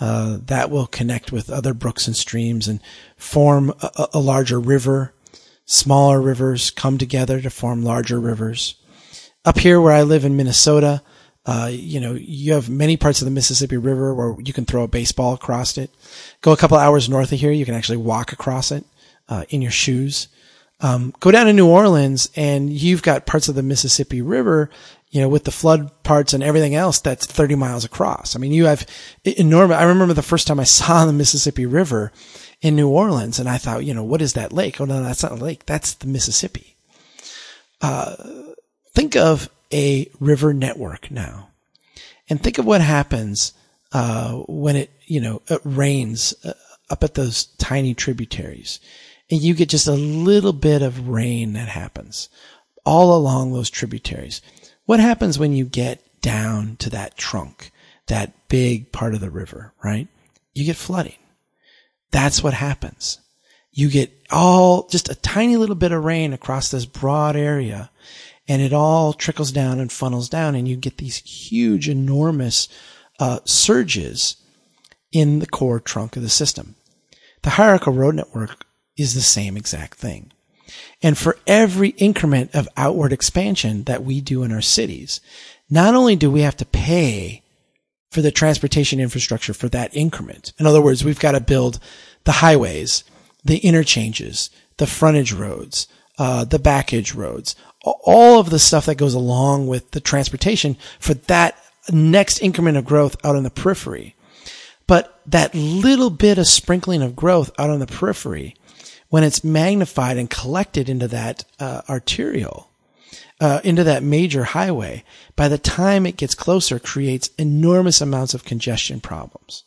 Uh, 0.00 0.38
that 0.46 0.70
will 0.70 0.86
connect 0.86 1.30
with 1.30 1.50
other 1.50 1.74
brooks 1.74 2.06
and 2.06 2.16
streams 2.16 2.66
and 2.66 2.80
form 3.16 3.72
a, 3.82 4.08
a 4.14 4.18
larger 4.18 4.58
river. 4.58 5.12
Smaller 5.66 6.20
rivers 6.20 6.70
come 6.70 6.98
together 6.98 7.40
to 7.40 7.50
form 7.50 7.84
larger 7.84 8.18
rivers. 8.18 8.74
Up 9.44 9.58
here 9.58 9.80
where 9.80 9.92
I 9.92 10.02
live 10.02 10.24
in 10.24 10.36
Minnesota, 10.36 11.02
uh, 11.46 11.68
you 11.70 12.00
know, 12.00 12.14
you 12.14 12.54
have 12.54 12.70
many 12.70 12.96
parts 12.96 13.20
of 13.20 13.26
the 13.26 13.30
Mississippi 13.30 13.76
River 13.76 14.14
where 14.14 14.34
you 14.40 14.54
can 14.54 14.64
throw 14.64 14.82
a 14.82 14.88
baseball 14.88 15.34
across 15.34 15.76
it. 15.76 15.90
Go 16.40 16.52
a 16.52 16.56
couple 16.56 16.78
hours 16.78 17.08
north 17.08 17.32
of 17.32 17.38
here, 17.38 17.52
you 17.52 17.66
can 17.66 17.74
actually 17.74 17.98
walk 17.98 18.32
across 18.32 18.72
it 18.72 18.84
uh, 19.28 19.44
in 19.48 19.62
your 19.62 19.70
shoes. 19.70 20.28
Um, 20.80 21.14
go 21.20 21.30
down 21.30 21.46
to 21.46 21.52
New 21.52 21.68
Orleans, 21.68 22.30
and 22.36 22.70
you've 22.70 23.02
got 23.02 23.26
parts 23.26 23.48
of 23.48 23.54
the 23.54 23.62
Mississippi 23.62 24.20
River, 24.20 24.70
you 25.10 25.20
know, 25.20 25.28
with 25.28 25.44
the 25.44 25.50
flood 25.50 25.90
parts 26.02 26.34
and 26.34 26.42
everything 26.42 26.74
else 26.74 27.00
that's 27.00 27.26
30 27.26 27.54
miles 27.54 27.84
across. 27.84 28.34
I 28.34 28.38
mean, 28.38 28.52
you 28.52 28.66
have 28.66 28.86
enormous. 29.24 29.76
I 29.76 29.84
remember 29.84 30.14
the 30.14 30.22
first 30.22 30.46
time 30.46 30.60
I 30.60 30.64
saw 30.64 31.04
the 31.04 31.12
Mississippi 31.12 31.66
River 31.66 32.12
in 32.60 32.76
New 32.76 32.88
Orleans, 32.88 33.38
and 33.38 33.48
I 33.48 33.58
thought, 33.58 33.84
you 33.84 33.94
know, 33.94 34.04
what 34.04 34.22
is 34.22 34.32
that 34.34 34.52
lake? 34.52 34.80
Oh 34.80 34.84
no, 34.84 35.02
that's 35.02 35.22
not 35.22 35.32
a 35.32 35.36
lake. 35.36 35.66
That's 35.66 35.94
the 35.94 36.06
Mississippi. 36.06 36.76
Uh, 37.80 38.16
think 38.94 39.16
of 39.16 39.48
a 39.72 40.08
river 40.20 40.54
network 40.54 41.10
now. 41.10 41.50
And 42.28 42.42
think 42.42 42.58
of 42.58 42.64
what 42.64 42.80
happens 42.80 43.52
uh, 43.92 44.32
when 44.48 44.76
it, 44.76 44.90
you 45.06 45.20
know, 45.20 45.42
it 45.48 45.60
rains 45.64 46.34
uh, 46.44 46.54
up 46.90 47.04
at 47.04 47.14
those 47.14 47.46
tiny 47.58 47.94
tributaries. 47.94 48.80
And 49.30 49.40
you 49.40 49.54
get 49.54 49.70
just 49.70 49.86
a 49.86 49.92
little 49.92 50.52
bit 50.52 50.82
of 50.82 51.08
rain 51.08 51.54
that 51.54 51.68
happens 51.68 52.28
all 52.84 53.16
along 53.16 53.52
those 53.52 53.70
tributaries. 53.70 54.42
What 54.84 55.00
happens 55.00 55.38
when 55.38 55.52
you 55.52 55.64
get 55.64 56.02
down 56.20 56.76
to 56.76 56.90
that 56.90 57.16
trunk, 57.16 57.70
that 58.08 58.48
big 58.48 58.92
part 58.92 59.14
of 59.14 59.20
the 59.20 59.30
river, 59.30 59.72
right? 59.82 60.08
You 60.52 60.64
get 60.64 60.76
flooding. 60.76 61.16
That's 62.10 62.42
what 62.42 62.54
happens. 62.54 63.18
You 63.72 63.90
get 63.90 64.12
all 64.30 64.86
just 64.88 65.08
a 65.08 65.14
tiny 65.16 65.56
little 65.56 65.74
bit 65.74 65.92
of 65.92 66.04
rain 66.04 66.32
across 66.32 66.70
this 66.70 66.86
broad 66.86 67.34
area 67.34 67.90
and 68.46 68.60
it 68.60 68.72
all 68.72 69.12
trickles 69.12 69.50
down 69.50 69.80
and 69.80 69.90
funnels 69.90 70.28
down 70.28 70.54
and 70.54 70.68
you 70.68 70.76
get 70.76 70.98
these 70.98 71.16
huge, 71.16 71.88
enormous 71.88 72.68
uh, 73.18 73.40
surges 73.44 74.36
in 75.12 75.38
the 75.38 75.46
core 75.46 75.80
trunk 75.80 76.16
of 76.16 76.22
the 76.22 76.28
system. 76.28 76.74
The 77.42 77.50
hierarchical 77.50 77.94
road 77.94 78.14
network 78.14 78.64
is 78.96 79.14
the 79.14 79.20
same 79.20 79.56
exact 79.56 79.98
thing. 79.98 80.32
And 81.02 81.18
for 81.18 81.38
every 81.46 81.90
increment 81.90 82.54
of 82.54 82.68
outward 82.76 83.12
expansion 83.12 83.84
that 83.84 84.04
we 84.04 84.20
do 84.20 84.42
in 84.42 84.52
our 84.52 84.62
cities, 84.62 85.20
not 85.68 85.94
only 85.94 86.16
do 86.16 86.30
we 86.30 86.40
have 86.40 86.56
to 86.58 86.64
pay 86.64 87.42
for 88.10 88.22
the 88.22 88.30
transportation 88.30 89.00
infrastructure 89.00 89.52
for 89.52 89.68
that 89.68 89.94
increment. 89.96 90.52
In 90.58 90.66
other 90.66 90.80
words, 90.80 91.04
we've 91.04 91.18
got 91.18 91.32
to 91.32 91.40
build 91.40 91.80
the 92.22 92.32
highways, 92.32 93.02
the 93.44 93.58
interchanges, 93.58 94.50
the 94.76 94.86
frontage 94.86 95.32
roads, 95.32 95.88
uh, 96.16 96.44
the 96.44 96.60
backage 96.60 97.12
roads, 97.14 97.56
all 97.82 98.38
of 98.38 98.50
the 98.50 98.60
stuff 98.60 98.86
that 98.86 98.98
goes 98.98 99.14
along 99.14 99.66
with 99.66 99.90
the 99.90 100.00
transportation 100.00 100.76
for 101.00 101.14
that 101.14 101.58
next 101.92 102.38
increment 102.38 102.76
of 102.76 102.84
growth 102.84 103.16
out 103.24 103.34
on 103.34 103.42
the 103.42 103.50
periphery. 103.50 104.14
But 104.86 105.20
that 105.26 105.54
little 105.54 106.10
bit 106.10 106.38
of 106.38 106.46
sprinkling 106.46 107.02
of 107.02 107.16
growth 107.16 107.50
out 107.58 107.70
on 107.70 107.80
the 107.80 107.86
periphery, 107.86 108.54
when 109.14 109.22
it's 109.22 109.44
magnified 109.44 110.16
and 110.16 110.28
collected 110.28 110.88
into 110.88 111.06
that 111.06 111.44
uh, 111.60 111.82
arterial, 111.88 112.68
uh, 113.40 113.60
into 113.62 113.84
that 113.84 114.02
major 114.02 114.42
highway, 114.42 115.04
by 115.36 115.46
the 115.46 115.56
time 115.56 116.04
it 116.04 116.16
gets 116.16 116.34
closer, 116.34 116.80
creates 116.80 117.30
enormous 117.38 118.00
amounts 118.00 118.34
of 118.34 118.44
congestion 118.44 119.00
problems. 119.00 119.62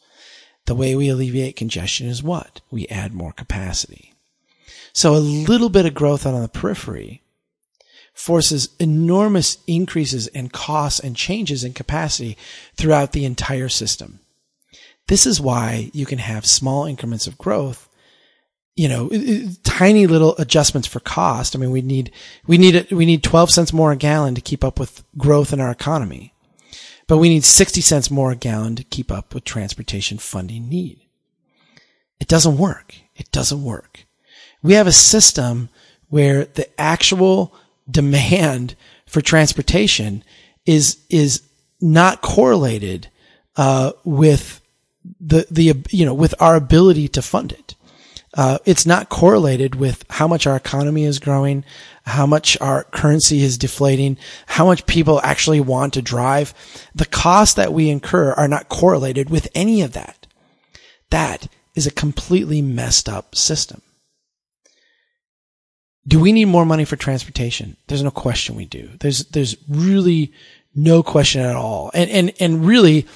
The 0.66 0.76
way 0.76 0.96
we 0.96 1.08
alleviate 1.08 1.56
congestion 1.56 2.08
is 2.08 2.22
what? 2.22 2.60
We 2.70 2.90
add 2.90 3.14
more 3.14 3.32
capacity. 3.32 4.14
So 4.92 5.16
a 5.16 5.24
little 5.24 5.70
bit 5.70 5.86
of 5.86 5.94
growth 5.94 6.26
on 6.26 6.42
the 6.42 6.50
periphery 6.50 7.22
forces 8.14 8.68
enormous 8.82 9.60
increases 9.66 10.28
in 10.28 10.50
costs 10.50 11.00
and 11.00 11.16
changes 11.16 11.64
in 11.64 11.72
capacity 11.72 12.38
throughout 12.76 13.14
the 13.14 13.24
entire 13.24 13.70
system. 13.70 14.20
This 15.08 15.26
is 15.26 15.40
why 15.40 15.90
you 15.94 16.06
can 16.06 16.20
have 16.20 16.46
small 16.46 16.84
increments 16.84 17.28
of 17.28 17.38
growth, 17.38 17.87
you 18.78 18.88
know, 18.88 19.10
tiny 19.64 20.08
little 20.08 20.38
adjustments 20.38 20.88
for 20.88 21.00
cost. 21.00 21.56
I 21.56 21.60
mean, 21.60 21.72
we 21.72 21.82
need, 21.82 22.12
we 22.46 22.58
need, 22.58 22.90
we 22.92 23.06
need 23.06 23.24
12 23.24 23.50
cents 23.50 23.74
more 23.74 23.92
a 23.92 23.98
gallon 23.98 24.36
to 24.36 24.42
keep 24.42 24.64
up 24.64 24.80
with 24.80 25.04
growth 25.18 25.52
in 25.52 25.60
our 25.60 25.72
economy, 25.72 26.34
but 27.08 27.18
we 27.18 27.28
need 27.28 27.44
60 27.44 27.82
cents 27.82 28.12
more 28.12 28.32
a 28.32 28.36
gallon 28.36 28.76
to 28.76 28.84
keep 28.84 29.12
up 29.12 29.34
with 29.34 29.44
transportation 29.44 30.20
funding 30.20 30.70
need. 30.70 31.02
It 32.20 32.28
doesn't 32.28 32.58
work. 32.58 32.96
It 33.16 33.32
doesn't 33.32 33.64
work. 33.64 34.06
We 34.62 34.74
have 34.74 34.88
a 34.88 34.92
system 34.92 35.70
where 36.10 36.46
the 36.46 36.70
actual 36.80 37.54
demand 37.90 38.76
for 39.06 39.22
transportation 39.22 40.24
is 40.66 40.98
is 41.10 41.42
not 41.80 42.22
correlated 42.22 43.10
uh, 43.56 43.94
with 44.04 44.62
the 45.20 45.48
the 45.50 45.84
you 45.90 46.06
know 46.06 46.14
with 46.14 46.36
our 46.40 46.56
ability 46.56 47.08
to 47.10 47.22
fund 47.22 47.52
it. 47.52 47.76
Uh, 48.38 48.60
it's 48.66 48.86
not 48.86 49.10
correlated 49.10 49.74
with 49.74 50.06
how 50.12 50.28
much 50.28 50.46
our 50.46 50.56
economy 50.56 51.06
is 51.06 51.18
growing, 51.18 51.66
how 52.06 52.28
much 52.28 52.56
our 52.62 52.84
currency 52.84 53.42
is 53.42 53.58
deflating, 53.58 54.16
how 54.46 54.64
much 54.64 54.86
people 54.86 55.20
actually 55.24 55.60
want 55.60 55.96
to 55.96 56.04
drive. 56.04 56.54
The 56.94 57.06
costs 57.06 57.56
that 57.56 57.74
we 57.74 57.90
incur 57.90 58.34
are 58.34 58.48
not 58.48 58.70
correlated 58.70 59.32
with 59.32 59.48
any 59.56 59.82
of 59.82 59.94
that. 59.94 60.28
That 61.10 61.48
is 61.74 61.88
a 61.88 61.92
completely 61.92 62.62
messed 62.62 63.10
up 63.10 63.36
system. 63.36 63.82
Do 66.08 66.20
we 66.20 66.32
need 66.32 66.46
more 66.46 66.66
money 66.66 66.86
for 66.86 66.96
transportation? 66.96 67.76
There's 67.88 68.04
no 68.04 68.12
question 68.12 68.56
we 68.56 68.66
do. 68.66 68.92
There's, 69.00 69.26
there's 69.26 69.58
really 69.68 70.32
no 70.76 71.02
question 71.02 71.42
at 71.42 71.56
all. 71.56 71.90
And, 71.94 72.10
and, 72.10 72.34
and 72.40 72.66
really, 72.66 73.08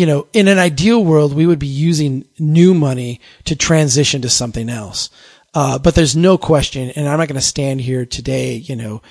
you 0.00 0.06
know, 0.06 0.26
in 0.32 0.48
an 0.48 0.58
ideal 0.58 1.04
world, 1.04 1.34
we 1.34 1.44
would 1.44 1.58
be 1.58 1.66
using 1.66 2.24
new 2.38 2.72
money 2.72 3.20
to 3.44 3.54
transition 3.54 4.22
to 4.22 4.30
something 4.30 4.70
else. 4.70 5.10
Uh, 5.52 5.78
but 5.78 5.94
there's 5.94 6.16
no 6.16 6.38
question, 6.38 6.88
and 6.96 7.06
I'm 7.06 7.18
not 7.18 7.28
going 7.28 7.38
to 7.38 7.46
stand 7.46 7.82
here 7.82 8.06
today, 8.06 8.54
you 8.54 8.76
know, 8.76 9.02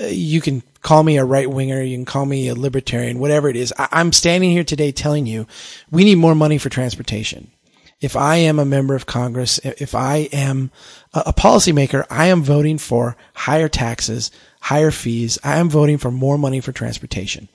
uh, 0.00 0.06
you 0.06 0.40
can 0.40 0.62
call 0.80 1.02
me 1.02 1.18
a 1.18 1.26
right 1.26 1.50
winger, 1.50 1.82
you 1.82 1.94
can 1.94 2.06
call 2.06 2.24
me 2.24 2.48
a 2.48 2.54
libertarian, 2.54 3.18
whatever 3.18 3.50
it 3.50 3.56
is. 3.56 3.74
I- 3.76 3.88
I'm 3.92 4.14
standing 4.14 4.50
here 4.50 4.64
today 4.64 4.92
telling 4.92 5.26
you 5.26 5.46
we 5.90 6.04
need 6.04 6.14
more 6.14 6.34
money 6.34 6.56
for 6.56 6.70
transportation. 6.70 7.50
If 8.00 8.16
I 8.16 8.36
am 8.36 8.58
a 8.58 8.64
member 8.64 8.94
of 8.94 9.04
Congress, 9.04 9.58
if 9.62 9.94
I 9.94 10.30
am 10.32 10.70
a 11.12 11.34
policymaker, 11.34 12.06
I 12.08 12.28
am 12.28 12.42
voting 12.42 12.78
for 12.78 13.14
higher 13.34 13.68
taxes, 13.68 14.30
higher 14.62 14.90
fees. 14.90 15.38
I 15.44 15.58
am 15.58 15.68
voting 15.68 15.98
for 15.98 16.10
more 16.10 16.38
money 16.38 16.60
for 16.60 16.72
transportation. 16.72 17.50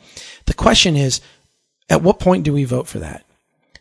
The 0.45 0.53
question 0.53 0.95
is, 0.95 1.19
at 1.89 2.01
what 2.01 2.19
point 2.19 2.43
do 2.43 2.53
we 2.53 2.63
vote 2.63 2.88
for 2.88 2.99
that? 2.99 3.25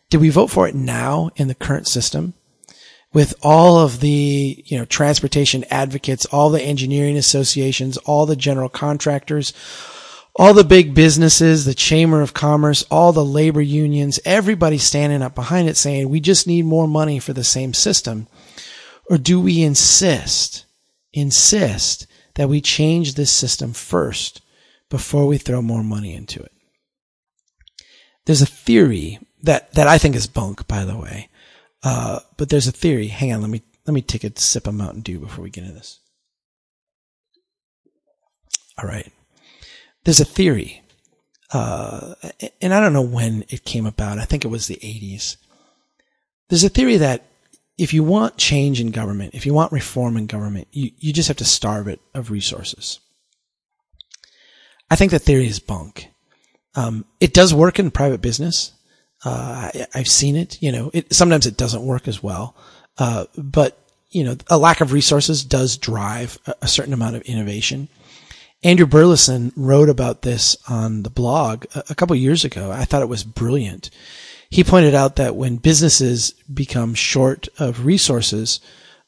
Do 0.09 0.19
we 0.19 0.29
vote 0.29 0.47
for 0.47 0.67
it 0.67 0.75
now 0.75 1.31
in 1.35 1.47
the 1.47 1.55
current 1.55 1.87
system? 1.87 2.33
With 3.13 3.33
all 3.41 3.77
of 3.79 4.01
the, 4.01 4.63
you 4.65 4.77
know, 4.77 4.85
transportation 4.85 5.63
advocates, 5.71 6.25
all 6.25 6.49
the 6.49 6.61
engineering 6.61 7.17
associations, 7.17 7.97
all 7.97 8.25
the 8.25 8.35
general 8.35 8.69
contractors, 8.69 9.53
all 10.35 10.53
the 10.53 10.65
big 10.65 10.93
businesses, 10.93 11.63
the 11.63 11.73
Chamber 11.73 12.21
of 12.21 12.33
Commerce, 12.33 12.83
all 12.91 13.13
the 13.13 13.23
labor 13.23 13.61
unions, 13.61 14.19
everybody 14.25 14.77
standing 14.77 15.21
up 15.21 15.33
behind 15.33 15.69
it 15.69 15.77
saying, 15.77 16.09
we 16.09 16.19
just 16.19 16.45
need 16.45 16.65
more 16.65 16.89
money 16.89 17.19
for 17.19 17.31
the 17.31 17.43
same 17.43 17.73
system. 17.73 18.27
Or 19.09 19.17
do 19.17 19.39
we 19.39 19.63
insist, 19.63 20.65
insist 21.13 22.07
that 22.33 22.49
we 22.49 22.59
change 22.59 23.13
this 23.13 23.31
system 23.31 23.71
first 23.71 24.41
before 24.89 25.25
we 25.25 25.37
throw 25.37 25.61
more 25.61 25.83
money 25.83 26.13
into 26.13 26.41
it? 26.41 26.51
There's 28.25 28.41
a 28.41 28.47
theory 28.47 29.19
that, 29.43 29.73
that 29.73 29.87
I 29.87 29.97
think 29.97 30.15
is 30.15 30.27
bunk, 30.27 30.67
by 30.67 30.85
the 30.85 30.97
way. 30.97 31.29
Uh, 31.83 32.19
but 32.37 32.49
there's 32.49 32.67
a 32.67 32.71
theory. 32.71 33.07
Hang 33.07 33.31
on. 33.31 33.41
Let 33.41 33.49
me, 33.49 33.61
let 33.85 33.93
me 33.93 34.01
take 34.01 34.23
a 34.23 34.39
sip 34.39 34.67
of 34.67 34.73
Mountain 34.73 35.01
Dew 35.01 35.19
before 35.19 35.43
we 35.43 35.49
get 35.49 35.63
into 35.63 35.75
this. 35.75 35.99
All 38.81 38.87
right. 38.87 39.11
There's 40.03 40.19
a 40.19 40.25
theory. 40.25 40.81
Uh, 41.53 42.15
and 42.61 42.73
I 42.73 42.79
don't 42.79 42.93
know 42.93 43.01
when 43.01 43.45
it 43.49 43.63
came 43.63 43.85
about. 43.85 44.17
I 44.17 44.25
think 44.25 44.43
it 44.43 44.49
was 44.49 44.67
the 44.67 44.75
80s. 44.77 45.37
There's 46.49 46.63
a 46.63 46.69
theory 46.69 46.97
that 46.97 47.25
if 47.77 47.93
you 47.93 48.03
want 48.03 48.37
change 48.37 48.79
in 48.79 48.91
government, 48.91 49.35
if 49.35 49.45
you 49.45 49.53
want 49.53 49.71
reform 49.71 50.17
in 50.17 50.27
government, 50.27 50.67
you, 50.71 50.91
you 50.97 51.13
just 51.13 51.27
have 51.27 51.37
to 51.37 51.45
starve 51.45 51.87
it 51.87 51.99
of 52.13 52.31
resources. 52.31 52.99
I 54.89 54.95
think 54.95 55.11
that 55.11 55.19
theory 55.19 55.47
is 55.47 55.59
bunk. 55.59 56.07
Um, 56.75 57.05
it 57.19 57.33
does 57.33 57.53
work 57.53 57.79
in 57.79 57.91
private 57.91 58.21
business. 58.21 58.71
Uh, 59.23 59.71
I, 59.73 59.97
have 59.97 60.07
seen 60.07 60.35
it. 60.35 60.61
You 60.61 60.71
know, 60.71 60.91
it, 60.93 61.13
sometimes 61.13 61.47
it 61.47 61.57
doesn't 61.57 61.85
work 61.85 62.07
as 62.07 62.21
well. 62.21 62.55
Uh, 62.97 63.25
but 63.37 63.79
you 64.11 64.23
know, 64.23 64.35
a 64.49 64.57
lack 64.57 64.81
of 64.81 64.93
resources 64.93 65.43
does 65.43 65.77
drive 65.77 66.37
a, 66.45 66.55
a, 66.61 66.67
certain 66.67 66.93
amount 66.93 67.15
of 67.15 67.21
innovation. 67.23 67.89
Andrew 68.63 68.85
Burleson 68.85 69.51
wrote 69.55 69.89
about 69.89 70.21
this 70.21 70.55
on 70.69 71.03
the 71.03 71.09
blog 71.09 71.65
a, 71.75 71.83
a 71.89 71.95
couple 71.95 72.15
years 72.15 72.45
ago. 72.45 72.71
I 72.71 72.85
thought 72.85 73.01
it 73.01 73.09
was 73.09 73.23
brilliant. 73.23 73.89
He 74.49 74.63
pointed 74.63 74.95
out 74.95 75.17
that 75.17 75.35
when 75.35 75.57
businesses 75.57 76.31
become 76.53 76.93
short 76.93 77.49
of 77.57 77.85
resources, 77.85 78.59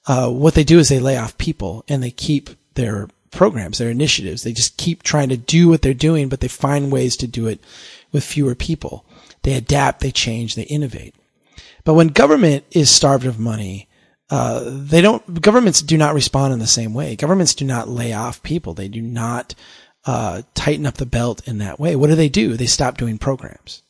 uh, 0.07 0.30
what 0.30 0.55
they 0.55 0.63
do 0.63 0.80
is 0.80 0.89
they 0.89 0.99
lay 0.99 1.18
off 1.18 1.38
people 1.38 1.86
and 1.88 2.01
they 2.01 2.11
keep 2.11 2.49
their 2.74 3.07
programs, 3.32 3.78
their 3.78 3.89
initiatives. 3.89 4.43
They 4.43 4.53
just 4.53 4.78
keep 4.78 5.03
trying 5.03 5.30
to 5.30 5.38
do 5.38 5.69
what 5.69 5.82
they're 5.82 5.93
doing, 5.93 6.30
but 6.30 6.39
they 6.39 6.47
find 6.47 6.91
ways 6.91 7.17
to 7.17 7.28
do 7.28 7.47
it 7.47 7.59
with 8.11 8.23
fewer 8.23 8.55
people. 8.55 9.05
They 9.43 9.53
adapt, 9.53 10.01
they 10.01 10.11
change, 10.11 10.55
they 10.55 10.63
innovate. 10.63 11.15
But 11.84 11.93
when 11.93 12.09
government 12.09 12.65
is 12.71 12.89
starved 12.89 13.25
of 13.25 13.39
money, 13.39 13.88
uh, 14.30 14.63
they 14.65 15.01
don't, 15.01 15.41
governments 15.41 15.82
do 15.82 15.97
not 15.97 16.13
respond 16.13 16.53
in 16.53 16.59
the 16.59 16.67
same 16.67 16.93
way. 16.93 17.15
Governments 17.15 17.55
do 17.55 17.63
not 17.63 17.88
lay 17.88 18.13
off 18.13 18.43
people. 18.43 18.73
They 18.73 18.89
do 18.89 19.01
not, 19.01 19.55
uh, 20.05 20.41
tighten 20.53 20.86
up 20.86 20.95
the 20.95 21.05
belt 21.05 21.47
in 21.47 21.59
that 21.59 21.80
way. 21.80 21.95
What 21.95 22.07
do 22.07 22.15
they 22.15 22.30
do? 22.30 22.57
They 22.57 22.65
stop 22.65 22.97
doing 22.97 23.17
programs. 23.17 23.84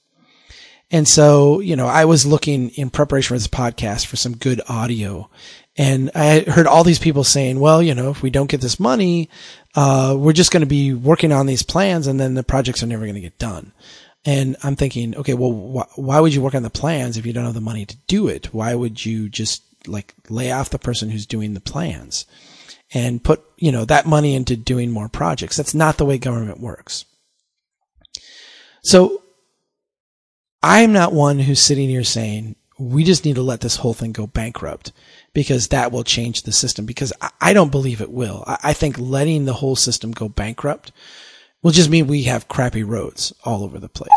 And 0.90 1.08
so, 1.08 1.60
you 1.60 1.76
know, 1.76 1.88
I 1.88 2.06
was 2.06 2.26
looking 2.26 2.70
in 2.70 2.90
preparation 2.90 3.30
for 3.30 3.40
this 3.40 3.48
podcast 3.48 4.06
for 4.06 4.16
some 4.16 4.38
good 4.38 4.62
audio 4.70 5.30
and 5.78 6.10
I 6.16 6.40
heard 6.42 6.66
all 6.66 6.84
these 6.84 7.00
people 7.00 7.24
saying, 7.24 7.60
well, 7.60 7.84
you 7.84 7.94
know, 7.94 8.10
if 8.10 8.24
we 8.24 8.32
don't 8.32 8.50
get 8.50 8.62
this 8.62 8.80
money, 8.80 9.30
uh, 9.76 10.16
we're 10.18 10.34
just 10.34 10.52
going 10.52 10.62
to 10.62 10.68
be 10.68 10.94
working 10.94 11.32
on 11.32 11.46
these 11.46 11.62
plans 11.62 12.08
and 12.08 12.20
then 12.20 12.34
the 12.34 12.44
projects 12.44 12.82
are 12.82 12.88
never 12.88 13.04
going 13.04 13.16
to 13.16 13.22
get 13.22 13.38
done. 13.38 13.74
And 14.26 14.58
I'm 14.64 14.76
thinking, 14.76 15.16
okay, 15.16 15.36
well, 15.36 15.52
wh- 15.52 16.00
why 16.00 16.20
would 16.20 16.34
you 16.34 16.42
work 16.42 16.56
on 16.56 16.64
the 16.64 16.72
plans 16.72 17.16
if 17.16 17.26
you 17.28 17.32
don't 17.32 17.46
have 17.46 17.54
the 17.54 17.62
money 17.62 17.86
to 17.86 17.98
do 18.08 18.28
it? 18.28 18.54
Why 18.54 18.74
would 18.74 19.06
you 19.06 19.30
just 19.30 19.64
like 19.88 20.16
lay 20.30 20.52
off 20.52 20.72
the 20.72 20.80
person 20.80 21.12
who's 21.12 21.28
doing 21.28 21.54
the 21.54 21.62
plans 21.62 22.26
and 22.92 23.24
put, 23.24 23.44
you 23.58 23.72
know, 23.72 23.86
that 23.86 24.08
money 24.08 24.34
into 24.34 24.58
doing 24.58 24.90
more 24.90 25.10
projects? 25.10 25.58
That's 25.58 25.76
not 25.76 25.98
the 25.98 26.06
way 26.06 26.18
government 26.18 26.60
works. 26.60 27.06
So 28.82 29.22
I'm 30.64 30.92
not 30.92 31.14
one 31.14 31.38
who's 31.38 31.62
sitting 31.62 31.88
here 31.88 32.04
saying, 32.04 32.56
we 32.80 33.04
just 33.04 33.26
need 33.26 33.36
to 33.36 33.42
let 33.42 33.62
this 33.62 33.78
whole 33.78 33.94
thing 33.94 34.12
go 34.12 34.28
bankrupt 34.28 34.92
because 35.38 35.68
that 35.68 35.92
will 35.92 36.04
change 36.04 36.42
the 36.42 36.52
system 36.52 36.88
because 36.88 37.14
I 37.40 37.54
don't 37.54 37.70
believe 37.70 38.02
it 38.02 38.10
will. 38.10 38.44
I 38.48 38.74
think 38.74 38.98
letting 38.98 39.46
the 39.46 39.54
whole 39.54 39.76
system 39.76 40.12
go 40.12 40.28
bankrupt 40.28 40.92
will 41.62 41.70
just 41.70 41.92
mean 41.92 42.08
we 42.08 42.24
have 42.24 42.48
crappy 42.48 42.82
roads 42.82 43.32
all 43.44 43.64
over 43.64 43.78
the 43.78 43.88
place. 43.88 44.10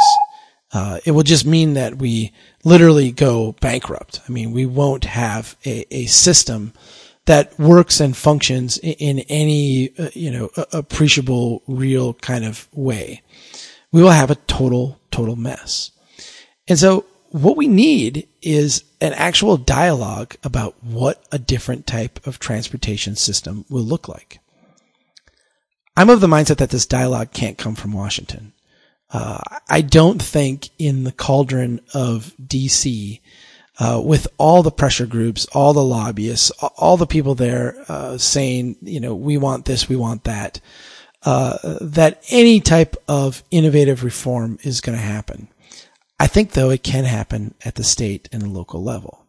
Uh, 0.73 0.99
it 1.05 1.11
will 1.11 1.23
just 1.23 1.45
mean 1.45 1.75
that 1.75 1.99
we 1.99 2.33
literally 2.64 3.12
go 3.12 3.53
bankrupt. 3.61 4.23
I 4.27 4.33
mean, 4.33 4.53
we 4.53 4.64
won't 4.64 5.05
have 5.05 5.59
a, 5.66 5.85
a 5.95 6.07
system 6.07 6.73
that 7.27 7.59
works 7.59 8.01
and 8.01 8.16
functions 8.16 8.79
in, 8.79 8.95
in 8.95 9.18
any, 9.29 9.93
uh, 9.99 10.09
you 10.14 10.31
know, 10.31 10.49
appreciable, 10.73 11.62
real 11.68 12.14
kind 12.14 12.47
of 12.47 12.66
way. 12.73 13.21
We 13.93 14.03
will 14.03 14.09
have 14.09 14.31
a 14.31 14.37
total, 14.37 14.99
total 15.11 15.37
mess. 15.37 15.91
And 16.66 16.79
so 16.79 17.05
what 17.29 17.59
we 17.59 17.68
need 17.68 18.27
is 18.41 18.85
an 19.01 19.12
actual 19.14 19.57
dialogue 19.57 20.36
about 20.44 20.82
what 20.82 21.24
a 21.32 21.38
different 21.38 21.86
type 21.86 22.26
of 22.26 22.38
transportation 22.38 23.16
system 23.16 23.64
will 23.68 23.82
look 23.82 24.09
like. 24.09 24.40
I'm 25.96 26.11
of 26.11 26.20
the 26.20 26.26
mindset 26.26 26.59
that 26.59 26.70
this 26.70 26.86
dialogue 26.86 27.32
can't 27.32 27.59
come 27.59 27.74
from 27.74 27.92
Washington. 27.92 28.53
Uh, 29.12 29.40
I 29.68 29.80
don't 29.80 30.22
think 30.22 30.68
in 30.78 31.05
the 31.05 31.12
cauldron 31.12 31.80
of 31.92 32.32
DC, 32.40 33.20
uh, 33.78 34.01
with 34.05 34.28
all 34.38 34.62
the 34.62 34.70
pressure 34.70 35.07
groups, 35.07 35.46
all 35.46 35.72
the 35.72 35.82
lobbyists, 35.82 36.51
all 36.76 36.96
the 36.96 37.07
people 37.07 37.34
there 37.34 37.82
uh, 37.88 38.18
saying, 38.18 38.76
you 38.82 39.01
know, 39.01 39.14
we 39.14 39.36
want 39.36 39.64
this, 39.64 39.88
we 39.88 39.96
want 39.96 40.24
that, 40.24 40.61
uh, 41.24 41.57
that 41.80 42.22
any 42.30 42.61
type 42.61 42.94
of 43.09 43.42
innovative 43.51 44.05
reform 44.05 44.59
is 44.62 44.80
going 44.80 44.96
to 44.96 45.05
happen. 45.05 45.48
I 46.21 46.27
think 46.27 46.53
though 46.53 46.68
it 46.68 46.83
can 46.83 47.05
happen 47.05 47.55
at 47.64 47.77
the 47.77 47.83
state 47.83 48.29
and 48.31 48.43
the 48.43 48.49
local 48.49 48.83
level. 48.83 49.25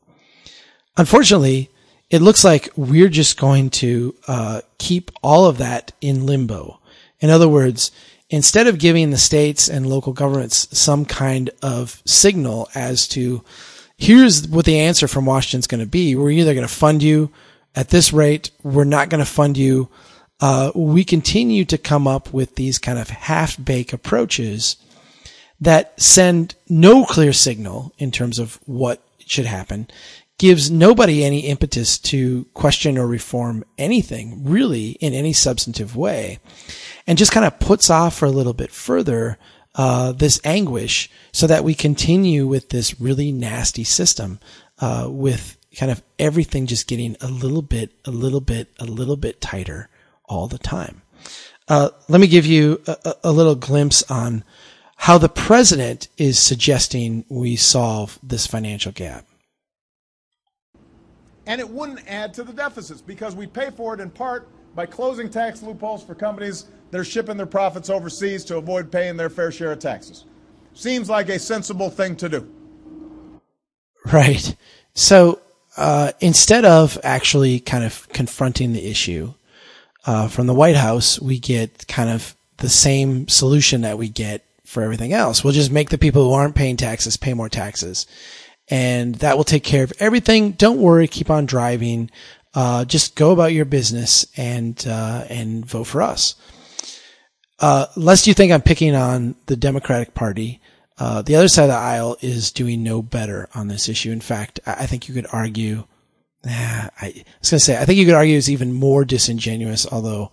Unfortunately, 0.98 1.70
it 2.10 2.22
looks 2.22 2.44
like 2.44 2.68
we're 2.76 3.08
just 3.08 3.40
going 3.40 3.70
to 3.70 4.14
uh, 4.28 4.62
keep 4.78 5.10
all 5.24 5.46
of 5.46 5.58
that 5.60 5.94
in 6.02 6.26
limbo. 6.26 6.82
In 7.22 7.30
other 7.30 7.48
words, 7.48 7.92
instead 8.30 8.68
of 8.68 8.78
giving 8.78 9.10
the 9.10 9.18
states 9.18 9.70
and 9.70 9.88
local 9.88 10.12
governments 10.12 10.68
some 10.78 11.06
kind 11.06 11.50
of 11.62 12.02
signal 12.06 12.68
as 12.76 13.08
to 13.08 13.42
here's 13.96 14.46
what 14.50 14.66
the 14.66 14.80
answer 14.80 15.08
from 15.08 15.26
Washington's 15.26 15.68
going 15.68 15.80
to 15.80 15.88
be, 15.88 16.14
we're 16.16 16.32
either 16.32 16.54
going 16.54 16.68
to 16.68 16.74
fund 16.74 17.02
you 17.02 17.32
at 17.74 17.88
this 17.88 18.12
rate, 18.12 18.52
we're 18.64 18.84
not 18.84 19.08
going 19.08 19.24
to 19.24 19.32
fund 19.32 19.58
you. 19.58 19.88
Uh, 20.42 20.72
we 20.76 21.06
continue 21.06 21.64
to 21.64 21.78
come 21.78 22.06
up 22.06 22.34
with 22.34 22.56
these 22.56 22.80
kind 22.80 23.00
of 23.00 23.10
half 23.10 23.64
baked 23.64 23.94
approaches 23.94 24.76
that 25.62 26.00
send 26.02 26.56
no 26.68 27.06
clear 27.06 27.32
signal 27.32 27.94
in 27.98 28.12
terms 28.12 28.40
of 28.40 28.60
what 28.66 29.02
should 29.20 29.46
happen, 29.46 29.88
gives 30.38 30.72
nobody 30.72 31.24
any 31.24 31.42
impetus 31.42 32.00
to 32.00 32.46
question 32.56 32.98
or 32.98 33.06
reform 33.06 33.64
anything 33.78 34.44
really 34.44 34.90
in 34.94 35.14
any 35.14 35.32
substantive 35.32 35.96
way, 35.96 36.40
and 37.06 37.18
just 37.18 37.32
kind 37.32 37.46
of 37.46 37.60
puts 37.60 37.90
off 37.90 38.16
for 38.16 38.26
a 38.26 38.32
little 38.32 38.54
bit 38.54 38.72
further 38.72 39.38
uh, 39.76 40.12
this 40.12 40.42
anguish 40.44 41.10
so 41.32 41.48
that 41.48 41.64
we 41.64 41.74
continue 41.74 42.48
with 42.48 42.70
this 42.70 43.00
really 43.00 43.32
nasty 43.32 43.84
system 43.84 44.40
uh, 44.80 45.08
with 45.08 45.58
kind 45.78 45.92
of 45.92 46.02
everything 46.20 46.66
just 46.66 46.88
getting 46.88 47.16
a 47.22 47.28
little 47.28 47.62
bit, 47.62 47.92
a 48.06 48.12
little 48.12 48.42
bit, 48.42 48.68
a 48.80 48.86
little 48.86 49.16
bit 49.16 49.40
tighter 49.40 49.90
all 50.26 50.48
the 50.48 50.58
time. 50.58 51.04
Uh, 51.68 51.90
let 52.10 52.20
me 52.20 52.28
give 52.28 52.46
you 52.46 52.82
a, 52.88 53.16
a 53.26 53.32
little 53.32 53.56
glimpse 53.56 54.04
on 54.12 54.44
how 55.02 55.18
the 55.18 55.28
president 55.28 56.08
is 56.20 56.38
suggesting 56.38 57.26
we 57.28 57.56
solve 57.56 58.20
this 58.22 58.46
financial 58.46 58.92
gap. 58.92 59.26
And 61.48 61.60
it 61.60 61.68
wouldn't 61.68 62.08
add 62.08 62.36
to 62.36 62.44
the 62.44 62.54
deficits 62.54 63.02
because 63.02 63.36
we 63.36 63.48
pay 63.48 63.72
for 63.72 63.96
it 63.96 64.00
in 64.00 64.12
part 64.12 64.48
by 64.76 64.86
closing 64.86 65.28
tax 65.28 65.64
loopholes 65.64 66.04
for 66.04 66.14
companies 66.14 66.66
that 66.92 67.00
are 67.00 67.04
shipping 67.04 67.36
their 67.36 67.48
profits 67.48 67.90
overseas 67.90 68.46
to 68.46 68.58
avoid 68.58 68.92
paying 68.92 69.18
their 69.18 69.32
fair 69.32 69.52
share 69.52 69.72
of 69.72 69.80
taxes. 69.80 70.26
Seems 70.76 71.10
like 71.10 71.30
a 71.30 71.40
sensible 71.40 71.90
thing 71.90 72.16
to 72.18 72.30
do. 72.30 72.54
Right. 74.14 74.56
So 74.94 75.42
uh, 75.78 76.12
instead 76.20 76.64
of 76.64 77.00
actually 77.04 77.60
kind 77.60 77.84
of 77.84 78.08
confronting 78.10 78.74
the 78.74 78.88
issue 78.88 79.34
uh, 80.06 80.28
from 80.28 80.46
the 80.46 80.54
White 80.54 80.76
House, 80.76 81.20
we 81.20 81.40
get 81.40 81.88
kind 81.88 82.12
of 82.12 82.36
the 82.58 82.70
same 82.70 83.28
solution 83.28 83.82
that 83.82 83.98
we 83.98 84.08
get 84.08 84.46
for 84.72 84.82
everything 84.82 85.12
else. 85.12 85.44
We'll 85.44 85.54
just 85.54 85.72
make 85.72 85.90
the 85.90 85.98
people 85.98 86.24
who 86.24 86.34
aren't 86.34 86.56
paying 86.56 86.78
taxes 86.78 87.18
pay 87.18 87.34
more 87.34 87.50
taxes. 87.50 88.08
And 88.70 89.16
that 89.16 89.36
will 89.36 89.44
take 89.44 89.66
care 89.66 89.84
of 89.84 89.92
everything. 90.00 90.52
Don't 90.52 90.80
worry. 90.80 91.08
Keep 91.08 91.30
on 91.30 91.46
driving. 91.46 92.10
Uh, 92.54 92.86
just 92.86 93.16
go 93.16 93.32
about 93.32 93.52
your 93.52 93.66
business 93.66 94.26
and, 94.38 94.82
uh, 94.88 95.26
and 95.30 95.66
vote 95.66 95.86
for 95.86 96.02
us. 96.02 96.36
Uh, 97.60 97.88
lest 97.98 98.28
you 98.28 98.34
think 98.34 98.52
I'm 98.52 98.62
picking 98.62 98.96
on 98.96 99.36
the 99.48 99.58
Democratic 99.58 100.14
Party, 100.14 100.62
uh, 100.98 101.22
the 101.22 101.36
other 101.36 101.50
side 101.50 101.64
of 101.64 101.70
the 101.70 101.76
aisle 101.76 102.16
is 102.22 102.52
doing 102.52 102.82
no 102.82 103.02
better 103.02 103.50
on 103.54 103.68
this 103.68 103.90
issue. 103.90 104.12
In 104.12 104.22
fact, 104.22 104.62
I 104.66 104.86
think 104.86 105.08
you 105.08 105.14
could 105.14 105.28
argue, 105.34 105.84
I 106.46 107.24
was 107.42 107.50
going 107.50 107.58
to 107.58 107.60
say, 107.60 107.78
I 107.78 107.84
think 107.84 108.00
you 108.00 108.06
could 108.06 108.16
argue 108.16 108.38
it's 108.38 108.50
even 108.50 108.74
more 108.74 109.04
disingenuous, 109.04 109.86
although, 109.86 110.32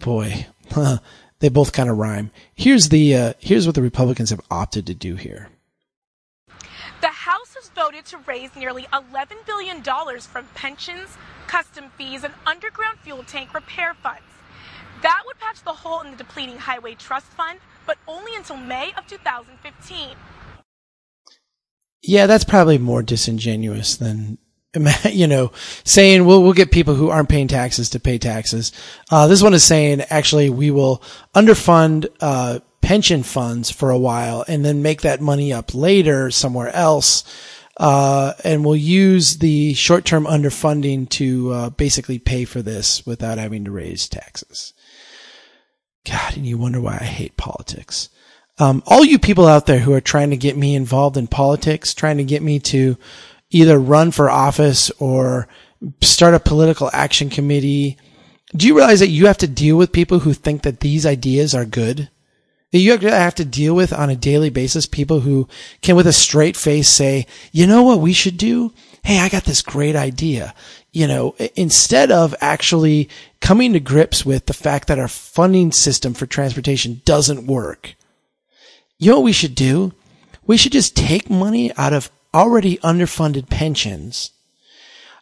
boy, 0.00 0.46
they 1.42 1.48
both 1.48 1.72
kind 1.72 1.90
of 1.90 1.98
rhyme. 1.98 2.30
Here's 2.54 2.88
the, 2.88 3.16
uh, 3.16 3.32
here's 3.40 3.66
what 3.66 3.74
the 3.74 3.82
Republicans 3.82 4.30
have 4.30 4.40
opted 4.48 4.86
to 4.86 4.94
do 4.94 5.16
here. 5.16 5.48
The 7.00 7.08
House 7.08 7.56
has 7.56 7.68
voted 7.70 8.06
to 8.06 8.18
raise 8.18 8.54
nearly 8.54 8.84
$11 8.92 9.44
billion 9.44 9.82
from 9.82 10.46
pensions, 10.54 11.10
custom 11.48 11.86
fees, 11.98 12.22
and 12.22 12.32
underground 12.46 13.00
fuel 13.00 13.24
tank 13.24 13.54
repair 13.54 13.92
funds. 13.92 14.22
That 15.02 15.22
would 15.26 15.40
patch 15.40 15.64
the 15.64 15.72
hole 15.72 16.00
in 16.02 16.12
the 16.12 16.16
depleting 16.16 16.58
Highway 16.58 16.94
Trust 16.94 17.26
Fund, 17.26 17.58
but 17.88 17.98
only 18.06 18.36
until 18.36 18.56
May 18.56 18.92
of 18.96 19.08
2015. 19.08 20.16
Yeah, 22.02 22.26
that's 22.28 22.44
probably 22.44 22.78
more 22.78 23.02
disingenuous 23.02 23.96
than 23.96 24.38
you 25.10 25.26
know, 25.26 25.52
saying 25.84 26.24
we'll 26.24 26.42
we'll 26.42 26.52
get 26.52 26.70
people 26.70 26.94
who 26.94 27.10
aren't 27.10 27.28
paying 27.28 27.48
taxes 27.48 27.90
to 27.90 28.00
pay 28.00 28.18
taxes. 28.18 28.72
Uh, 29.10 29.26
this 29.26 29.42
one 29.42 29.54
is 29.54 29.64
saying 29.64 30.00
actually 30.02 30.48
we 30.50 30.70
will 30.70 31.02
underfund 31.34 32.06
uh, 32.20 32.58
pension 32.80 33.22
funds 33.22 33.70
for 33.70 33.90
a 33.90 33.98
while 33.98 34.44
and 34.48 34.64
then 34.64 34.82
make 34.82 35.02
that 35.02 35.20
money 35.20 35.52
up 35.52 35.74
later 35.74 36.30
somewhere 36.30 36.74
else. 36.74 37.24
Uh, 37.78 38.34
and 38.44 38.64
we'll 38.64 38.76
use 38.76 39.38
the 39.38 39.72
short-term 39.72 40.26
underfunding 40.26 41.08
to 41.08 41.50
uh, 41.52 41.70
basically 41.70 42.18
pay 42.18 42.44
for 42.44 42.60
this 42.60 43.06
without 43.06 43.38
having 43.38 43.64
to 43.64 43.70
raise 43.70 44.08
taxes. 44.08 44.74
God, 46.04 46.36
and 46.36 46.46
you 46.46 46.58
wonder 46.58 46.80
why 46.80 46.98
I 47.00 47.04
hate 47.04 47.38
politics. 47.38 48.10
Um, 48.58 48.82
all 48.86 49.04
you 49.04 49.18
people 49.18 49.46
out 49.46 49.66
there 49.66 49.78
who 49.78 49.94
are 49.94 50.00
trying 50.00 50.30
to 50.30 50.36
get 50.36 50.56
me 50.56 50.74
involved 50.74 51.16
in 51.16 51.26
politics, 51.26 51.94
trying 51.94 52.18
to 52.18 52.24
get 52.24 52.42
me 52.42 52.58
to 52.60 52.98
either 53.52 53.78
run 53.78 54.10
for 54.10 54.30
office 54.30 54.90
or 54.98 55.48
start 56.00 56.34
a 56.34 56.40
political 56.40 56.90
action 56.92 57.30
committee, 57.30 57.96
do 58.54 58.66
you 58.66 58.76
realize 58.76 59.00
that 59.00 59.08
you 59.08 59.26
have 59.26 59.38
to 59.38 59.46
deal 59.46 59.76
with 59.76 59.92
people 59.92 60.20
who 60.20 60.32
think 60.32 60.62
that 60.62 60.80
these 60.80 61.06
ideas 61.06 61.54
are 61.54 61.64
good? 61.64 62.10
That 62.72 62.78
you 62.78 62.96
have 62.96 63.34
to 63.36 63.44
deal 63.44 63.74
with 63.74 63.92
on 63.92 64.10
a 64.10 64.16
daily 64.16 64.50
basis 64.50 64.86
people 64.86 65.20
who 65.20 65.48
can 65.82 65.94
with 65.94 66.06
a 66.06 66.12
straight 66.12 66.56
face 66.56 66.88
say, 66.88 67.26
you 67.52 67.66
know 67.66 67.82
what 67.82 68.00
we 68.00 68.12
should 68.12 68.38
do? 68.38 68.72
Hey, 69.04 69.18
I 69.18 69.28
got 69.28 69.44
this 69.44 69.62
great 69.62 69.96
idea 69.96 70.54
you 70.92 71.06
know, 71.06 71.34
instead 71.56 72.12
of 72.12 72.34
actually 72.40 73.08
coming 73.40 73.72
to 73.72 73.80
grips 73.80 74.26
with 74.26 74.46
the 74.46 74.52
fact 74.52 74.88
that 74.88 74.98
our 74.98 75.08
funding 75.08 75.72
system 75.72 76.12
for 76.12 76.26
transportation 76.26 77.00
doesn't 77.06 77.46
work, 77.46 77.94
you 78.98 79.10
know 79.10 79.16
what 79.16 79.24
we 79.24 79.32
should 79.32 79.54
do? 79.54 79.92
We 80.46 80.56
should 80.56 80.72
just 80.72 80.94
take 80.94 81.30
money 81.30 81.72
out 81.76 81.94
of 81.94 82.10
already 82.34 82.78
underfunded 82.78 83.48
pensions 83.48 84.30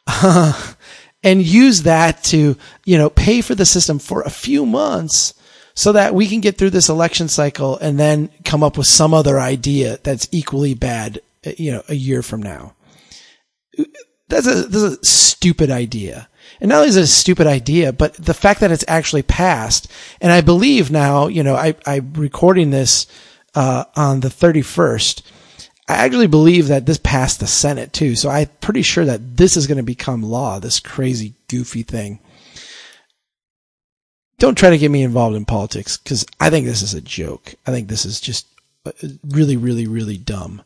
uh, 0.06 0.74
and 1.22 1.42
use 1.42 1.82
that 1.82 2.22
to, 2.24 2.56
you 2.84 2.98
know, 2.98 3.10
pay 3.10 3.40
for 3.40 3.54
the 3.54 3.66
system 3.66 3.98
for 3.98 4.22
a 4.22 4.30
few 4.30 4.64
months 4.64 5.34
so 5.74 5.92
that 5.92 6.14
we 6.14 6.26
can 6.26 6.40
get 6.40 6.58
through 6.58 6.70
this 6.70 6.88
election 6.88 7.28
cycle 7.28 7.78
and 7.78 7.98
then 7.98 8.30
come 8.44 8.62
up 8.62 8.76
with 8.76 8.86
some 8.86 9.14
other 9.14 9.40
idea 9.40 9.98
that's 10.02 10.28
equally 10.32 10.74
bad, 10.74 11.20
you 11.56 11.70
know, 11.72 11.82
a 11.88 11.94
year 11.94 12.22
from 12.22 12.42
now 12.42 12.74
that's 14.30 14.46
a, 14.46 14.62
that's 14.62 14.98
a 15.02 15.04
stupid 15.04 15.70
idea. 15.70 16.28
And 16.60 16.70
not 16.70 16.76
only 16.76 16.88
is 16.88 16.96
it 16.96 17.04
a 17.04 17.08
stupid 17.08 17.46
idea, 17.46 17.92
but 17.92 18.14
the 18.14 18.34
fact 18.34 18.60
that 18.60 18.70
it's 18.70 18.84
actually 18.88 19.22
passed, 19.22 19.90
and 20.20 20.32
I 20.32 20.40
believe 20.40 20.90
now, 20.90 21.26
you 21.26 21.42
know, 21.42 21.56
I, 21.56 21.74
I'm 21.84 22.12
recording 22.14 22.70
this, 22.70 23.06
uh, 23.54 23.84
on 23.96 24.20
the 24.20 24.28
31st. 24.28 25.22
I 25.90 26.04
actually 26.04 26.28
believe 26.28 26.68
that 26.68 26.86
this 26.86 26.98
passed 26.98 27.40
the 27.40 27.48
Senate 27.48 27.92
too. 27.92 28.14
So 28.14 28.30
I'm 28.30 28.48
pretty 28.60 28.82
sure 28.82 29.04
that 29.04 29.36
this 29.36 29.56
is 29.56 29.66
going 29.66 29.78
to 29.78 29.82
become 29.82 30.22
law, 30.22 30.60
this 30.60 30.78
crazy, 30.78 31.34
goofy 31.48 31.82
thing. 31.82 32.20
Don't 34.38 34.56
try 34.56 34.70
to 34.70 34.78
get 34.78 34.90
me 34.90 35.02
involved 35.02 35.36
in 35.36 35.44
politics 35.44 35.96
because 35.96 36.24
I 36.38 36.48
think 36.48 36.64
this 36.64 36.82
is 36.82 36.94
a 36.94 37.00
joke. 37.00 37.54
I 37.66 37.72
think 37.72 37.88
this 37.88 38.06
is 38.06 38.20
just 38.20 38.46
uh, 38.86 38.92
really, 39.28 39.56
really, 39.56 39.86
really 39.86 40.16
dumb. 40.16 40.62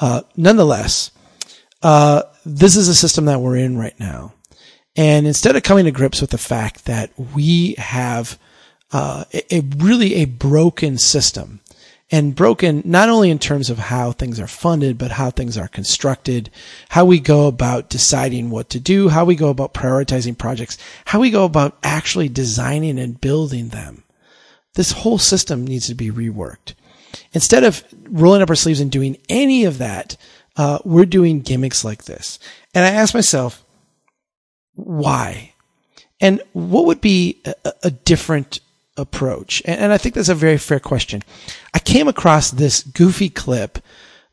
Uh, 0.00 0.22
nonetheless, 0.36 1.12
uh, 1.82 2.22
this 2.44 2.74
is 2.74 2.88
a 2.88 2.94
system 2.94 3.26
that 3.26 3.40
we're 3.40 3.56
in 3.56 3.78
right 3.78 3.98
now. 4.00 4.34
And 4.96 5.26
instead 5.26 5.54
of 5.54 5.62
coming 5.62 5.84
to 5.84 5.92
grips 5.92 6.20
with 6.20 6.30
the 6.30 6.38
fact 6.38 6.86
that 6.86 7.10
we 7.16 7.74
have 7.78 8.38
uh, 8.92 9.24
a, 9.32 9.56
a, 9.56 9.60
really 9.78 10.16
a 10.16 10.24
broken 10.24 10.98
system, 10.98 11.60
and 12.14 12.36
broken 12.36 12.80
not 12.84 13.08
only 13.08 13.28
in 13.28 13.40
terms 13.40 13.70
of 13.70 13.76
how 13.76 14.12
things 14.12 14.38
are 14.38 14.46
funded, 14.46 14.96
but 14.96 15.10
how 15.10 15.30
things 15.30 15.58
are 15.58 15.66
constructed, 15.66 16.48
how 16.88 17.04
we 17.04 17.18
go 17.18 17.48
about 17.48 17.90
deciding 17.90 18.50
what 18.50 18.70
to 18.70 18.78
do, 18.78 19.08
how 19.08 19.24
we 19.24 19.34
go 19.34 19.48
about 19.48 19.74
prioritizing 19.74 20.38
projects, 20.38 20.78
how 21.06 21.18
we 21.18 21.28
go 21.28 21.44
about 21.44 21.76
actually 21.82 22.28
designing 22.28 23.00
and 23.00 23.20
building 23.20 23.70
them. 23.70 24.04
This 24.74 24.92
whole 24.92 25.18
system 25.18 25.66
needs 25.66 25.88
to 25.88 25.96
be 25.96 26.12
reworked. 26.12 26.74
Instead 27.32 27.64
of 27.64 27.82
rolling 28.08 28.42
up 28.42 28.50
our 28.50 28.54
sleeves 28.54 28.78
and 28.78 28.92
doing 28.92 29.16
any 29.28 29.64
of 29.64 29.78
that, 29.78 30.16
uh, 30.56 30.78
we're 30.84 31.06
doing 31.06 31.40
gimmicks 31.40 31.84
like 31.84 32.04
this. 32.04 32.38
And 32.74 32.84
I 32.84 32.90
asked 32.90 33.14
myself, 33.14 33.64
why? 34.74 35.52
And 36.20 36.40
what 36.52 36.86
would 36.86 37.00
be 37.00 37.42
a, 37.44 37.72
a 37.82 37.90
different 37.90 38.60
approach? 38.96 39.62
And, 39.64 39.80
and, 39.80 39.92
I 39.92 39.98
think 39.98 40.14
that's 40.14 40.28
a 40.28 40.34
very 40.34 40.58
fair 40.58 40.80
question. 40.80 41.22
I 41.72 41.78
came 41.78 42.08
across 42.08 42.50
this 42.50 42.82
goofy 42.82 43.28
clip 43.28 43.78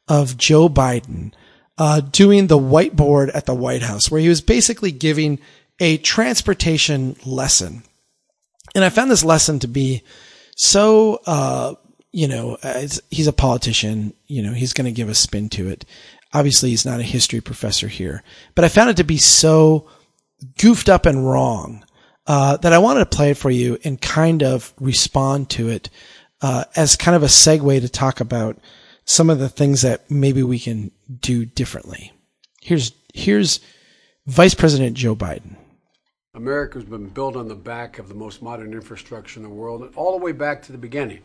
of 0.07 0.37
Joe 0.37 0.69
Biden 0.69 1.33
uh, 1.77 2.01
doing 2.01 2.47
the 2.47 2.59
whiteboard 2.59 3.31
at 3.33 3.45
the 3.45 3.55
White 3.55 3.83
House, 3.83 4.11
where 4.11 4.21
he 4.21 4.29
was 4.29 4.41
basically 4.41 4.91
giving 4.91 5.39
a 5.79 5.97
transportation 5.97 7.15
lesson. 7.25 7.83
And 8.75 8.83
I 8.83 8.89
found 8.89 9.09
this 9.09 9.23
lesson 9.23 9.59
to 9.59 9.67
be 9.67 10.03
so 10.55 11.21
uh, 11.25 11.75
you 12.11 12.27
know, 12.27 12.57
he's 13.09 13.27
a 13.27 13.33
politician, 13.33 14.13
you 14.27 14.41
know, 14.41 14.53
he's 14.53 14.73
going 14.73 14.85
to 14.85 14.91
give 14.91 15.09
a 15.09 15.15
spin 15.15 15.49
to 15.49 15.69
it. 15.69 15.85
Obviously, 16.33 16.69
he's 16.69 16.85
not 16.85 16.99
a 16.99 17.03
history 17.03 17.41
professor 17.41 17.87
here, 17.87 18.23
but 18.55 18.65
I 18.65 18.69
found 18.69 18.89
it 18.89 18.97
to 18.97 19.03
be 19.03 19.17
so 19.17 19.87
goofed 20.59 20.89
up 20.89 21.05
and 21.05 21.27
wrong 21.27 21.85
uh, 22.27 22.57
that 22.57 22.73
I 22.73 22.77
wanted 22.77 22.99
to 22.99 23.15
play 23.17 23.33
for 23.33 23.49
you 23.49 23.77
and 23.83 23.99
kind 23.99 24.43
of 24.43 24.73
respond 24.79 25.49
to 25.51 25.69
it 25.69 25.89
uh, 26.41 26.65
as 26.75 26.95
kind 26.95 27.15
of 27.15 27.23
a 27.23 27.27
segue 27.27 27.81
to 27.81 27.89
talk 27.89 28.19
about 28.19 28.59
some 29.05 29.29
of 29.29 29.39
the 29.39 29.49
things 29.49 29.81
that 29.81 30.09
maybe 30.09 30.43
we 30.43 30.59
can 30.59 30.91
do 31.19 31.45
differently. 31.45 32.11
Here's 32.61 32.91
here's 33.13 33.59
Vice 34.27 34.53
President 34.53 34.95
Joe 34.95 35.15
Biden. 35.15 35.55
America's 36.33 36.85
been 36.85 37.09
built 37.09 37.35
on 37.35 37.49
the 37.49 37.55
back 37.55 37.99
of 37.99 38.07
the 38.07 38.15
most 38.15 38.41
modern 38.41 38.71
infrastructure 38.71 39.37
in 39.37 39.43
the 39.43 39.49
world, 39.49 39.91
all 39.97 40.17
the 40.17 40.23
way 40.23 40.31
back 40.31 40.61
to 40.61 40.71
the 40.71 40.77
beginning. 40.77 41.19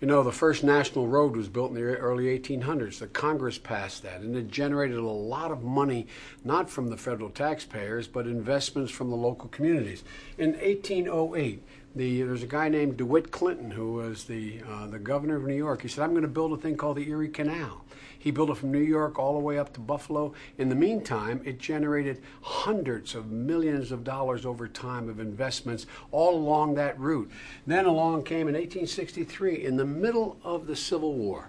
You 0.00 0.06
know, 0.06 0.22
the 0.22 0.30
first 0.30 0.62
national 0.62 1.08
road 1.08 1.36
was 1.36 1.48
built 1.48 1.70
in 1.70 1.74
the 1.74 1.82
early 1.82 2.26
1800s. 2.38 3.00
The 3.00 3.08
Congress 3.08 3.58
passed 3.58 4.04
that, 4.04 4.20
and 4.20 4.36
it 4.36 4.46
generated 4.46 4.98
a 4.98 5.02
lot 5.02 5.50
of 5.50 5.64
money, 5.64 6.06
not 6.44 6.70
from 6.70 6.90
the 6.90 6.96
federal 6.96 7.28
taxpayers, 7.28 8.06
but 8.06 8.28
investments 8.28 8.92
from 8.92 9.10
the 9.10 9.16
local 9.16 9.48
communities. 9.48 10.04
In 10.38 10.52
1808, 10.52 11.60
the, 11.96 12.22
there's 12.22 12.44
a 12.44 12.46
guy 12.46 12.68
named 12.68 12.98
DeWitt 12.98 13.32
Clinton 13.32 13.72
who 13.72 13.94
was 13.94 14.24
the, 14.24 14.60
uh, 14.70 14.86
the 14.86 15.00
governor 15.00 15.34
of 15.34 15.42
New 15.42 15.56
York. 15.56 15.82
He 15.82 15.88
said, 15.88 16.04
I'm 16.04 16.10
going 16.10 16.22
to 16.22 16.28
build 16.28 16.52
a 16.52 16.56
thing 16.56 16.76
called 16.76 16.98
the 16.98 17.08
Erie 17.08 17.28
Canal. 17.28 17.84
He 18.22 18.30
built 18.30 18.50
it 18.50 18.56
from 18.56 18.70
New 18.70 18.78
York 18.78 19.18
all 19.18 19.32
the 19.32 19.40
way 19.40 19.58
up 19.58 19.72
to 19.72 19.80
Buffalo. 19.80 20.32
In 20.56 20.68
the 20.68 20.76
meantime, 20.76 21.40
it 21.44 21.58
generated 21.58 22.22
hundreds 22.40 23.16
of 23.16 23.32
millions 23.32 23.90
of 23.90 24.04
dollars 24.04 24.46
over 24.46 24.68
time 24.68 25.08
of 25.08 25.18
investments 25.18 25.86
all 26.12 26.36
along 26.36 26.76
that 26.76 26.96
route. 27.00 27.28
Then 27.66 27.84
along 27.84 28.22
came 28.22 28.46
in 28.46 28.54
1863, 28.54 29.64
in 29.64 29.76
the 29.76 29.84
middle 29.84 30.36
of 30.44 30.68
the 30.68 30.76
Civil 30.76 31.14
War, 31.14 31.48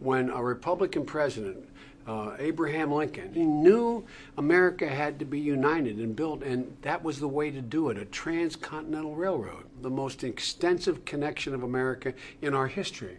when 0.00 0.30
a 0.30 0.42
Republican 0.42 1.04
president, 1.04 1.58
uh, 2.06 2.36
Abraham 2.38 2.90
Lincoln, 2.90 3.34
he 3.34 3.44
knew 3.44 4.02
America 4.38 4.88
had 4.88 5.18
to 5.18 5.26
be 5.26 5.38
united 5.38 5.98
and 5.98 6.16
built, 6.16 6.42
and 6.42 6.74
that 6.80 7.04
was 7.04 7.20
the 7.20 7.28
way 7.28 7.50
to 7.50 7.60
do 7.60 7.90
it 7.90 7.98
a 7.98 8.06
transcontinental 8.06 9.14
railroad, 9.14 9.64
the 9.82 9.90
most 9.90 10.24
extensive 10.24 11.04
connection 11.04 11.54
of 11.54 11.64
America 11.64 12.14
in 12.40 12.54
our 12.54 12.66
history. 12.66 13.18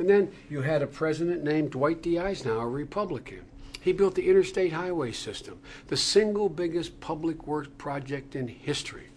And 0.00 0.08
then 0.08 0.32
you 0.48 0.62
had 0.62 0.80
a 0.80 0.86
president 0.86 1.44
named 1.44 1.72
Dwight 1.72 2.00
D. 2.00 2.18
Eisenhower, 2.18 2.64
a 2.64 2.68
Republican. 2.68 3.42
He 3.82 3.92
built 3.92 4.14
the 4.14 4.30
interstate 4.30 4.72
highway 4.72 5.12
system, 5.12 5.58
the 5.88 5.96
single 5.96 6.48
biggest 6.48 7.00
public 7.00 7.46
works 7.46 7.68
project 7.76 8.34
in 8.34 8.48
history. 8.48 9.08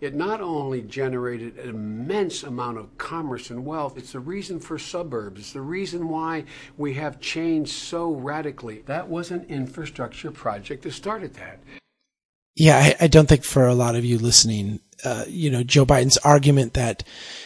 It 0.00 0.16
not 0.16 0.40
only 0.40 0.82
generated 0.82 1.58
an 1.58 1.68
immense 1.68 2.42
amount 2.42 2.78
of 2.78 2.98
commerce 2.98 3.50
and 3.50 3.64
wealth, 3.64 3.96
it's 3.96 4.12
the 4.12 4.20
reason 4.20 4.58
for 4.58 4.80
suburbs. 4.80 5.40
It's 5.40 5.52
the 5.52 5.60
reason 5.60 6.08
why 6.08 6.44
we 6.76 6.94
have 6.94 7.20
changed 7.20 7.70
so 7.70 8.10
radically. 8.10 8.82
That 8.86 9.08
was 9.08 9.30
an 9.30 9.46
infrastructure 9.48 10.32
project 10.32 10.82
that 10.82 10.92
started 10.92 11.34
that. 11.34 11.60
Yeah, 12.56 12.78
I, 12.78 13.04
I 13.04 13.06
don't 13.06 13.28
think 13.28 13.44
for 13.44 13.68
a 13.68 13.74
lot 13.74 13.94
of 13.94 14.04
you 14.04 14.18
listening, 14.18 14.80
uh, 15.04 15.24
you 15.28 15.50
know, 15.50 15.62
Joe 15.62 15.84
Biden's 15.84 16.18
argument 16.18 16.74
that, 16.74 17.02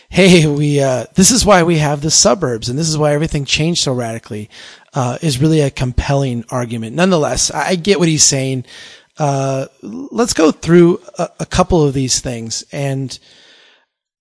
hey, 0.09 0.47
we, 0.47 0.81
uh, 0.81 1.07
this 1.15 1.31
is 1.31 1.45
why 1.45 1.63
we 1.63 1.79
have 1.79 2.01
the 2.01 2.11
suburbs 2.11 2.69
and 2.69 2.79
this 2.79 2.89
is 2.89 2.99
why 2.99 3.13
everything 3.13 3.45
changed 3.45 3.83
so 3.83 3.93
radically, 3.93 4.51
uh, 4.95 5.19
is 5.23 5.41
really 5.41 5.61
a 5.61 5.71
compelling 5.71 6.45
argument. 6.51 6.97
Nonetheless, 6.97 7.51
I, 7.51 7.77
get 7.77 7.99
what 7.99 8.09
he's 8.09 8.25
saying. 8.25 8.65
Uh, 9.19 9.67
let's 9.83 10.33
go 10.33 10.51
through 10.51 11.01
a, 11.19 11.31
a, 11.41 11.47
couple 11.47 11.83
of 11.83 11.95
these 11.95 12.21
things 12.21 12.65
and 12.73 13.19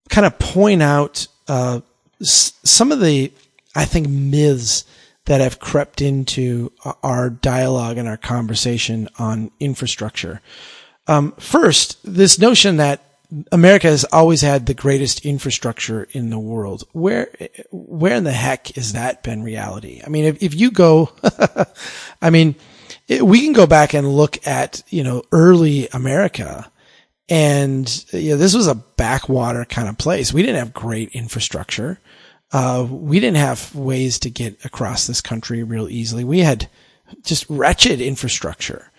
kind 0.09 0.25
of 0.25 0.39
point 0.39 0.81
out, 0.81 1.27
uh, 1.47 1.81
s- 2.21 2.53
some 2.63 2.91
of 2.91 3.01
the, 3.01 3.31
I 3.75 3.85
think, 3.85 4.07
myths 4.07 4.85
that 5.25 5.41
have 5.41 5.59
crept 5.59 6.01
into 6.01 6.71
our 7.03 7.29
dialogue 7.29 7.97
and 7.97 8.07
our 8.07 8.17
conversation 8.17 9.09
on 9.17 9.51
infrastructure. 9.59 10.41
Um, 11.07 11.33
first, 11.33 11.97
this 12.03 12.39
notion 12.39 12.77
that 12.77 13.03
America 13.51 13.87
has 13.87 14.05
always 14.05 14.41
had 14.41 14.65
the 14.65 14.73
greatest 14.73 15.25
infrastructure 15.25 16.07
in 16.11 16.29
the 16.29 16.39
world. 16.39 16.87
Where, 16.91 17.29
where 17.71 18.15
in 18.15 18.23
the 18.23 18.31
heck 18.31 18.67
has 18.75 18.93
that 18.93 19.23
been 19.23 19.43
reality? 19.43 20.01
I 20.05 20.09
mean, 20.09 20.25
if, 20.25 20.43
if 20.43 20.55
you 20.55 20.71
go, 20.71 21.11
I 22.21 22.29
mean, 22.29 22.55
it, 23.07 23.25
we 23.25 23.41
can 23.41 23.53
go 23.53 23.67
back 23.67 23.93
and 23.93 24.07
look 24.07 24.45
at, 24.47 24.83
you 24.89 25.03
know, 25.03 25.23
early 25.31 25.87
America 25.89 26.71
and 27.27 28.05
you 28.13 28.31
know, 28.31 28.37
this 28.37 28.53
was 28.53 28.67
a 28.67 28.75
backwater 28.75 29.65
kind 29.65 29.89
of 29.89 29.97
place. 29.97 30.31
We 30.31 30.43
didn't 30.43 30.59
have 30.59 30.73
great 30.73 31.09
infrastructure. 31.09 31.99
Uh, 32.51 32.87
we 32.89 33.19
didn't 33.19 33.37
have 33.37 33.73
ways 33.73 34.19
to 34.19 34.29
get 34.29 34.63
across 34.63 35.07
this 35.07 35.21
country 35.21 35.63
real 35.63 35.89
easily. 35.89 36.23
We 36.23 36.39
had 36.39 36.69
just 37.23 37.45
wretched 37.49 37.99
infrastructure. 37.99 38.91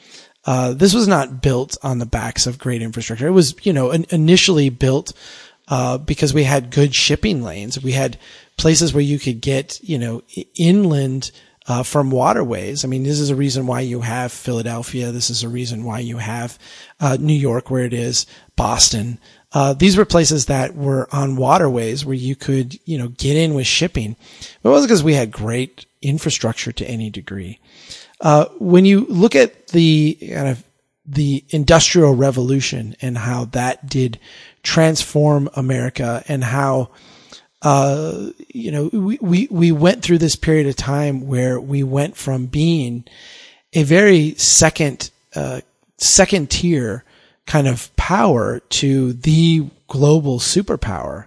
Uh, 0.46 0.72
this 0.72 0.94
was 0.94 1.08
not 1.08 1.42
built 1.42 1.76
on 1.82 1.98
the 1.98 2.06
backs 2.06 2.46
of 2.46 2.56
great 2.58 2.80
infrastructure. 2.80 3.26
It 3.26 3.32
was, 3.32 3.54
you 3.66 3.72
know, 3.72 3.90
initially 3.90 4.70
built, 4.70 5.12
uh, 5.68 5.98
because 5.98 6.32
we 6.32 6.44
had 6.44 6.70
good 6.70 6.94
shipping 6.94 7.42
lanes. 7.42 7.82
We 7.82 7.92
had 7.92 8.16
places 8.56 8.94
where 8.94 9.02
you 9.02 9.18
could 9.18 9.40
get, 9.40 9.80
you 9.82 9.98
know, 9.98 10.22
inland, 10.54 11.32
uh, 11.68 11.82
from 11.82 12.12
waterways. 12.12 12.84
I 12.84 12.88
mean, 12.88 13.02
this 13.02 13.18
is 13.18 13.30
a 13.30 13.34
reason 13.34 13.66
why 13.66 13.80
you 13.80 14.00
have 14.00 14.30
Philadelphia. 14.30 15.10
This 15.10 15.30
is 15.30 15.42
a 15.42 15.48
reason 15.48 15.82
why 15.82 15.98
you 15.98 16.18
have, 16.18 16.58
uh, 17.00 17.16
New 17.18 17.34
York 17.34 17.68
where 17.68 17.84
it 17.84 17.92
is, 17.92 18.24
Boston. 18.54 19.18
Uh, 19.52 19.72
these 19.72 19.96
were 19.96 20.04
places 20.04 20.46
that 20.46 20.76
were 20.76 21.08
on 21.12 21.34
waterways 21.34 22.04
where 22.04 22.14
you 22.14 22.36
could, 22.36 22.78
you 22.84 22.96
know, 22.96 23.08
get 23.08 23.36
in 23.36 23.54
with 23.54 23.66
shipping. 23.66 24.14
But 24.62 24.68
it 24.68 24.72
wasn't 24.72 24.90
because 24.90 25.02
we 25.02 25.14
had 25.14 25.32
great 25.32 25.86
infrastructure 26.02 26.70
to 26.70 26.88
any 26.88 27.10
degree. 27.10 27.58
Uh, 28.20 28.46
when 28.58 28.84
you 28.84 29.04
look 29.06 29.34
at 29.34 29.68
the 29.68 30.16
kind 30.20 30.48
of 30.48 30.64
the 31.06 31.44
industrial 31.50 32.14
revolution 32.14 32.96
and 33.00 33.16
how 33.16 33.44
that 33.46 33.88
did 33.88 34.18
transform 34.62 35.48
America 35.54 36.22
and 36.26 36.42
how, 36.42 36.90
uh, 37.62 38.30
you 38.48 38.72
know, 38.72 38.88
we, 38.92 39.18
we, 39.20 39.48
we 39.50 39.72
went 39.72 40.02
through 40.02 40.18
this 40.18 40.36
period 40.36 40.66
of 40.66 40.74
time 40.76 41.26
where 41.26 41.60
we 41.60 41.82
went 41.82 42.16
from 42.16 42.46
being 42.46 43.04
a 43.72 43.84
very 43.84 44.34
second, 44.34 45.10
uh, 45.34 45.60
second 45.98 46.50
tier 46.50 47.04
kind 47.46 47.68
of 47.68 47.94
power 47.96 48.60
to 48.68 49.12
the 49.12 49.68
global 49.86 50.40
superpower. 50.40 51.26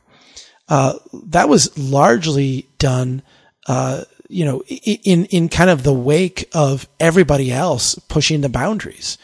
Uh, 0.68 0.94
that 1.28 1.48
was 1.48 1.78
largely 1.78 2.68
done, 2.78 3.22
uh, 3.68 4.04
you 4.30 4.46
know, 4.46 4.62
in, 4.68 5.26
in 5.26 5.50
kind 5.50 5.70
of 5.70 5.84
the 5.84 5.94
wake 5.94 6.48
of 6.54 6.88
everybody 7.00 7.52
else 7.52 7.96
pushing 7.96 8.42
the 8.42 8.50
boundaries. 8.50 9.18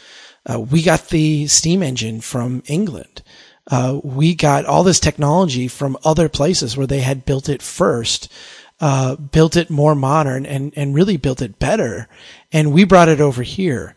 Uh, 0.48 0.60
we 0.60 0.84
got 0.84 1.10
the 1.10 1.48
steam 1.48 1.82
engine 1.82 2.22
from 2.22 2.64
England. 2.68 3.22
Uh, 3.70 4.00
we 4.04 4.36
got 4.36 4.66
all 4.66 4.84
this 4.84 5.00
technology 5.00 5.68
from 5.68 5.98
other 6.04 6.28
places 6.28 6.76
where 6.76 6.88
they 6.88 7.02
had 7.02 7.26
built 7.26 7.50
it 7.50 7.62
first, 7.62 8.32
uh, 8.80 9.16
built 9.16 9.56
it 9.56 9.70
more 9.70 9.96
modern 9.96 10.46
and, 10.46 10.74
and 10.76 10.94
really 10.94 11.18
built 11.18 11.42
it 11.42 11.58
better. 11.58 12.08
And 12.52 12.74
we 12.74 12.84
brought 12.84 13.10
it 13.10 13.22
over 13.22 13.44
here. 13.44 13.96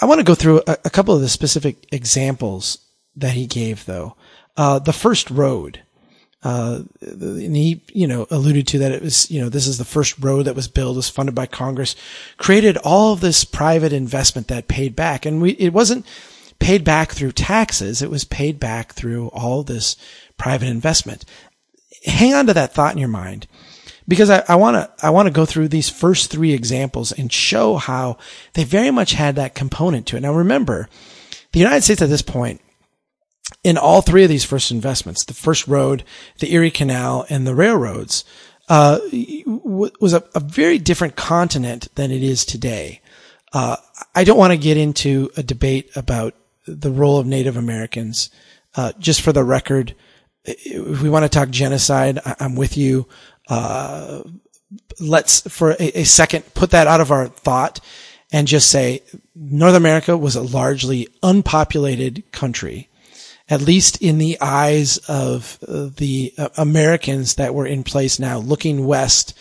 I 0.00 0.06
want 0.06 0.18
to 0.18 0.24
go 0.24 0.34
through 0.34 0.62
a, 0.66 0.78
a 0.84 0.90
couple 0.90 1.14
of 1.14 1.20
the 1.20 1.28
specific 1.28 1.86
examples 1.92 2.78
that 3.16 3.34
he 3.34 3.46
gave 3.46 3.84
though. 3.84 4.16
Uh, 4.56 4.78
the 4.78 4.92
first 4.92 5.30
road. 5.30 5.82
Uh, 6.44 6.82
and 7.00 7.56
he, 7.56 7.80
you 7.94 8.06
know, 8.06 8.26
alluded 8.30 8.66
to 8.68 8.78
that 8.78 8.92
it 8.92 9.02
was, 9.02 9.30
you 9.30 9.40
know, 9.40 9.48
this 9.48 9.66
is 9.66 9.78
the 9.78 9.84
first 9.84 10.18
road 10.18 10.44
that 10.44 10.54
was 10.54 10.68
built, 10.68 10.94
was 10.94 11.08
funded 11.08 11.34
by 11.34 11.46
Congress, 11.46 11.96
created 12.36 12.76
all 12.78 13.14
of 13.14 13.20
this 13.20 13.44
private 13.44 13.94
investment 13.94 14.48
that 14.48 14.68
paid 14.68 14.94
back. 14.94 15.24
And 15.24 15.40
we, 15.40 15.52
it 15.52 15.72
wasn't 15.72 16.04
paid 16.58 16.84
back 16.84 17.12
through 17.12 17.32
taxes. 17.32 18.02
It 18.02 18.10
was 18.10 18.24
paid 18.24 18.60
back 18.60 18.92
through 18.92 19.28
all 19.28 19.62
this 19.62 19.96
private 20.36 20.68
investment. 20.68 21.24
Hang 22.04 22.34
on 22.34 22.46
to 22.46 22.54
that 22.54 22.74
thought 22.74 22.92
in 22.92 22.98
your 22.98 23.08
mind 23.08 23.46
because 24.06 24.28
I 24.28 24.54
want 24.56 24.74
to, 24.74 25.06
I 25.06 25.10
want 25.10 25.26
to 25.26 25.32
go 25.32 25.46
through 25.46 25.68
these 25.68 25.88
first 25.88 26.30
three 26.30 26.52
examples 26.52 27.10
and 27.10 27.32
show 27.32 27.76
how 27.76 28.18
they 28.52 28.64
very 28.64 28.90
much 28.90 29.12
had 29.12 29.36
that 29.36 29.54
component 29.54 30.06
to 30.08 30.18
it. 30.18 30.20
Now 30.20 30.34
remember, 30.34 30.90
the 31.52 31.60
United 31.60 31.84
States 31.84 32.02
at 32.02 32.10
this 32.10 32.20
point 32.20 32.60
in 33.62 33.78
all 33.78 34.02
three 34.02 34.22
of 34.22 34.28
these 34.28 34.44
first 34.44 34.70
investments, 34.70 35.24
the 35.24 35.34
first 35.34 35.66
road, 35.66 36.04
the 36.38 36.52
Erie 36.52 36.70
Canal, 36.70 37.26
and 37.28 37.46
the 37.46 37.54
railroads, 37.54 38.24
uh, 38.68 38.98
was 39.44 40.14
a, 40.14 40.24
a, 40.34 40.40
very 40.40 40.78
different 40.78 41.16
continent 41.16 41.88
than 41.96 42.10
it 42.10 42.22
is 42.22 42.46
today. 42.46 43.02
Uh, 43.52 43.76
I 44.14 44.24
don't 44.24 44.38
want 44.38 44.52
to 44.52 44.56
get 44.56 44.78
into 44.78 45.30
a 45.36 45.42
debate 45.42 45.90
about 45.96 46.34
the 46.66 46.90
role 46.90 47.18
of 47.18 47.26
Native 47.26 47.58
Americans. 47.58 48.30
Uh, 48.74 48.92
just 48.98 49.20
for 49.20 49.32
the 49.32 49.44
record, 49.44 49.94
if 50.44 51.02
we 51.02 51.10
want 51.10 51.24
to 51.24 51.28
talk 51.28 51.50
genocide, 51.50 52.18
I, 52.24 52.36
am 52.40 52.56
with 52.56 52.76
you. 52.76 53.06
Uh, 53.48 54.22
let's 54.98 55.42
for 55.42 55.72
a, 55.72 56.00
a 56.00 56.04
second 56.04 56.42
put 56.54 56.70
that 56.70 56.86
out 56.86 57.00
of 57.00 57.10
our 57.10 57.28
thought 57.28 57.80
and 58.32 58.48
just 58.48 58.70
say 58.70 59.02
North 59.34 59.74
America 59.74 60.16
was 60.16 60.36
a 60.36 60.42
largely 60.42 61.08
unpopulated 61.22 62.30
country 62.32 62.88
at 63.48 63.60
least 63.60 64.00
in 64.00 64.18
the 64.18 64.38
eyes 64.40 64.96
of 65.08 65.58
uh, 65.68 65.90
the 65.96 66.32
uh, 66.38 66.48
Americans 66.56 67.34
that 67.34 67.54
were 67.54 67.66
in 67.66 67.84
place 67.84 68.18
now, 68.18 68.38
looking 68.38 68.86
west, 68.86 69.36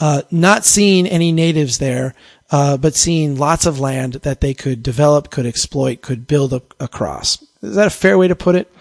uh, 0.00 0.22
not 0.30 0.64
seeing 0.64 1.06
any 1.06 1.30
natives 1.30 1.78
there, 1.78 2.14
uh, 2.50 2.76
but 2.76 2.94
seeing 2.94 3.36
lots 3.36 3.64
of 3.64 3.78
land 3.78 4.14
that 4.14 4.40
they 4.40 4.54
could 4.54 4.82
develop, 4.82 5.30
could 5.30 5.46
exploit, 5.46 6.02
could 6.02 6.26
build 6.26 6.52
across. 6.80 7.42
Is 7.62 7.76
that 7.76 7.86
a 7.86 7.90
fair 7.90 8.18
way 8.18 8.28
to 8.28 8.36
put 8.36 8.56
it? 8.56 8.72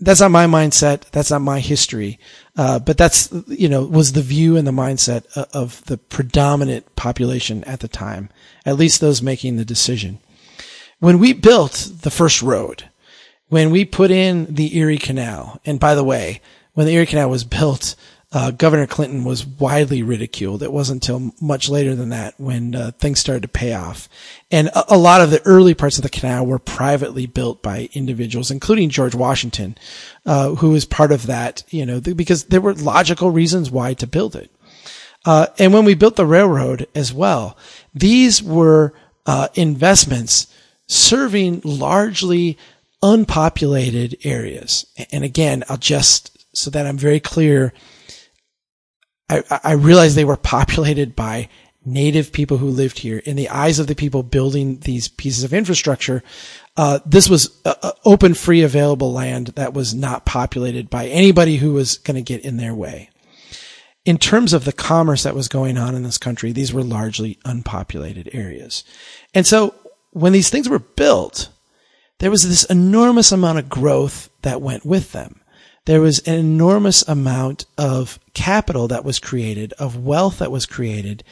That's 0.00 0.20
not 0.20 0.30
my 0.30 0.46
mindset. 0.46 1.10
That's 1.10 1.30
not 1.30 1.42
my 1.42 1.60
history. 1.60 2.18
Uh, 2.56 2.78
but 2.78 2.98
that's, 2.98 3.32
you 3.46 3.68
know, 3.68 3.84
was 3.84 4.12
the 4.12 4.22
view 4.22 4.56
and 4.56 4.66
the 4.66 4.72
mindset 4.72 5.26
of 5.52 5.84
the 5.84 5.98
predominant 5.98 6.96
population 6.96 7.62
at 7.64 7.80
the 7.80 7.88
time, 7.88 8.30
at 8.66 8.76
least 8.76 9.00
those 9.00 9.22
making 9.22 9.56
the 9.56 9.64
decision. 9.64 10.18
When 10.98 11.18
we 11.18 11.32
built 11.32 11.92
the 12.02 12.10
first 12.10 12.42
road, 12.42 12.89
when 13.50 13.70
we 13.70 13.84
put 13.84 14.10
in 14.10 14.46
the 14.54 14.76
Erie 14.78 14.98
Canal, 14.98 15.60
and 15.66 15.78
by 15.78 15.94
the 15.94 16.04
way, 16.04 16.40
when 16.72 16.86
the 16.86 16.94
Erie 16.94 17.06
Canal 17.06 17.28
was 17.28 17.44
built, 17.44 17.96
uh, 18.32 18.52
Governor 18.52 18.86
Clinton 18.86 19.24
was 19.24 19.44
widely 19.44 20.04
ridiculed. 20.04 20.62
It 20.62 20.72
wasn't 20.72 21.02
until 21.02 21.34
much 21.40 21.68
later 21.68 21.96
than 21.96 22.10
that 22.10 22.34
when 22.38 22.76
uh, 22.76 22.92
things 22.92 23.18
started 23.18 23.42
to 23.42 23.48
pay 23.48 23.74
off. 23.74 24.08
And 24.52 24.68
a, 24.68 24.94
a, 24.94 24.96
lot 24.96 25.20
of 25.20 25.32
the 25.32 25.44
early 25.44 25.74
parts 25.74 25.98
of 25.98 26.04
the 26.04 26.08
canal 26.08 26.46
were 26.46 26.60
privately 26.60 27.26
built 27.26 27.60
by 27.60 27.88
individuals, 27.92 28.52
including 28.52 28.88
George 28.88 29.16
Washington, 29.16 29.76
uh, 30.24 30.54
who 30.54 30.70
was 30.70 30.84
part 30.84 31.10
of 31.10 31.26
that, 31.26 31.64
you 31.70 31.84
know, 31.84 31.98
th- 31.98 32.16
because 32.16 32.44
there 32.44 32.60
were 32.60 32.74
logical 32.74 33.32
reasons 33.32 33.68
why 33.68 33.94
to 33.94 34.06
build 34.06 34.36
it. 34.36 34.48
Uh, 35.24 35.48
and 35.58 35.74
when 35.74 35.84
we 35.84 35.94
built 35.94 36.14
the 36.14 36.24
railroad 36.24 36.86
as 36.94 37.12
well, 37.12 37.58
these 37.92 38.40
were 38.40 38.92
uh, 39.26 39.48
investments 39.54 40.46
serving 40.86 41.62
largely 41.64 42.56
unpopulated 43.02 44.16
areas. 44.24 44.86
And 45.12 45.24
again, 45.24 45.64
I'll 45.68 45.76
just, 45.76 46.36
so 46.56 46.70
that 46.70 46.86
I'm 46.86 46.98
very 46.98 47.20
clear, 47.20 47.72
I, 49.28 49.42
I 49.64 49.72
realized 49.72 50.16
they 50.16 50.24
were 50.24 50.36
populated 50.36 51.16
by 51.16 51.48
native 51.84 52.30
people 52.32 52.58
who 52.58 52.68
lived 52.68 52.98
here. 52.98 53.18
In 53.18 53.36
the 53.36 53.48
eyes 53.48 53.78
of 53.78 53.86
the 53.86 53.94
people 53.94 54.22
building 54.22 54.80
these 54.80 55.08
pieces 55.08 55.44
of 55.44 55.54
infrastructure, 55.54 56.22
uh, 56.76 56.98
this 57.06 57.28
was 57.28 57.58
open, 58.04 58.34
free, 58.34 58.62
available 58.62 59.12
land 59.12 59.48
that 59.48 59.72
was 59.72 59.94
not 59.94 60.26
populated 60.26 60.90
by 60.90 61.06
anybody 61.06 61.56
who 61.56 61.72
was 61.72 61.98
going 61.98 62.16
to 62.16 62.22
get 62.22 62.44
in 62.44 62.58
their 62.58 62.74
way. 62.74 63.08
In 64.04 64.18
terms 64.18 64.52
of 64.52 64.64
the 64.64 64.72
commerce 64.72 65.22
that 65.22 65.34
was 65.34 65.48
going 65.48 65.78
on 65.78 65.94
in 65.94 66.02
this 66.02 66.18
country, 66.18 66.52
these 66.52 66.72
were 66.72 66.82
largely 66.82 67.38
unpopulated 67.44 68.30
areas. 68.32 68.84
And 69.34 69.46
so 69.46 69.74
when 70.10 70.32
these 70.32 70.50
things 70.50 70.68
were 70.68 70.78
built, 70.78 71.48
there 72.20 72.30
was 72.30 72.48
this 72.48 72.64
enormous 72.64 73.32
amount 73.32 73.58
of 73.58 73.68
growth 73.68 74.30
that 74.42 74.62
went 74.62 74.86
with 74.86 75.12
them. 75.12 75.40
There 75.86 76.02
was 76.02 76.20
an 76.20 76.34
enormous 76.34 77.02
amount 77.08 77.64
of 77.78 78.20
capital 78.34 78.88
that 78.88 79.04
was 79.04 79.18
created, 79.18 79.72
of 79.74 80.04
wealth 80.04 80.38
that 80.38 80.52
was 80.52 80.66
created, 80.66 81.24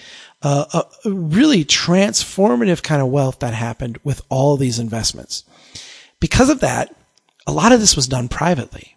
uh, 0.42 0.82
a 1.04 1.10
really 1.10 1.64
transformative 1.64 2.82
kind 2.82 3.02
of 3.02 3.08
wealth 3.08 3.38
that 3.40 3.52
happened 3.52 3.98
with 4.02 4.22
all 4.30 4.56
these 4.56 4.78
investments. 4.78 5.44
Because 6.20 6.48
of 6.48 6.60
that, 6.60 6.96
a 7.46 7.52
lot 7.52 7.72
of 7.72 7.80
this 7.80 7.94
was 7.94 8.08
done 8.08 8.28
privately. 8.28 8.96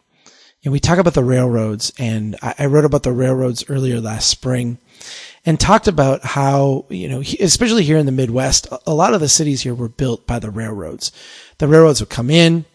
And 0.63 0.71
we 0.71 0.79
talk 0.79 0.97
about 0.97 1.13
the 1.13 1.23
railroads 1.23 1.91
and 1.97 2.37
I 2.41 2.67
wrote 2.67 2.85
about 2.85 3.03
the 3.03 3.11
railroads 3.11 3.65
earlier 3.67 3.99
last 3.99 4.29
spring 4.29 4.77
and 5.45 5.59
talked 5.59 5.87
about 5.87 6.23
how, 6.23 6.85
you 6.89 7.07
know, 7.07 7.21
especially 7.39 7.83
here 7.83 7.97
in 7.97 8.05
the 8.05 8.11
Midwest, 8.11 8.67
a 8.85 8.93
lot 8.93 9.13
of 9.13 9.21
the 9.21 9.29
cities 9.29 9.61
here 9.61 9.73
were 9.73 9.89
built 9.89 10.27
by 10.27 10.39
the 10.39 10.51
railroads. 10.51 11.11
The 11.57 11.67
railroads 11.67 11.99
would 11.99 12.09
come 12.09 12.29
in, 12.29 12.65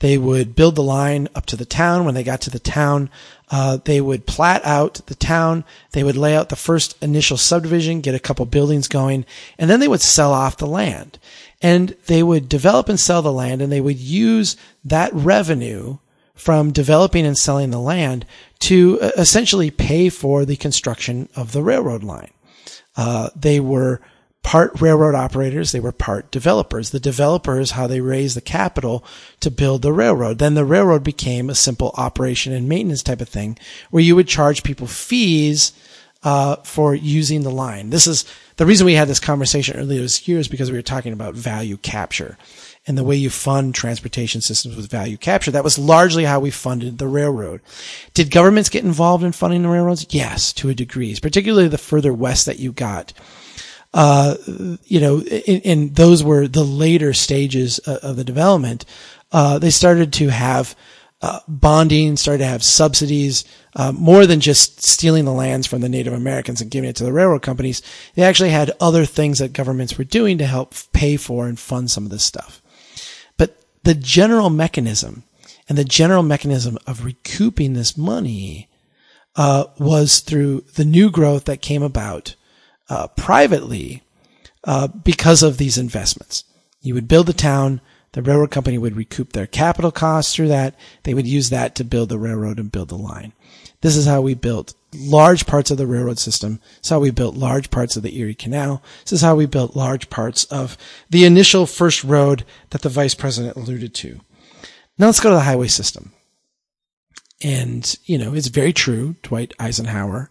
they 0.00 0.16
would 0.16 0.56
build 0.56 0.76
the 0.76 0.82
line 0.82 1.28
up 1.34 1.46
to 1.46 1.56
the 1.56 1.66
town. 1.66 2.04
When 2.04 2.14
they 2.14 2.24
got 2.24 2.40
to 2.42 2.50
the 2.50 2.58
town, 2.58 3.10
uh, 3.50 3.78
they 3.84 4.00
would 4.00 4.26
plat 4.26 4.64
out 4.64 4.94
the 5.06 5.14
town. 5.14 5.64
They 5.92 6.02
would 6.02 6.16
lay 6.16 6.34
out 6.34 6.48
the 6.48 6.56
first 6.56 7.00
initial 7.02 7.36
subdivision, 7.36 8.00
get 8.00 8.14
a 8.14 8.18
couple 8.18 8.46
buildings 8.46 8.88
going, 8.88 9.26
and 9.58 9.70
then 9.70 9.78
they 9.78 9.88
would 9.88 10.00
sell 10.00 10.32
off 10.32 10.56
the 10.56 10.66
land. 10.66 11.18
And 11.60 11.94
they 12.06 12.22
would 12.22 12.48
develop 12.48 12.88
and 12.88 12.98
sell 12.98 13.20
the 13.20 13.32
land, 13.32 13.60
and 13.60 13.70
they 13.70 13.82
would 13.82 13.98
use 13.98 14.56
that 14.84 15.12
revenue 15.12 15.98
from 16.40 16.72
developing 16.72 17.26
and 17.26 17.36
selling 17.36 17.70
the 17.70 17.78
land 17.78 18.24
to 18.58 18.98
uh, 19.02 19.10
essentially 19.18 19.70
pay 19.70 20.08
for 20.08 20.46
the 20.46 20.56
construction 20.56 21.28
of 21.36 21.52
the 21.52 21.62
railroad 21.62 22.02
line. 22.02 22.30
Uh, 22.96 23.28
they 23.36 23.60
were 23.60 24.00
part 24.42 24.80
railroad 24.80 25.14
operators, 25.14 25.72
they 25.72 25.80
were 25.80 25.92
part 25.92 26.30
developers. 26.30 26.90
The 26.90 26.98
developers, 26.98 27.72
how 27.72 27.86
they 27.86 28.00
raised 28.00 28.36
the 28.36 28.40
capital 28.40 29.04
to 29.40 29.50
build 29.50 29.82
the 29.82 29.92
railroad. 29.92 30.38
Then 30.38 30.54
the 30.54 30.64
railroad 30.64 31.04
became 31.04 31.50
a 31.50 31.54
simple 31.54 31.92
operation 31.98 32.54
and 32.54 32.66
maintenance 32.66 33.02
type 33.02 33.20
of 33.20 33.28
thing 33.28 33.58
where 33.90 34.02
you 34.02 34.16
would 34.16 34.26
charge 34.26 34.62
people 34.62 34.86
fees 34.86 35.74
uh, 36.22 36.56
for 36.56 36.94
using 36.94 37.42
the 37.42 37.50
line. 37.50 37.90
This 37.90 38.06
is 38.06 38.24
the 38.56 38.64
reason 38.64 38.86
we 38.86 38.94
had 38.94 39.08
this 39.08 39.20
conversation 39.20 39.76
earlier 39.76 40.00
this 40.00 40.26
year 40.26 40.38
is 40.38 40.48
because 40.48 40.70
we 40.70 40.78
were 40.78 40.82
talking 40.82 41.12
about 41.12 41.34
value 41.34 41.76
capture 41.76 42.38
and 42.86 42.96
the 42.96 43.04
way 43.04 43.16
you 43.16 43.30
fund 43.30 43.74
transportation 43.74 44.40
systems 44.40 44.74
with 44.74 44.90
value 44.90 45.16
capture. 45.16 45.50
That 45.50 45.64
was 45.64 45.78
largely 45.78 46.24
how 46.24 46.40
we 46.40 46.50
funded 46.50 46.98
the 46.98 47.06
railroad. 47.06 47.60
Did 48.14 48.30
governments 48.30 48.70
get 48.70 48.84
involved 48.84 49.22
in 49.22 49.32
funding 49.32 49.62
the 49.62 49.68
railroads? 49.68 50.06
Yes, 50.10 50.52
to 50.54 50.70
a 50.70 50.74
degree, 50.74 51.14
particularly 51.20 51.68
the 51.68 51.78
further 51.78 52.12
west 52.12 52.46
that 52.46 52.58
you 52.58 52.72
got 52.72 53.12
uh, 53.92 54.36
you 54.84 55.00
know, 55.00 55.20
and, 55.20 55.94
those 55.96 56.22
were 56.22 56.46
the 56.46 56.64
later 56.64 57.12
stages 57.12 57.78
of 57.80 58.16
the 58.16 58.24
development. 58.24 58.84
Uh, 59.32 59.58
they 59.58 59.70
started 59.70 60.12
to 60.12 60.28
have 60.28 60.76
uh, 61.22 61.40
bonding, 61.48 62.16
started 62.16 62.38
to 62.38 62.46
have 62.46 62.62
subsidies, 62.62 63.44
uh, 63.76 63.92
more 63.92 64.26
than 64.26 64.40
just 64.40 64.82
stealing 64.82 65.24
the 65.24 65.32
lands 65.32 65.66
from 65.66 65.80
the 65.80 65.88
Native 65.88 66.12
Americans 66.12 66.60
and 66.60 66.70
giving 66.70 66.88
it 66.88 66.96
to 66.96 67.04
the 67.04 67.12
railroad 67.12 67.42
companies. 67.42 67.82
They 68.14 68.22
actually 68.22 68.50
had 68.50 68.72
other 68.80 69.04
things 69.04 69.38
that 69.38 69.52
governments 69.52 69.98
were 69.98 70.04
doing 70.04 70.38
to 70.38 70.46
help 70.46 70.74
pay 70.92 71.16
for 71.16 71.46
and 71.46 71.58
fund 71.58 71.90
some 71.90 72.04
of 72.04 72.10
this 72.10 72.24
stuff. 72.24 72.62
The 73.82 73.94
general 73.94 74.50
mechanism 74.50 75.24
and 75.68 75.78
the 75.78 75.84
general 75.84 76.22
mechanism 76.22 76.78
of 76.86 77.04
recouping 77.04 77.74
this 77.74 77.96
money 77.96 78.68
uh, 79.36 79.64
was 79.78 80.20
through 80.20 80.62
the 80.74 80.84
new 80.84 81.10
growth 81.10 81.44
that 81.44 81.62
came 81.62 81.82
about 81.82 82.34
uh, 82.88 83.06
privately 83.08 84.02
uh, 84.64 84.88
because 84.88 85.42
of 85.42 85.56
these 85.56 85.78
investments. 85.78 86.44
You 86.82 86.94
would 86.94 87.08
build 87.08 87.28
a 87.28 87.32
town. 87.32 87.80
The 88.12 88.22
railroad 88.22 88.50
company 88.50 88.76
would 88.76 88.96
recoup 88.96 89.32
their 89.32 89.46
capital 89.46 89.92
costs 89.92 90.34
through 90.34 90.48
that. 90.48 90.74
They 91.04 91.14
would 91.14 91.26
use 91.26 91.50
that 91.50 91.74
to 91.76 91.84
build 91.84 92.08
the 92.08 92.18
railroad 92.18 92.58
and 92.58 92.72
build 92.72 92.88
the 92.88 92.98
line. 92.98 93.32
This 93.82 93.96
is 93.96 94.06
how 94.06 94.20
we 94.20 94.34
built 94.34 94.74
large 94.92 95.46
parts 95.46 95.70
of 95.70 95.78
the 95.78 95.86
railroad 95.86 96.18
system. 96.18 96.60
This 96.78 96.86
is 96.86 96.90
how 96.90 97.00
we 97.00 97.10
built 97.10 97.36
large 97.36 97.70
parts 97.70 97.96
of 97.96 98.02
the 98.02 98.18
Erie 98.18 98.34
Canal. 98.34 98.82
This 99.04 99.12
is 99.14 99.20
how 99.22 99.36
we 99.36 99.46
built 99.46 99.76
large 99.76 100.10
parts 100.10 100.44
of 100.44 100.76
the 101.08 101.24
initial 101.24 101.66
first 101.66 102.02
road 102.04 102.44
that 102.70 102.82
the 102.82 102.88
vice 102.88 103.14
president 103.14 103.56
alluded 103.56 103.94
to. 103.94 104.20
Now 104.98 105.06
let's 105.06 105.20
go 105.20 105.30
to 105.30 105.36
the 105.36 105.42
highway 105.42 105.68
system. 105.68 106.12
And, 107.42 107.96
you 108.04 108.18
know, 108.18 108.34
it's 108.34 108.48
very 108.48 108.72
true. 108.72 109.16
Dwight 109.22 109.54
Eisenhower 109.58 110.30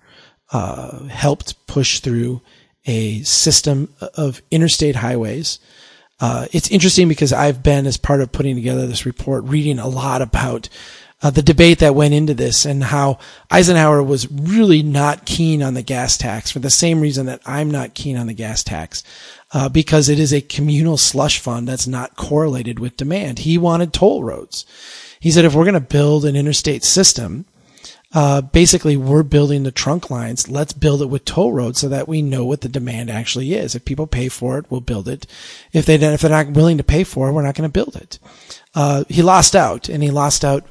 uh, 0.51 1.05
helped 1.05 1.65
push 1.65 2.01
through 2.01 2.41
a 2.85 3.23
system 3.23 3.93
of 4.15 4.41
interstate 4.51 4.97
highways. 4.97 5.59
Uh, 6.19 6.47
it's 6.51 6.71
interesting 6.71 7.07
because 7.07 7.31
I've 7.31 7.63
been, 7.63 7.85
as 7.85 7.97
part 7.97 8.21
of 8.21 8.31
putting 8.31 8.55
together 8.55 8.87
this 8.87 9.05
report, 9.05 9.45
reading 9.45 9.79
a 9.79 9.87
lot 9.87 10.21
about 10.21 10.69
uh, 11.21 11.29
the 11.29 11.41
debate 11.41 11.79
that 11.79 11.95
went 11.95 12.13
into 12.13 12.33
this 12.33 12.65
and 12.65 12.83
how 12.83 13.19
Eisenhower 13.51 14.01
was 14.01 14.31
really 14.31 14.81
not 14.83 15.25
keen 15.25 15.61
on 15.61 15.73
the 15.73 15.81
gas 15.81 16.17
tax 16.17 16.49
for 16.49 16.59
the 16.59 16.69
same 16.69 17.01
reason 17.01 17.25
that 17.25 17.41
I'm 17.45 17.69
not 17.69 17.93
keen 17.93 18.15
on 18.17 18.27
the 18.27 18.33
gas 18.33 18.63
tax, 18.63 19.03
uh, 19.51 19.67
because 19.69 20.07
it 20.07 20.19
is 20.19 20.33
a 20.33 20.41
communal 20.41 20.97
slush 20.97 21.39
fund 21.39 21.67
that's 21.67 21.87
not 21.87 22.15
correlated 22.15 22.79
with 22.79 22.97
demand. 22.97 23.39
He 23.39 23.57
wanted 23.57 23.91
toll 23.91 24.23
roads. 24.23 24.65
He 25.19 25.31
said 25.31 25.43
if 25.43 25.53
we're 25.53 25.65
going 25.65 25.73
to 25.73 25.81
build 25.81 26.23
an 26.23 26.37
interstate 26.37 26.85
system, 26.85 27.45
uh, 28.13 28.41
basically 28.41 28.97
we're 28.97 29.23
building 29.23 29.63
the 29.63 29.71
trunk 29.71 30.09
lines. 30.09 30.49
Let's 30.49 30.73
build 30.73 31.01
it 31.01 31.09
with 31.09 31.25
toll 31.25 31.53
roads 31.53 31.79
so 31.79 31.89
that 31.89 32.07
we 32.07 32.21
know 32.21 32.43
what 32.43 32.61
the 32.61 32.69
demand 32.69 33.09
actually 33.09 33.53
is. 33.53 33.75
If 33.75 33.85
people 33.85 34.07
pay 34.07 34.29
for 34.29 34.57
it, 34.57 34.65
we'll 34.69 34.81
build 34.81 35.07
it. 35.07 35.27
If 35.73 35.85
they 35.85 35.95
if 35.95 36.21
they're 36.21 36.29
not 36.29 36.51
willing 36.51 36.77
to 36.77 36.83
pay 36.83 37.03
for 37.03 37.29
it, 37.29 37.33
we're 37.33 37.43
not 37.43 37.55
going 37.55 37.69
to 37.69 37.73
build 37.73 37.95
it. 37.95 38.17
Uh, 38.73 39.03
he 39.09 39.21
lost 39.21 39.55
out, 39.55 39.89
and 39.89 40.01
he 40.01 40.09
lost 40.09 40.43
out 40.43 40.65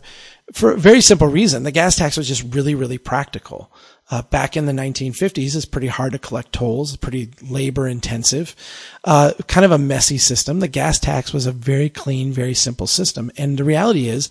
for 0.53 0.73
a 0.73 0.79
very 0.79 1.01
simple 1.01 1.29
reason. 1.29 1.63
The 1.63 1.71
gas 1.71 1.97
tax 1.97 2.17
was 2.17 2.29
just 2.29 2.55
really, 2.55 2.75
really 2.75 2.99
practical. 2.99 3.71
Uh, 4.11 4.23
back 4.23 4.57
in 4.57 4.65
the 4.65 4.73
1950s, 4.73 5.55
it's 5.55 5.67
pretty 5.67 5.87
hard 5.87 6.13
to 6.13 6.19
collect 6.19 6.53
tolls, 6.53 6.97
pretty 6.97 7.31
labor 7.43 7.87
intensive, 7.87 8.57
uh, 9.05 9.33
kind 9.49 9.67
of 9.67 9.73
a 9.73 9.79
messy 9.79 10.17
system. 10.17 10.61
The 10.61 10.69
gas 10.69 10.99
tax 10.99 11.35
was 11.35 11.45
a 11.45 11.53
very 11.53 11.91
clean, 11.91 12.33
very 12.33 12.55
simple 12.55 12.87
system. 12.87 13.31
And 13.37 13.59
the 13.59 13.65
reality 13.65 14.09
is, 14.09 14.31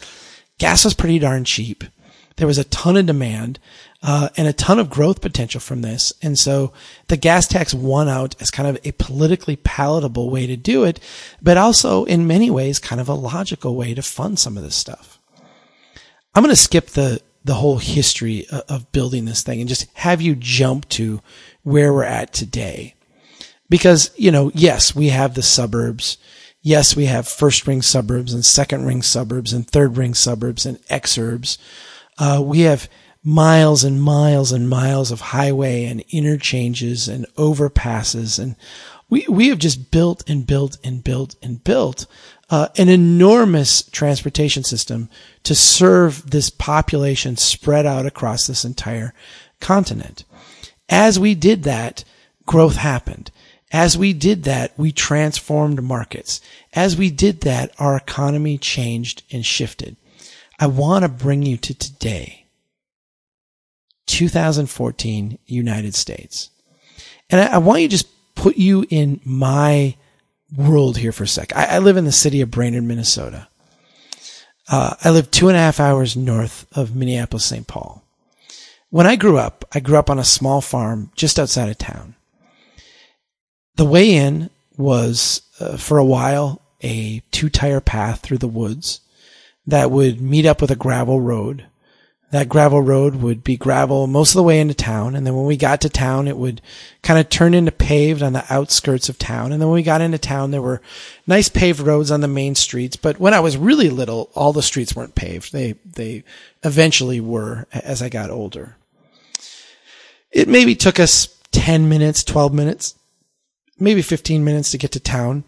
gas 0.58 0.84
was 0.84 0.95
pretty 0.95 1.20
darn 1.20 1.43
cheap. 1.43 1.84
There 2.38 2.47
was 2.47 2.57
a 2.57 2.63
ton 2.63 2.97
of 2.97 3.05
demand 3.05 3.59
uh, 4.01 4.29
and 4.38 4.47
a 4.47 4.53
ton 4.53 4.79
of 4.79 4.89
growth 4.89 5.21
potential 5.21 5.59
from 5.59 5.81
this. 5.81 6.13
And 6.21 6.38
so 6.38 6.71
the 7.07 7.17
gas 7.17 7.47
tax 7.47 7.73
won 7.73 8.07
out 8.07 8.35
as 8.39 8.51
kind 8.51 8.69
of 8.69 8.79
a 8.85 8.93
politically 8.93 9.55
palatable 9.57 10.29
way 10.29 10.47
to 10.47 10.55
do 10.55 10.83
it, 10.83 10.99
but 11.41 11.57
also 11.57 12.05
in 12.05 12.27
many 12.27 12.49
ways 12.49 12.79
kind 12.79 13.01
of 13.01 13.09
a 13.09 13.13
logical 13.13 13.75
way 13.75 13.93
to 13.93 14.01
fund 14.01 14.39
some 14.39 14.55
of 14.55 14.63
this 14.63 14.75
stuff. 14.75 15.19
I'm 16.33 16.43
going 16.43 16.53
to 16.53 16.61
skip 16.61 16.88
the 16.88 17.21
the 17.43 17.55
whole 17.55 17.77
history 17.77 18.45
of 18.67 18.91
building 18.91 19.23
this 19.23 19.41
thing 19.41 19.61
and 19.61 19.69
just 19.69 19.88
have 19.93 20.21
you 20.21 20.35
jump 20.35 20.88
to 20.89 21.21
where 21.63 21.93
we're 21.93 22.03
at 22.03 22.33
today. 22.33 22.93
Because, 23.69 24.11
you 24.17 24.31
know, 24.31 24.51
yes, 24.53 24.93
we 24.93 25.07
have 25.09 25.33
the 25.33 25.41
suburbs. 25.41 26.17
Yes, 26.61 26.95
we 26.95 27.05
have 27.05 27.25
first 27.25 27.65
ring 27.65 27.81
suburbs 27.81 28.33
and 28.33 28.43
second 28.43 28.85
ring 28.85 29.01
suburbs 29.01 29.53
and 29.53 29.65
third 29.65 29.95
ring 29.95 30.13
suburbs 30.13 30.65
and 30.65 30.77
exurbs. 30.88 31.57
Uh, 32.18 32.41
we 32.43 32.61
have 32.61 32.89
miles 33.24 33.84
and 33.84 34.01
miles 34.01 34.51
and 34.51 34.70
miles 34.70 35.11
of 35.11 35.20
highway 35.20 35.86
and 35.86 36.03
interchanges 36.09 37.07
and 37.07 37.26
overpasses 37.36 38.39
and 38.39 38.55
we, 39.09 39.26
we 39.30 39.49
have 39.49 39.59
just 39.59 39.91
built 39.91 40.30
and 40.30 40.45
built 40.45 40.78
and 40.84 41.03
built 41.03 41.36
and 41.41 41.63
built 41.63 42.05
uh, 42.49 42.68
an 42.78 42.89
enormous 42.89 43.84
transportation 43.84 44.63
system 44.63 45.09
to 45.43 45.55
serve 45.55 46.30
this 46.32 46.49
population 46.49 47.38
spread 47.38 47.86
out 47.86 48.05
across 48.05 48.47
this 48.47 48.65
entire 48.65 49.13
continent. 49.59 50.24
As 50.89 51.20
we 51.20 51.36
did 51.36 51.63
that, 51.63 52.03
growth 52.45 52.78
happened. 52.78 53.32
As 53.72 53.97
we 53.97 54.13
did 54.13 54.43
that, 54.43 54.72
we 54.78 54.93
transformed 54.93 55.84
markets. 55.84 56.39
As 56.74 56.95
we 56.95 57.09
did 57.09 57.41
that, 57.41 57.74
our 57.80 57.97
economy 57.97 58.57
changed 58.57 59.24
and 59.32 59.45
shifted. 59.45 59.97
I 60.60 60.68
want 60.68 61.03
to 61.03 61.10
bring 61.10 61.43
you 61.43 61.58
to 61.58 61.74
today, 61.74 62.47
2014 64.08 65.38
United 65.45 65.93
States. 65.93 66.49
And 67.30 67.41
I, 67.41 67.55
I, 67.55 67.58
want 67.60 67.82
you 67.82 67.88
to 67.88 67.91
just 67.91 68.36
put 68.36 68.58
you 68.58 68.86
in 68.89 69.22
my 69.24 69.95
world 70.55 70.97
here 70.97 71.12
for 71.12 71.26
a 71.26 71.28
sec. 71.28 71.55
I, 71.55 71.66
I 71.76 71.80
live 71.80 71.97
in 71.97 72.05
the 72.05 72.12
city 72.12 72.41
of 72.41 72.49
Brainerd, 72.49 72.84
Minnesota. 72.84 73.47
Uh, 74.70 74.95
I 75.03 75.12
live 75.12 75.30
two 75.30 75.47
and 75.47 75.58
a 75.58 75.60
half 75.60 75.80
hours 75.80 76.18
north 76.18 76.66
of 76.76 76.95
Minneapolis, 76.95 77.45
St. 77.45 77.68
Paul. 77.68 78.03
When 78.89 79.05
I 79.05 79.16
grew 79.16 79.38
up, 79.38 79.66
I 79.74 79.80
grew 79.80 79.97
up 79.97 80.10
on 80.10 80.20
a 80.20 80.24
small 80.24 80.62
farm 80.62 81.12
just 81.16 81.38
outside 81.38 81.70
of 81.70 81.78
town. 81.78 82.16
The 83.76 83.86
way 83.86 84.16
in 84.16 84.49
was, 84.78 85.41
uh, 85.60 85.78
for 85.78 85.97
a 85.97 86.05
while, 86.05 86.62
a 86.82 87.22
two 87.32 87.49
tire 87.49 87.82
path 87.82 88.22
through 88.22 88.39
the 88.39 88.47
woods 88.47 89.01
that 89.68 89.91
would 89.91 90.22
meet 90.22 90.45
up 90.45 90.61
with 90.61 90.72
a 90.72 90.76
gravel 90.76 91.22
road 91.22 91.65
that 92.32 92.49
gravel 92.49 92.82
road 92.82 93.15
would 93.15 93.43
be 93.43 93.55
gravel 93.55 94.05
most 94.05 94.32
of 94.32 94.36
the 94.36 94.43
way 94.43 94.59
into 94.59 94.74
town. 94.74 95.15
And 95.15 95.26
then 95.26 95.36
when 95.36 95.45
we 95.45 95.55
got 95.55 95.80
to 95.82 95.89
town, 95.89 96.28
it 96.28 96.36
would 96.36 96.61
kind 97.01 97.20
of 97.20 97.30
turn 97.30 97.53
into 97.53 97.72
paved 97.72 98.22
on 98.22 98.34
the 98.34 98.43
outskirts 98.53 99.07
of 99.07 99.18
town. 99.18 99.53
And 99.53 99.61
then 99.61 99.70
when 99.70 99.76
we 99.76 99.84
got 99.84 100.01
into 100.01 100.18
town, 100.18 100.51
there 100.51 100.61
were 100.61 100.82
nice 101.26 101.47
paved 101.47 101.80
roads 101.80 102.11
on 102.11 102.20
the 102.20 102.28
main 102.28 102.53
streets. 102.55 102.97
But 102.97 103.18
when 103.20 103.34
I 103.34 103.39
was 103.39 103.55
really 103.55 103.89
little, 103.89 104.30
all 104.36 104.51
the 104.51 104.61
streets 104.61 104.93
weren't 104.93 105.15
paved. 105.15 105.53
They, 105.53 105.76
they 105.86 106.26
eventually 106.63 107.22
were 107.22 107.65
as 107.72 108.01
I 108.01 108.09
got 108.09 108.30
older. 108.30 108.76
It 110.32 110.49
maybe 110.49 110.76
took 110.76 110.99
us 110.99 111.30
10 111.53 111.88
minutes, 111.88 112.26
12 112.26 112.53
minutes, 112.53 112.95
maybe 113.80 114.01
15 114.01 114.43
minutes 114.43 114.72
to 114.72 114.78
get 114.78 114.91
to 114.91 114.99
town. 114.99 115.45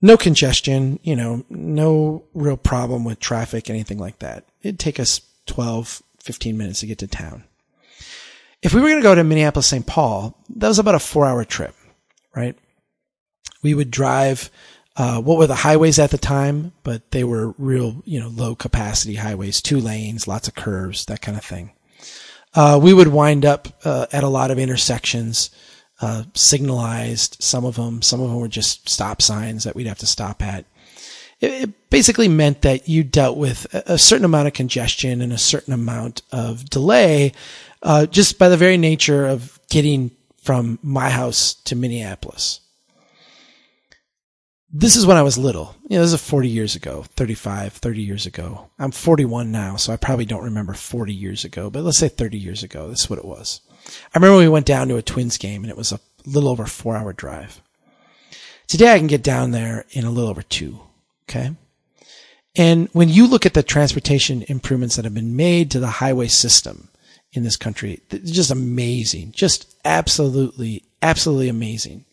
No 0.00 0.16
congestion, 0.16 1.00
you 1.02 1.16
know, 1.16 1.44
no 1.50 2.24
real 2.34 2.56
problem 2.56 3.04
with 3.04 3.18
traffic, 3.18 3.68
anything 3.68 3.98
like 3.98 4.20
that. 4.20 4.44
It'd 4.62 4.78
take 4.78 5.00
us 5.00 5.20
12, 5.46 6.02
15 6.22 6.56
minutes 6.56 6.80
to 6.80 6.86
get 6.86 6.98
to 6.98 7.06
town. 7.06 7.44
If 8.62 8.74
we 8.74 8.80
were 8.80 8.88
going 8.88 9.00
to 9.00 9.08
go 9.08 9.14
to 9.14 9.24
Minneapolis, 9.24 9.66
St. 9.66 9.86
Paul, 9.86 10.36
that 10.56 10.68
was 10.68 10.78
about 10.78 10.94
a 10.94 11.00
four 11.00 11.26
hour 11.26 11.44
trip, 11.44 11.74
right? 12.34 12.56
We 13.62 13.74
would 13.74 13.90
drive, 13.90 14.50
uh, 14.96 15.20
what 15.20 15.38
were 15.38 15.46
the 15.46 15.54
highways 15.54 15.98
at 15.98 16.10
the 16.10 16.18
time, 16.18 16.72
but 16.82 17.10
they 17.10 17.24
were 17.24 17.54
real, 17.58 18.02
you 18.04 18.20
know, 18.20 18.28
low 18.28 18.54
capacity 18.54 19.16
highways, 19.16 19.60
two 19.60 19.80
lanes, 19.80 20.28
lots 20.28 20.48
of 20.48 20.54
curves, 20.54 21.06
that 21.06 21.22
kind 21.22 21.36
of 21.36 21.44
thing. 21.44 21.72
Uh, 22.54 22.78
we 22.82 22.92
would 22.92 23.08
wind 23.08 23.44
up 23.44 23.68
uh, 23.84 24.06
at 24.12 24.24
a 24.24 24.28
lot 24.28 24.50
of 24.50 24.58
intersections, 24.58 25.50
uh, 26.00 26.24
signalized, 26.34 27.36
some 27.40 27.64
of 27.64 27.76
them, 27.76 28.02
some 28.02 28.20
of 28.20 28.28
them 28.28 28.40
were 28.40 28.48
just 28.48 28.88
stop 28.88 29.20
signs 29.20 29.64
that 29.64 29.74
we'd 29.74 29.86
have 29.86 29.98
to 29.98 30.06
stop 30.06 30.42
at 30.42 30.64
it 31.40 31.90
basically 31.90 32.28
meant 32.28 32.62
that 32.62 32.88
you 32.88 33.04
dealt 33.04 33.36
with 33.36 33.66
a 33.72 33.98
certain 33.98 34.24
amount 34.24 34.48
of 34.48 34.54
congestion 34.54 35.20
and 35.20 35.32
a 35.32 35.38
certain 35.38 35.72
amount 35.72 36.22
of 36.32 36.68
delay, 36.68 37.32
uh, 37.82 38.06
just 38.06 38.38
by 38.38 38.48
the 38.48 38.56
very 38.56 38.76
nature 38.76 39.26
of 39.26 39.58
getting 39.70 40.10
from 40.42 40.78
my 40.82 41.10
house 41.10 41.54
to 41.54 41.76
Minneapolis. 41.76 42.60
This 44.70 44.96
is 44.96 45.06
when 45.06 45.16
I 45.16 45.22
was 45.22 45.38
little. 45.38 45.76
You 45.88 45.96
know, 45.96 46.02
this 46.02 46.12
is 46.12 46.20
40 46.20 46.48
years 46.48 46.74
ago, 46.74 47.04
35, 47.16 47.72
30 47.72 48.02
years 48.02 48.26
ago. 48.26 48.68
I'm 48.78 48.90
41 48.90 49.50
now, 49.50 49.76
so 49.76 49.92
I 49.92 49.96
probably 49.96 50.26
don't 50.26 50.44
remember 50.44 50.74
40 50.74 51.14
years 51.14 51.44
ago, 51.44 51.70
but 51.70 51.84
let's 51.84 51.98
say 51.98 52.08
30 52.08 52.36
years 52.36 52.62
ago. 52.62 52.88
This 52.88 53.02
is 53.02 53.10
what 53.10 53.18
it 53.18 53.24
was. 53.24 53.62
I 53.88 54.18
remember 54.18 54.38
we 54.38 54.48
went 54.48 54.66
down 54.66 54.88
to 54.88 54.96
a 54.96 55.02
Twins 55.02 55.38
game 55.38 55.62
and 55.62 55.70
it 55.70 55.76
was 55.76 55.92
a 55.92 56.00
little 56.26 56.48
over 56.48 56.66
four 56.66 56.96
hour 56.96 57.12
drive. 57.12 57.60
Today 58.66 58.92
I 58.92 58.98
can 58.98 59.06
get 59.06 59.22
down 59.22 59.50
there 59.50 59.86
in 59.90 60.04
a 60.04 60.10
little 60.10 60.30
over 60.30 60.42
two. 60.42 60.80
Okay. 61.28 61.54
And 62.54 62.88
when 62.92 63.08
you 63.08 63.26
look 63.26 63.46
at 63.46 63.54
the 63.54 63.62
transportation 63.62 64.44
improvements 64.48 64.96
that 64.96 65.04
have 65.04 65.14
been 65.14 65.36
made 65.36 65.70
to 65.70 65.80
the 65.80 65.86
highway 65.86 66.28
system 66.28 66.88
in 67.32 67.44
this 67.44 67.56
country, 67.56 68.00
it's 68.10 68.30
just 68.30 68.50
amazing. 68.50 69.32
Just 69.32 69.74
absolutely, 69.84 70.82
absolutely 71.00 71.48
amazing. 71.48 72.04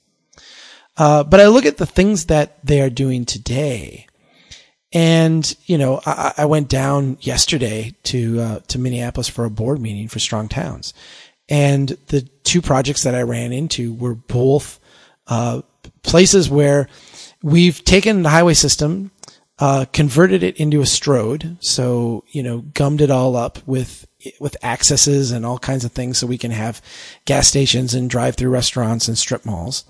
Uh, 0.98 1.24
but 1.24 1.40
I 1.40 1.48
look 1.48 1.66
at 1.66 1.78
the 1.78 1.86
things 1.86 2.26
that 2.28 2.64
they 2.66 2.82
are 2.82 2.90
doing 2.90 3.26
today. 3.26 4.08
And, 4.94 5.56
you 5.66 5.78
know, 5.78 6.00
I, 6.06 6.34
I 6.38 6.46
went 6.46 6.70
down 6.70 7.18
yesterday 7.20 7.96
to, 8.04 8.40
uh, 8.40 8.60
to 8.68 8.80
Minneapolis 8.80 9.28
for 9.28 9.44
a 9.44 9.50
board 9.50 9.82
meeting 9.82 10.08
for 10.08 10.20
Strong 10.20 10.50
Towns. 10.50 10.94
And 11.50 11.90
the 12.08 12.22
two 12.44 12.62
projects 12.62 13.04
that 13.04 13.16
I 13.16 13.22
ran 13.22 13.54
into 13.54 13.94
were 13.94 14.16
both, 14.16 14.80
uh, 15.28 15.62
places 16.04 16.50
where 16.50 16.88
We've 17.46 17.84
taken 17.84 18.24
the 18.24 18.32
highway 18.32 18.56
system, 18.56 19.12
uh, 19.60 19.86
converted 19.94 20.42
it 20.42 20.58
into 20.58 20.82
a 20.82 20.86
strode. 20.88 21.58
So, 21.60 22.24
you 22.30 22.42
know, 22.42 22.62
gummed 22.74 23.02
it 23.02 23.12
all 23.12 23.36
up 23.36 23.60
with, 23.68 24.08
with 24.40 24.58
accesses 24.64 25.32
and 25.32 25.46
all 25.46 25.60
kinds 25.60 25.86
of 25.86 25.92
things 25.92 26.18
so 26.18 26.26
we 26.26 26.40
can 26.40 26.50
have 26.50 26.82
gas 27.26 27.48
stations 27.48 27.94
and 27.94 28.10
drive 28.10 28.36
through 28.36 28.50
restaurants 28.50 29.08
and 29.08 29.16
strip 29.16 29.46
malls. 29.46 29.86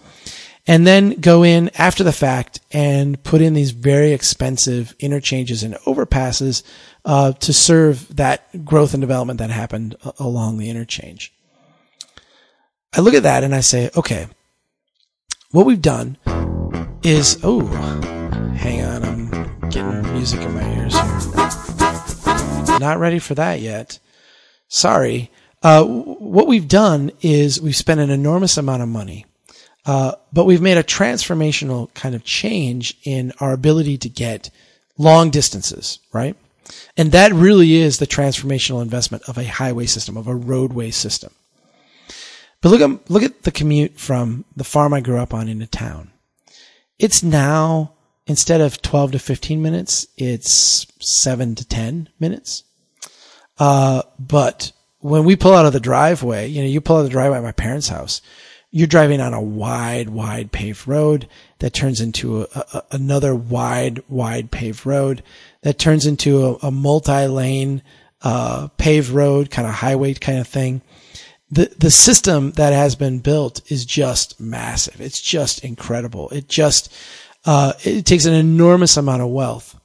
And 0.68 0.86
then 0.86 1.12
go 1.22 1.44
in 1.44 1.72
after 1.76 2.04
the 2.04 2.12
fact 2.12 2.60
and 2.74 3.24
put 3.24 3.42
in 3.42 3.54
these 3.54 3.72
very 3.72 4.12
expensive 4.12 4.94
interchanges 5.00 5.64
and 5.64 5.76
overpasses, 5.86 6.62
uh, 7.06 7.32
to 7.32 7.54
serve 7.54 8.14
that 8.18 8.66
growth 8.66 8.94
and 8.94 9.00
development 9.00 9.40
that 9.40 9.50
happened 9.50 9.96
along 10.20 10.58
the 10.58 10.70
interchange. 10.70 11.35
I 12.98 13.02
look 13.02 13.14
at 13.14 13.24
that 13.24 13.44
and 13.44 13.54
I 13.54 13.60
say, 13.60 13.90
okay, 13.98 14.28
what 15.52 15.66
we've 15.66 15.82
done 15.82 16.18
is 17.04 17.38
oh, 17.44 17.66
hang 18.56 18.86
on, 18.86 19.04
I'm 19.04 19.70
getting 19.70 20.14
music 20.14 20.40
in 20.40 20.54
my 20.54 20.78
ears. 20.78 20.94
Not 22.80 23.00
ready 23.00 23.20
for 23.20 23.36
that 23.36 23.60
yet. 23.60 24.00
Sorry. 24.70 25.30
Uh, 25.62 25.84
what 25.84 26.48
we've 26.48 26.70
done 26.70 27.12
is 27.22 27.60
we've 27.60 27.76
spent 27.76 28.00
an 28.00 28.12
enormous 28.12 28.56
amount 28.56 28.82
of 28.82 28.88
money, 28.88 29.26
uh, 29.86 30.14
but 30.32 30.46
we've 30.46 30.62
made 30.62 30.78
a 30.78 30.84
transformational 30.84 31.94
kind 31.96 32.16
of 32.16 32.24
change 32.24 32.98
in 33.04 33.34
our 33.42 33.52
ability 33.52 33.98
to 33.98 34.10
get 34.10 34.50
long 34.98 35.32
distances, 35.32 36.00
right? 36.14 36.38
And 36.96 37.12
that 37.12 37.34
really 37.34 37.76
is 37.76 37.98
the 37.98 38.08
transformational 38.08 38.82
investment 38.82 39.28
of 39.28 39.38
a 39.38 39.44
highway 39.44 39.86
system, 39.86 40.16
of 40.16 40.28
a 40.28 40.36
roadway 40.36 40.92
system. 40.92 41.34
But 42.66 42.72
look 42.72 42.82
at, 42.82 43.12
look 43.12 43.22
at 43.22 43.44
the 43.44 43.52
commute 43.52 44.00
from 44.00 44.44
the 44.56 44.64
farm 44.64 44.92
I 44.92 45.00
grew 45.00 45.20
up 45.20 45.36
on 45.36 45.48
into 45.48 45.68
town. 45.68 46.10
It's 46.98 47.22
now, 47.22 47.94
instead 48.26 48.60
of 48.60 48.82
12 48.82 49.12
to 49.12 49.20
15 49.20 49.62
minutes, 49.62 50.08
it's 50.18 50.88
7 51.00 51.54
to 51.54 51.64
10 51.64 52.10
minutes. 52.20 52.64
Uh, 53.60 54.02
but 54.18 54.72
when 54.98 55.26
we 55.26 55.36
pull 55.36 55.54
out 55.54 55.68
of 55.68 55.74
the 55.74 55.80
driveway, 55.80 56.48
you 56.48 56.64
know, 56.64 56.68
you 56.68 56.82
pull 56.82 56.96
out 56.96 57.02
of 57.02 57.06
the 57.06 57.12
driveway 57.12 57.38
at 57.38 57.44
my 57.44 57.52
parents' 57.52 57.90
house, 57.90 58.24
you're 58.72 58.88
driving 58.88 59.22
on 59.22 59.36
a 59.36 59.40
wide, 59.40 60.10
wide 60.10 60.52
paved 60.52 60.88
road 60.88 61.30
that 61.60 61.72
turns 61.72 62.02
into 62.02 62.42
a, 62.42 62.48
a, 62.74 62.84
another 62.94 63.36
wide, 63.36 64.02
wide 64.10 64.50
paved 64.50 64.88
road 64.88 65.22
that 65.62 65.78
turns 65.78 66.08
into 66.08 66.44
a, 66.44 66.54
a 66.64 66.72
multi-lane, 66.72 67.84
uh, 68.24 68.70
paved 68.80 69.10
road, 69.10 69.52
kind 69.52 69.68
of 69.68 69.76
highway 69.76 70.16
kind 70.16 70.40
of 70.40 70.48
thing 70.48 70.82
the 71.52 71.74
the 71.78 71.92
system 71.92 72.52
that 72.54 72.74
has 72.74 72.96
been 72.96 73.20
built 73.20 73.62
is 73.72 73.86
just 73.86 74.40
massive. 74.40 75.00
It's 75.00 75.22
just 75.22 75.64
incredible. 75.64 76.30
It 76.30 76.50
just 76.50 76.92
uh, 77.46 77.74
it 77.84 78.06
takes 78.06 78.26
an 78.26 78.34
enormous 78.34 78.98
amount 78.98 79.22
of 79.22 79.30
wealth. 79.30 79.80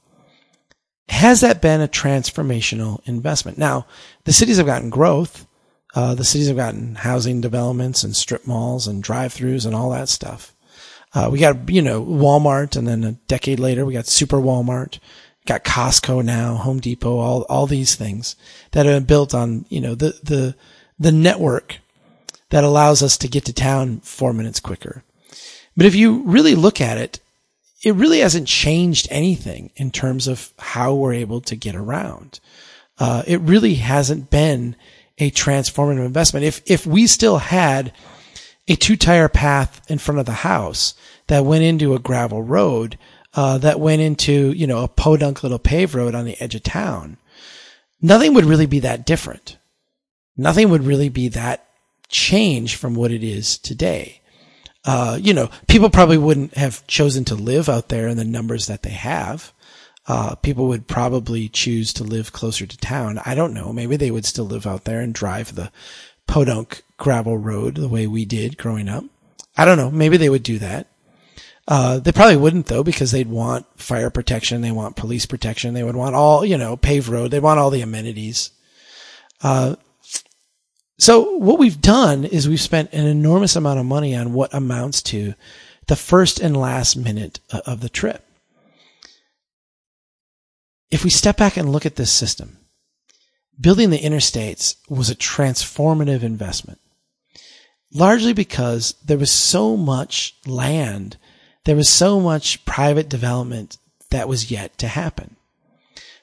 Has 1.09 1.41
that 1.41 1.61
been 1.61 1.81
a 1.81 1.87
transformational 1.87 3.05
investment? 3.05 3.57
Now, 3.57 3.85
the 4.23 4.33
cities 4.33 4.57
have 4.57 4.65
gotten 4.65 4.89
growth. 4.89 5.45
Uh, 5.93 6.15
the 6.15 6.23
cities 6.23 6.47
have 6.47 6.55
gotten 6.55 6.95
housing 6.95 7.41
developments 7.41 8.03
and 8.03 8.15
strip 8.15 8.47
malls 8.47 8.87
and 8.87 9.03
drive-throughs 9.03 9.65
and 9.65 9.75
all 9.75 9.89
that 9.89 10.07
stuff. 10.07 10.55
Uh, 11.13 11.27
we 11.29 11.37
got, 11.37 11.69
you 11.69 11.81
know, 11.81 12.01
Walmart 12.01 12.77
and 12.77 12.87
then 12.87 13.03
a 13.03 13.11
decade 13.27 13.59
later 13.59 13.85
we 13.85 13.91
got 13.91 14.07
Super 14.07 14.37
Walmart, 14.37 14.99
got 15.45 15.65
Costco 15.65 16.23
now, 16.23 16.55
Home 16.55 16.79
Depot, 16.79 17.17
all, 17.17 17.41
all 17.49 17.67
these 17.67 17.95
things 17.95 18.37
that 18.71 18.83
been 18.83 19.03
built 19.03 19.33
on, 19.33 19.65
you 19.67 19.81
know, 19.81 19.95
the, 19.95 20.17
the, 20.23 20.55
the 21.01 21.11
network 21.11 21.79
that 22.51 22.63
allows 22.63 23.01
us 23.01 23.17
to 23.17 23.27
get 23.27 23.43
to 23.45 23.53
town 23.53 23.99
four 24.01 24.33
minutes 24.33 24.59
quicker. 24.59 25.03
But 25.75 25.87
if 25.87 25.95
you 25.95 26.21
really 26.23 26.53
look 26.53 26.79
at 26.79 26.99
it, 26.99 27.19
it 27.83 27.95
really 27.95 28.19
hasn't 28.19 28.47
changed 28.47 29.07
anything 29.09 29.71
in 29.75 29.89
terms 29.89 30.27
of 30.27 30.53
how 30.59 30.93
we're 30.93 31.13
able 31.13 31.41
to 31.41 31.55
get 31.55 31.75
around. 31.75 32.39
Uh, 32.99 33.23
it 33.25 33.41
really 33.41 33.75
hasn't 33.75 34.29
been 34.29 34.75
a 35.17 35.31
transformative 35.31 36.05
investment. 36.05 36.45
If, 36.45 36.61
if 36.67 36.85
we 36.85 37.07
still 37.07 37.39
had 37.39 37.93
a 38.67 38.75
two 38.75 38.95
tire 38.95 39.29
path 39.29 39.81
in 39.89 39.97
front 39.97 40.19
of 40.19 40.27
the 40.27 40.31
house 40.33 40.93
that 41.27 41.45
went 41.45 41.63
into 41.63 41.95
a 41.95 41.99
gravel 41.99 42.43
road, 42.43 42.99
uh, 43.33 43.57
that 43.57 43.79
went 43.79 44.03
into, 44.03 44.51
you 44.51 44.67
know, 44.67 44.83
a 44.83 44.87
podunk 44.87 45.41
little 45.41 45.57
paved 45.57 45.95
road 45.95 46.13
on 46.13 46.25
the 46.25 46.39
edge 46.39 46.53
of 46.53 46.61
town, 46.61 47.17
nothing 48.01 48.35
would 48.35 48.45
really 48.45 48.67
be 48.67 48.79
that 48.81 49.05
different 49.05 49.57
nothing 50.41 50.69
would 50.69 50.83
really 50.83 51.09
be 51.09 51.29
that 51.29 51.67
change 52.09 52.75
from 52.75 52.95
what 52.95 53.11
it 53.11 53.23
is 53.23 53.57
today. 53.57 54.21
Uh, 54.83 55.17
you 55.21 55.33
know, 55.33 55.49
people 55.67 55.89
probably 55.89 56.17
wouldn't 56.17 56.55
have 56.55 56.85
chosen 56.87 57.23
to 57.25 57.35
live 57.35 57.69
out 57.69 57.89
there 57.89 58.07
in 58.07 58.17
the 58.17 58.25
numbers 58.25 58.67
that 58.67 58.83
they 58.83 58.91
have. 58.91 59.53
Uh, 60.07 60.35
people 60.35 60.67
would 60.67 60.87
probably 60.87 61.47
choose 61.47 61.93
to 61.93 62.03
live 62.03 62.33
closer 62.33 62.65
to 62.65 62.77
town. 62.77 63.19
I 63.23 63.35
don't 63.35 63.53
know. 63.53 63.71
Maybe 63.71 63.95
they 63.95 64.11
would 64.11 64.25
still 64.25 64.45
live 64.45 64.65
out 64.65 64.83
there 64.83 64.99
and 64.99 65.13
drive 65.13 65.53
the 65.53 65.71
podunk 66.25 66.81
gravel 66.97 67.37
road 67.37 67.75
the 67.75 67.87
way 67.87 68.07
we 68.07 68.25
did 68.25 68.57
growing 68.57 68.89
up. 68.89 69.03
I 69.55 69.65
don't 69.65 69.77
know. 69.77 69.91
Maybe 69.91 70.17
they 70.17 70.29
would 70.29 70.43
do 70.43 70.57
that. 70.59 70.87
Uh, 71.67 71.99
they 71.99 72.11
probably 72.11 72.37
wouldn't 72.37 72.65
though 72.65 72.83
because 72.83 73.11
they'd 73.11 73.29
want 73.29 73.67
fire 73.77 74.09
protection. 74.09 74.61
They 74.61 74.71
want 74.71 74.95
police 74.95 75.27
protection. 75.27 75.73
They 75.73 75.83
would 75.83 75.95
want 75.95 76.15
all, 76.15 76.43
you 76.43 76.57
know, 76.57 76.75
paved 76.75 77.07
road. 77.07 77.29
They 77.29 77.39
want 77.39 77.59
all 77.59 77.69
the 77.69 77.81
amenities. 77.81 78.49
Uh, 79.43 79.75
So 81.01 81.35
what 81.37 81.57
we've 81.57 81.81
done 81.81 82.25
is 82.25 82.47
we've 82.47 82.61
spent 82.61 82.93
an 82.93 83.07
enormous 83.07 83.55
amount 83.55 83.79
of 83.79 83.87
money 83.87 84.15
on 84.15 84.33
what 84.33 84.53
amounts 84.53 85.01
to 85.03 85.33
the 85.87 85.95
first 85.95 86.39
and 86.39 86.55
last 86.55 86.95
minute 86.95 87.39
of 87.49 87.81
the 87.81 87.89
trip. 87.89 88.23
If 90.91 91.03
we 91.03 91.09
step 91.09 91.37
back 91.37 91.57
and 91.57 91.71
look 91.71 91.87
at 91.87 91.95
this 91.95 92.11
system, 92.11 92.59
building 93.59 93.89
the 93.89 93.97
interstates 93.97 94.75
was 94.89 95.09
a 95.09 95.15
transformative 95.15 96.21
investment, 96.21 96.79
largely 97.91 98.33
because 98.33 98.93
there 99.03 99.17
was 99.17 99.31
so 99.31 99.75
much 99.75 100.35
land, 100.45 101.17
there 101.65 101.75
was 101.75 101.89
so 101.89 102.19
much 102.19 102.63
private 102.63 103.09
development 103.09 103.79
that 104.11 104.27
was 104.27 104.51
yet 104.51 104.77
to 104.77 104.87
happen. 104.87 105.35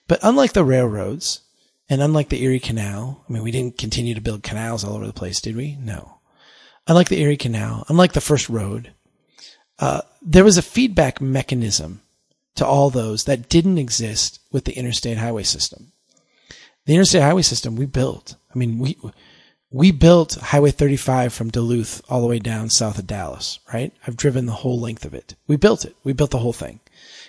But 0.06 0.20
unlike 0.22 0.52
the 0.52 0.62
railroads, 0.62 1.40
and 1.88 2.02
unlike 2.02 2.28
the 2.28 2.42
Erie 2.42 2.60
Canal, 2.60 3.24
I 3.28 3.32
mean, 3.32 3.42
we 3.42 3.50
didn't 3.50 3.78
continue 3.78 4.14
to 4.14 4.20
build 4.20 4.42
canals 4.42 4.84
all 4.84 4.94
over 4.94 5.06
the 5.06 5.12
place, 5.12 5.40
did 5.40 5.56
we? 5.56 5.76
No. 5.76 6.18
Unlike 6.86 7.08
the 7.08 7.20
Erie 7.20 7.36
Canal, 7.36 7.84
unlike 7.88 8.12
the 8.12 8.20
first 8.20 8.48
road, 8.48 8.92
uh, 9.78 10.02
there 10.22 10.44
was 10.44 10.58
a 10.58 10.62
feedback 10.62 11.20
mechanism 11.20 12.02
to 12.56 12.66
all 12.66 12.90
those 12.90 13.24
that 13.24 13.48
didn't 13.48 13.78
exist 13.78 14.40
with 14.50 14.64
the 14.64 14.72
interstate 14.72 15.18
highway 15.18 15.44
system. 15.44 15.92
The 16.86 16.94
interstate 16.94 17.22
highway 17.22 17.42
system 17.42 17.76
we 17.76 17.86
built. 17.86 18.34
I 18.54 18.58
mean, 18.58 18.78
we, 18.78 18.98
we 19.70 19.90
built 19.90 20.34
Highway 20.34 20.70
35 20.70 21.32
from 21.32 21.50
Duluth 21.50 22.00
all 22.08 22.22
the 22.22 22.26
way 22.26 22.38
down 22.38 22.70
south 22.70 22.98
of 22.98 23.06
Dallas, 23.06 23.60
right? 23.72 23.92
I've 24.06 24.16
driven 24.16 24.46
the 24.46 24.52
whole 24.52 24.80
length 24.80 25.04
of 25.04 25.12
it. 25.12 25.34
We 25.46 25.56
built 25.56 25.84
it. 25.84 25.94
We 26.02 26.14
built 26.14 26.30
the 26.30 26.38
whole 26.38 26.54
thing. 26.54 26.80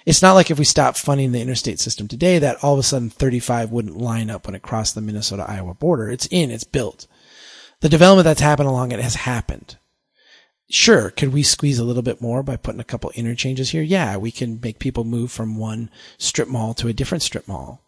It's 0.05 0.21
not 0.21 0.33
like 0.33 0.49
if 0.49 0.59
we 0.59 0.65
stopped 0.65 0.97
funding 0.97 1.31
the 1.31 1.41
interstate 1.41 1.79
system 1.79 2.07
today 2.07 2.39
that 2.39 2.63
all 2.63 2.73
of 2.73 2.79
a 2.79 2.83
sudden 2.83 3.09
35 3.09 3.71
wouldn't 3.71 3.97
line 3.97 4.29
up 4.29 4.45
when 4.45 4.55
it 4.55 4.61
crossed 4.61 4.95
the 4.95 5.01
Minnesota 5.01 5.45
Iowa 5.47 5.73
border. 5.73 6.09
It's 6.09 6.27
in, 6.31 6.51
it's 6.51 6.63
built. 6.63 7.07
The 7.81 7.89
development 7.89 8.25
that's 8.25 8.41
happened 8.41 8.69
along 8.69 8.91
it 8.91 8.99
has 8.99 9.15
happened. 9.15 9.77
Sure, 10.69 11.09
could 11.09 11.33
we 11.33 11.41
squeeze 11.41 11.79
a 11.79 11.83
little 11.83 12.03
bit 12.03 12.21
more 12.21 12.43
by 12.43 12.55
putting 12.55 12.79
a 12.79 12.85
couple 12.85 13.09
interchanges 13.11 13.71
here? 13.71 13.81
Yeah, 13.81 14.17
we 14.17 14.31
can 14.31 14.59
make 14.61 14.79
people 14.79 15.03
move 15.03 15.31
from 15.31 15.57
one 15.57 15.89
strip 16.17 16.47
mall 16.47 16.73
to 16.75 16.87
a 16.87 16.93
different 16.93 17.23
strip 17.23 17.47
mall. 17.47 17.81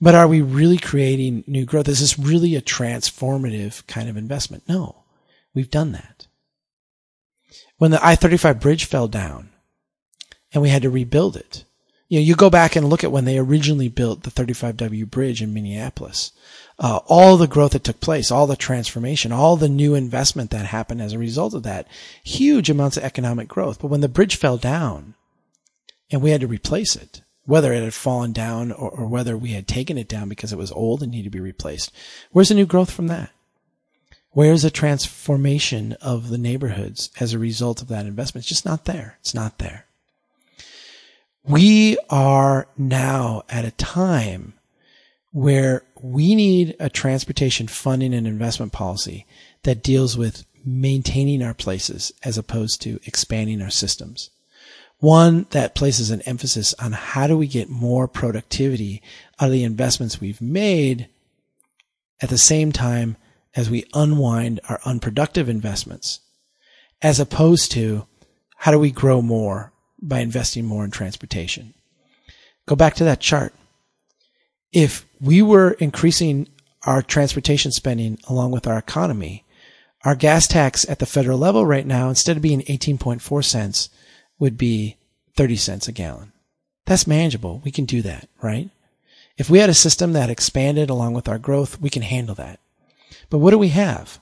But 0.00 0.14
are 0.14 0.26
we 0.26 0.40
really 0.40 0.78
creating 0.78 1.44
new 1.46 1.64
growth? 1.64 1.86
Is 1.88 2.00
this 2.00 2.18
really 2.18 2.56
a 2.56 2.62
transformative 2.62 3.86
kind 3.86 4.08
of 4.08 4.16
investment? 4.16 4.64
No, 4.68 5.04
we've 5.54 5.70
done 5.70 5.92
that. 5.92 6.26
When 7.76 7.92
the 7.92 8.04
I-35 8.04 8.60
bridge 8.60 8.84
fell 8.86 9.06
down 9.06 9.49
and 10.52 10.62
we 10.62 10.68
had 10.68 10.82
to 10.82 10.90
rebuild 10.90 11.36
it, 11.36 11.64
you 12.10 12.18
know, 12.18 12.24
you 12.24 12.34
go 12.34 12.50
back 12.50 12.74
and 12.74 12.88
look 12.88 13.04
at 13.04 13.12
when 13.12 13.24
they 13.24 13.38
originally 13.38 13.88
built 13.88 14.24
the 14.24 14.32
35W 14.32 15.08
bridge 15.08 15.40
in 15.40 15.54
Minneapolis, 15.54 16.32
uh, 16.80 16.98
all 17.06 17.36
the 17.36 17.46
growth 17.46 17.70
that 17.70 17.84
took 17.84 18.00
place, 18.00 18.32
all 18.32 18.48
the 18.48 18.56
transformation, 18.56 19.30
all 19.30 19.56
the 19.56 19.68
new 19.68 19.94
investment 19.94 20.50
that 20.50 20.66
happened 20.66 21.00
as 21.00 21.12
a 21.12 21.18
result 21.20 21.54
of 21.54 21.62
that, 21.62 21.86
huge 22.24 22.68
amounts 22.68 22.96
of 22.96 23.04
economic 23.04 23.46
growth. 23.46 23.80
But 23.80 23.88
when 23.88 24.00
the 24.00 24.08
bridge 24.08 24.34
fell 24.34 24.56
down 24.56 25.14
and 26.10 26.20
we 26.20 26.30
had 26.30 26.40
to 26.40 26.48
replace 26.48 26.96
it, 26.96 27.22
whether 27.44 27.72
it 27.72 27.84
had 27.84 27.94
fallen 27.94 28.32
down 28.32 28.72
or, 28.72 28.90
or 28.90 29.06
whether 29.06 29.36
we 29.36 29.52
had 29.52 29.68
taken 29.68 29.96
it 29.96 30.08
down 30.08 30.28
because 30.28 30.52
it 30.52 30.58
was 30.58 30.72
old 30.72 31.04
and 31.04 31.12
needed 31.12 31.24
to 31.24 31.30
be 31.30 31.40
replaced, 31.40 31.92
where's 32.32 32.48
the 32.48 32.56
new 32.56 32.66
growth 32.66 32.90
from 32.90 33.06
that? 33.06 33.30
Where's 34.32 34.62
the 34.62 34.70
transformation 34.70 35.92
of 36.00 36.28
the 36.28 36.38
neighborhoods 36.38 37.10
as 37.20 37.32
a 37.32 37.38
result 37.38 37.82
of 37.82 37.88
that 37.88 38.06
investment? 38.06 38.42
It's 38.42 38.48
just 38.48 38.66
not 38.66 38.84
there. 38.84 39.16
It's 39.20 39.34
not 39.34 39.58
there. 39.58 39.86
We 41.44 41.98
are 42.10 42.68
now 42.76 43.42
at 43.48 43.64
a 43.64 43.70
time 43.70 44.54
where 45.32 45.84
we 46.00 46.34
need 46.34 46.76
a 46.78 46.90
transportation 46.90 47.66
funding 47.66 48.12
and 48.12 48.26
investment 48.26 48.72
policy 48.72 49.26
that 49.62 49.82
deals 49.82 50.18
with 50.18 50.44
maintaining 50.64 51.42
our 51.42 51.54
places 51.54 52.12
as 52.22 52.36
opposed 52.36 52.82
to 52.82 53.00
expanding 53.06 53.62
our 53.62 53.70
systems. 53.70 54.30
One 54.98 55.46
that 55.50 55.74
places 55.74 56.10
an 56.10 56.20
emphasis 56.22 56.74
on 56.74 56.92
how 56.92 57.26
do 57.26 57.38
we 57.38 57.46
get 57.46 57.70
more 57.70 58.06
productivity 58.06 59.00
out 59.40 59.46
of 59.46 59.52
the 59.52 59.64
investments 59.64 60.20
we've 60.20 60.42
made 60.42 61.08
at 62.20 62.28
the 62.28 62.38
same 62.38 62.70
time 62.70 63.16
as 63.56 63.70
we 63.70 63.86
unwind 63.94 64.60
our 64.68 64.78
unproductive 64.84 65.48
investments, 65.48 66.20
as 67.00 67.18
opposed 67.18 67.72
to 67.72 68.06
how 68.56 68.72
do 68.72 68.78
we 68.78 68.90
grow 68.90 69.22
more 69.22 69.72
by 70.00 70.20
investing 70.20 70.64
more 70.64 70.84
in 70.84 70.90
transportation. 70.90 71.74
Go 72.66 72.76
back 72.76 72.94
to 72.94 73.04
that 73.04 73.20
chart. 73.20 73.52
If 74.72 75.06
we 75.20 75.42
were 75.42 75.72
increasing 75.72 76.48
our 76.84 77.02
transportation 77.02 77.72
spending 77.72 78.18
along 78.28 78.52
with 78.52 78.66
our 78.66 78.78
economy, 78.78 79.44
our 80.04 80.14
gas 80.14 80.46
tax 80.46 80.88
at 80.88 80.98
the 80.98 81.06
federal 81.06 81.38
level 81.38 81.66
right 81.66 81.86
now, 81.86 82.08
instead 82.08 82.36
of 82.36 82.42
being 82.42 82.62
18.4 82.62 83.44
cents, 83.44 83.90
would 84.38 84.56
be 84.56 84.96
30 85.36 85.56
cents 85.56 85.88
a 85.88 85.92
gallon. 85.92 86.32
That's 86.86 87.06
manageable. 87.06 87.60
We 87.64 87.70
can 87.70 87.84
do 87.84 88.02
that, 88.02 88.28
right? 88.40 88.70
If 89.36 89.50
we 89.50 89.58
had 89.58 89.70
a 89.70 89.74
system 89.74 90.12
that 90.12 90.30
expanded 90.30 90.90
along 90.90 91.14
with 91.14 91.28
our 91.28 91.38
growth, 91.38 91.80
we 91.80 91.90
can 91.90 92.02
handle 92.02 92.34
that. 92.36 92.60
But 93.28 93.38
what 93.38 93.50
do 93.50 93.58
we 93.58 93.68
have? 93.68 94.20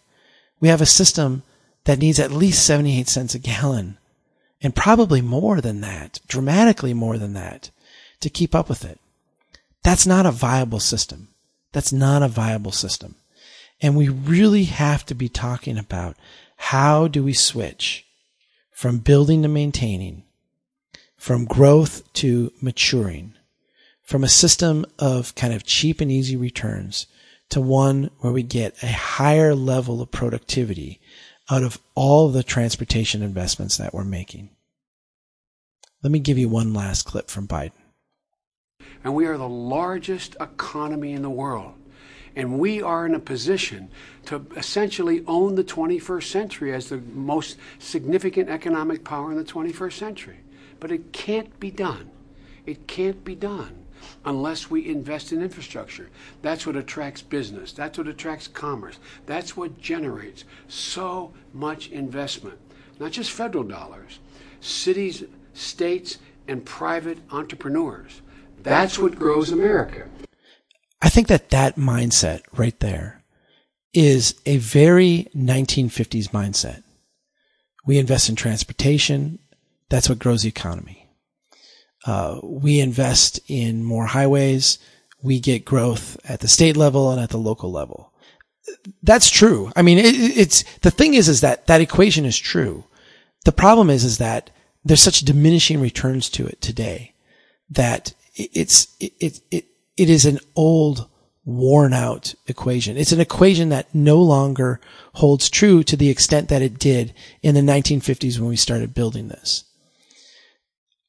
We 0.61 0.69
have 0.69 0.81
a 0.81 0.87
system 0.87 1.43
that 1.85 1.99
needs 1.99 2.19
at 2.19 2.31
least 2.31 2.67
78 2.67 3.09
cents 3.09 3.35
a 3.35 3.39
gallon 3.39 3.98
and 4.63 4.75
probably 4.75 5.21
more 5.21 5.61
than 5.61 5.81
that, 5.81 6.21
dramatically 6.27 6.95
more 6.95 7.19
than 7.19 7.35
that 7.35 7.71
to 8.21 8.31
keep 8.31 8.55
up 8.55 8.69
with 8.69 8.85
it. 8.85 8.99
That's 9.83 10.07
not 10.07 10.27
a 10.27 10.33
viable 10.33 10.81
system. 10.81 11.29
That's 11.73 11.93
not 11.93 12.23
a 12.23 12.29
viable 12.29 12.73
system. 12.73 13.17
And 13.81 13.97
we 13.97 14.09
really 14.09 14.65
have 14.65 15.07
to 15.07 15.15
be 15.15 15.29
talking 15.29 15.79
about 15.79 16.17
how 16.57 17.07
do 17.07 17.23
we 17.23 17.33
switch 17.33 18.05
from 18.73 18.99
building 18.99 19.43
to 19.43 19.49
maintaining, 19.49 20.25
from 21.17 21.45
growth 21.45 22.13
to 22.15 22.53
maturing, 22.61 23.35
from 24.03 24.25
a 24.25 24.29
system 24.29 24.85
of 24.99 25.35
kind 25.35 25.53
of 25.53 25.65
cheap 25.65 26.01
and 26.01 26.11
easy 26.11 26.37
returns 26.37 27.07
to 27.51 27.61
one 27.61 28.11
where 28.19 28.33
we 28.33 28.43
get 28.43 28.83
a 28.83 28.93
higher 28.93 29.55
level 29.55 30.03
of 30.03 30.11
productivity 30.11 31.01
out 31.51 31.63
of 31.63 31.81
all 31.95 32.29
the 32.29 32.43
transportation 32.43 33.23
investments 33.23 33.77
that 33.79 33.95
we're 33.95 34.05
making. 34.05 34.51
Let 36.03 36.13
me 36.13 36.19
give 36.19 36.39
you 36.39 36.49
one 36.49 36.75
last 36.75 37.03
clip 37.03 37.31
from 37.31 37.49
Biden. 37.49 37.73
And 39.03 39.15
we 39.15 39.27
are 39.27 39.37
the 39.37 39.49
largest 39.49 40.37
economy 40.41 41.13
in 41.13 41.23
the 41.23 41.31
world. 41.31 41.75
And 42.37 42.59
we 42.59 42.83
are 42.83 43.05
in 43.05 43.15
a 43.15 43.21
position 43.21 43.91
to 44.27 44.47
essentially 44.57 45.25
own 45.27 45.57
the 45.57 45.65
21st 45.65 46.25
century 46.25 46.73
as 46.73 46.89
the 46.89 46.99
most 46.99 47.57
significant 47.79 48.49
economic 48.49 49.03
power 49.03 49.33
in 49.33 49.39
the 49.39 49.45
21st 49.45 49.93
century. 49.93 50.37
But 50.79 50.93
it 50.93 51.13
can't 51.13 51.59
be 51.59 51.71
done. 51.71 52.11
It 52.65 52.87
can't 52.87 53.25
be 53.25 53.35
done 53.35 53.88
unless 54.25 54.71
we 54.71 54.89
invest 54.89 55.33
in 55.33 55.43
infrastructure. 55.43 56.09
That's 56.43 56.67
what 56.67 56.77
attracts 56.77 57.23
business. 57.23 57.73
That's 57.73 57.99
what 57.99 58.09
attracts 58.09 58.49
commerce. 58.49 58.99
That's 59.27 59.57
what 59.57 59.81
generates 59.81 60.45
so 60.69 61.33
much 61.53 61.91
investment. 61.91 62.59
Not 62.99 63.13
just 63.13 63.31
federal 63.31 63.65
dollars. 63.65 64.19
Cities, 64.61 65.25
states, 65.55 66.19
and 66.47 66.65
private 66.65 67.19
entrepreneurs. 67.31 68.23
That's 68.63 68.99
what 68.99 69.19
grows 69.19 69.51
America. 69.51 70.09
I 71.01 71.09
think 71.09 71.29
that 71.29 71.51
that 71.51 71.77
mindset 71.77 72.43
right 72.53 72.79
there 72.81 73.23
is 73.95 74.35
a 74.47 74.57
very 74.57 75.29
1950s 75.35 76.31
mindset. 76.31 76.83
We 77.87 77.99
invest 77.99 78.29
in 78.29 78.37
transportation. 78.37 79.39
That's 79.89 80.09
what 80.09 80.19
grows 80.19 80.43
the 80.43 80.49
economy. 80.49 80.98
Uh, 82.09 82.41
we 82.43 82.81
invest 82.81 83.39
in 83.49 83.85
more 83.85 84.07
highways. 84.07 84.79
We 85.21 85.41
get 85.41 85.67
growth 85.67 86.17
at 86.27 86.41
the 86.41 86.49
state 86.49 86.75
level 86.75 87.11
and 87.11 87.21
at 87.21 87.29
the 87.29 87.37
local 87.37 87.71
level. 87.71 88.15
That's 89.03 89.29
true. 89.29 89.71
I 89.77 89.83
mean, 89.83 89.99
it, 89.99 90.15
it's 90.15 90.65
the 90.79 90.91
thing 90.91 91.13
is, 91.13 91.29
is 91.29 91.43
that 91.43 91.67
that 91.67 91.83
equation 91.83 92.25
is 92.25 92.39
true. 92.39 92.85
The 93.45 93.53
problem 93.53 93.91
is, 93.91 94.05
is 94.05 94.17
that 94.17 94.49
there's 94.83 95.03
such 95.03 95.21
diminishing 95.21 95.83
returns 95.83 96.31
to 96.31 96.47
it 96.47 96.63
today 96.63 97.13
that 97.69 98.15
it's, 98.35 98.89
it, 98.99 99.13
it, 99.21 99.41
it, 99.51 99.65
it 99.99 100.09
is 100.09 100.25
an 100.25 100.39
old, 100.57 101.11
worn 101.45 101.93
out 101.93 102.35
equation. 102.47 102.97
It's 102.97 103.13
an 103.13 103.21
equation 103.21 103.69
that 103.69 103.95
no 103.95 104.17
longer 104.23 104.81
holds 105.17 105.51
true 105.51 105.83
to 105.85 105.97
the 105.97 106.09
extent 106.09 106.49
that 106.49 106.63
it 106.63 106.79
did 106.79 107.13
in 107.43 107.55
the 107.55 107.61
1950s 107.61 108.39
when 108.39 108.49
we 108.49 108.57
started 108.57 108.95
building 108.95 109.29
this. 109.29 109.65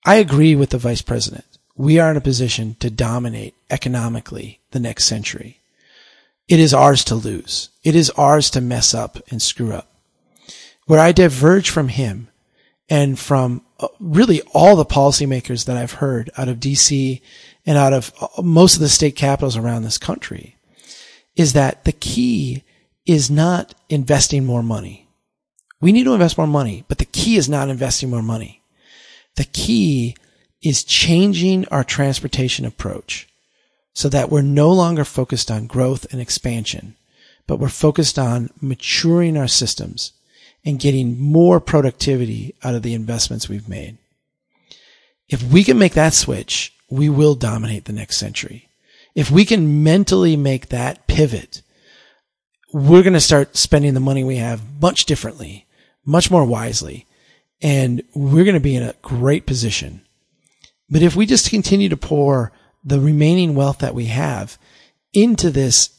I 0.09 0.15
agree 0.15 0.55
with 0.55 0.71
the 0.71 0.79
vice 0.79 1.03
president. 1.03 1.45
We 1.75 1.99
are 1.99 2.09
in 2.09 2.17
a 2.17 2.21
position 2.21 2.75
to 2.79 2.89
dominate 2.89 3.53
economically 3.69 4.59
the 4.71 4.79
next 4.79 5.05
century. 5.05 5.59
It 6.47 6.59
is 6.59 6.73
ours 6.73 7.03
to 7.03 7.15
lose. 7.15 7.69
It 7.83 7.93
is 7.93 8.09
ours 8.17 8.49
to 8.51 8.59
mess 8.59 8.95
up 8.95 9.19
and 9.29 9.39
screw 9.39 9.71
up. 9.71 9.87
Where 10.87 10.99
I 10.99 11.11
diverge 11.11 11.69
from 11.69 11.89
him 11.89 12.27
and 12.89 13.19
from 13.19 13.61
uh, 13.79 13.89
really 13.99 14.41
all 14.51 14.75
the 14.75 14.83
policymakers 14.83 15.65
that 15.65 15.77
I've 15.77 16.01
heard 16.01 16.31
out 16.35 16.47
of 16.47 16.57
DC 16.57 17.21
and 17.67 17.77
out 17.77 17.93
of 17.93 18.11
uh, 18.19 18.41
most 18.41 18.73
of 18.73 18.81
the 18.81 18.89
state 18.89 19.15
capitals 19.15 19.57
around 19.57 19.83
this 19.83 19.99
country 19.99 20.55
is 21.35 21.53
that 21.53 21.85
the 21.85 21.91
key 21.91 22.63
is 23.05 23.29
not 23.29 23.75
investing 23.89 24.43
more 24.43 24.63
money. 24.63 25.07
We 25.79 25.91
need 25.91 26.05
to 26.05 26.13
invest 26.13 26.35
more 26.35 26.47
money, 26.47 26.83
but 26.87 26.97
the 26.97 27.05
key 27.05 27.37
is 27.37 27.47
not 27.47 27.69
investing 27.69 28.09
more 28.09 28.23
money. 28.23 28.58
The 29.39 29.45
key 29.45 30.17
is 30.61 30.83
changing 30.83 31.65
our 31.69 31.85
transportation 31.85 32.65
approach 32.65 33.25
so 33.93 34.09
that 34.09 34.29
we're 34.29 34.41
no 34.41 34.69
longer 34.69 35.05
focused 35.05 35.49
on 35.49 35.65
growth 35.65 36.05
and 36.11 36.19
expansion, 36.19 36.97
but 37.47 37.57
we're 37.57 37.69
focused 37.69 38.19
on 38.19 38.49
maturing 38.59 39.37
our 39.37 39.47
systems 39.47 40.11
and 40.65 40.77
getting 40.77 41.17
more 41.17 41.61
productivity 41.61 42.53
out 42.65 42.75
of 42.75 42.81
the 42.81 42.93
investments 42.93 43.47
we've 43.47 43.69
made. 43.69 43.97
If 45.29 45.41
we 45.41 45.63
can 45.63 45.79
make 45.79 45.93
that 45.93 46.13
switch, 46.13 46.73
we 46.89 47.07
will 47.07 47.35
dominate 47.35 47.85
the 47.85 47.93
next 47.93 48.17
century. 48.17 48.67
If 49.15 49.31
we 49.31 49.45
can 49.45 49.81
mentally 49.83 50.35
make 50.35 50.67
that 50.67 51.07
pivot, 51.07 51.61
we're 52.73 53.03
going 53.03 53.13
to 53.13 53.21
start 53.21 53.55
spending 53.55 53.93
the 53.93 54.01
money 54.01 54.21
we 54.21 54.35
have 54.35 54.81
much 54.81 55.05
differently, 55.05 55.65
much 56.03 56.29
more 56.29 56.43
wisely, 56.43 57.05
and 57.61 58.03
we're 58.13 58.43
going 58.43 58.53
to 58.55 58.59
be 58.59 58.75
in 58.75 58.83
a 58.83 58.95
great 59.01 59.45
position. 59.45 60.01
But 60.89 61.03
if 61.03 61.15
we 61.15 61.25
just 61.25 61.49
continue 61.49 61.89
to 61.89 61.97
pour 61.97 62.51
the 62.83 62.99
remaining 62.99 63.55
wealth 63.55 63.79
that 63.79 63.95
we 63.95 64.05
have 64.05 64.57
into 65.13 65.49
this 65.49 65.91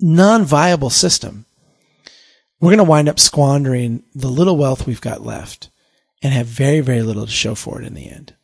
non-viable 0.00 0.90
system, 0.90 1.46
we're 2.60 2.70
going 2.70 2.78
to 2.78 2.84
wind 2.84 3.08
up 3.08 3.18
squandering 3.18 4.02
the 4.14 4.28
little 4.28 4.56
wealth 4.56 4.86
we've 4.86 5.00
got 5.00 5.24
left 5.24 5.70
and 6.22 6.32
have 6.32 6.46
very, 6.46 6.80
very 6.80 7.02
little 7.02 7.26
to 7.26 7.32
show 7.32 7.54
for 7.54 7.80
it 7.80 7.86
in 7.86 7.94
the 7.94 8.10
end. 8.10 8.34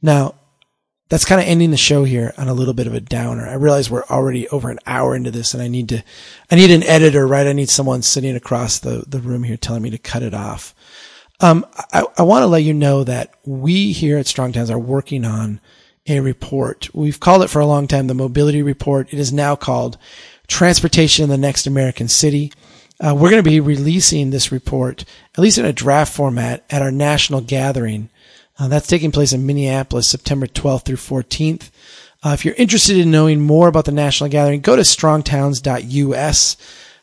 Now, 0.00 0.34
that's 1.08 1.24
kind 1.24 1.40
of 1.40 1.46
ending 1.46 1.70
the 1.70 1.76
show 1.76 2.04
here 2.04 2.32
on 2.38 2.48
a 2.48 2.54
little 2.54 2.72
bit 2.72 2.86
of 2.86 2.94
a 2.94 3.00
downer. 3.00 3.46
I 3.46 3.54
realize 3.54 3.90
we're 3.90 4.04
already 4.04 4.48
over 4.48 4.70
an 4.70 4.78
hour 4.86 5.14
into 5.14 5.30
this 5.30 5.52
and 5.52 5.62
I 5.62 5.68
need 5.68 5.90
to, 5.90 6.02
I 6.50 6.56
need 6.56 6.70
an 6.70 6.82
editor, 6.82 7.26
right? 7.26 7.46
I 7.46 7.52
need 7.52 7.68
someone 7.68 8.02
sitting 8.02 8.34
across 8.34 8.78
the, 8.78 9.04
the 9.06 9.20
room 9.20 9.42
here 9.42 9.58
telling 9.58 9.82
me 9.82 9.90
to 9.90 9.98
cut 9.98 10.22
it 10.22 10.34
off. 10.34 10.74
Um, 11.40 11.66
I, 11.92 12.04
I 12.16 12.22
want 12.22 12.42
to 12.42 12.46
let 12.46 12.62
you 12.62 12.74
know 12.74 13.04
that 13.04 13.34
we 13.44 13.92
here 13.92 14.18
at 14.18 14.26
Strong 14.26 14.52
Towns 14.52 14.70
are 14.70 14.78
working 14.78 15.24
on 15.24 15.60
a 16.06 16.20
report. 16.20 16.94
We've 16.94 17.20
called 17.20 17.42
it 17.42 17.50
for 17.50 17.60
a 17.60 17.66
long 17.66 17.88
time 17.88 18.06
the 18.06 18.14
Mobility 18.14 18.62
Report. 18.62 19.12
It 19.12 19.18
is 19.18 19.32
now 19.32 19.56
called 19.56 19.98
Transportation 20.46 21.24
in 21.24 21.30
the 21.30 21.38
Next 21.38 21.66
American 21.66 22.08
City. 22.08 22.52
Uh, 23.00 23.14
we're 23.14 23.30
going 23.30 23.42
to 23.42 23.50
be 23.50 23.60
releasing 23.60 24.30
this 24.30 24.52
report, 24.52 25.04
at 25.34 25.40
least 25.40 25.58
in 25.58 25.64
a 25.64 25.72
draft 25.72 26.12
format, 26.12 26.64
at 26.70 26.82
our 26.82 26.92
national 26.92 27.40
gathering 27.40 28.08
uh, 28.58 28.68
that's 28.68 28.86
taking 28.86 29.10
place 29.10 29.32
in 29.32 29.46
Minneapolis, 29.46 30.08
September 30.08 30.46
12th 30.46 30.84
through 30.84 30.96
14th. 30.96 31.70
Uh, 32.22 32.30
if 32.30 32.44
you're 32.44 32.54
interested 32.54 32.96
in 32.96 33.10
knowing 33.10 33.40
more 33.40 33.68
about 33.68 33.84
the 33.84 33.92
national 33.92 34.30
gathering, 34.30 34.60
go 34.60 34.76
to 34.76 34.82
strongtowns.us. 34.82 36.56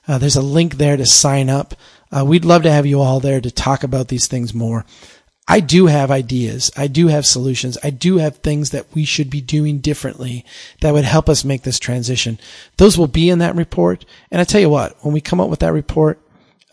Uh, 0.08 0.18
there's 0.18 0.36
a 0.36 0.42
link 0.42 0.76
there 0.76 0.98
to 0.98 1.06
sign 1.06 1.50
up. 1.50 1.76
Uh, 2.12 2.26
we'd 2.26 2.46
love 2.46 2.64
to 2.64 2.72
have 2.72 2.86
you 2.86 3.00
all 3.00 3.20
there 3.20 3.40
to 3.42 3.52
talk 3.52 3.84
about 3.84 4.10
these 4.10 4.28
things 4.28 4.54
more. 4.54 4.86
I 5.48 5.60
do 5.60 5.88
have 5.88 6.12
ideas. 6.12 6.72
I 6.78 6.88
do 6.88 7.08
have 7.08 7.26
solutions. 7.26 7.78
I 7.84 7.90
do 7.90 8.18
have 8.18 8.38
things 8.38 8.70
that 8.70 8.86
we 8.94 9.06
should 9.06 9.30
be 9.30 9.42
doing 9.42 9.80
differently 9.80 10.46
that 10.82 10.94
would 10.94 11.04
help 11.04 11.28
us 11.28 11.44
make 11.44 11.64
this 11.64 11.80
transition. 11.80 12.40
Those 12.78 12.98
will 12.98 13.08
be 13.08 13.30
in 13.30 13.40
that 13.40 13.56
report. 13.56 14.06
And 14.30 14.40
I 14.40 14.44
tell 14.44 14.62
you 14.62 14.70
what, 14.70 14.96
when 15.04 15.14
we 15.14 15.22
come 15.22 15.42
up 15.42 15.50
with 15.50 15.60
that 15.60 15.74
report, 15.74 16.20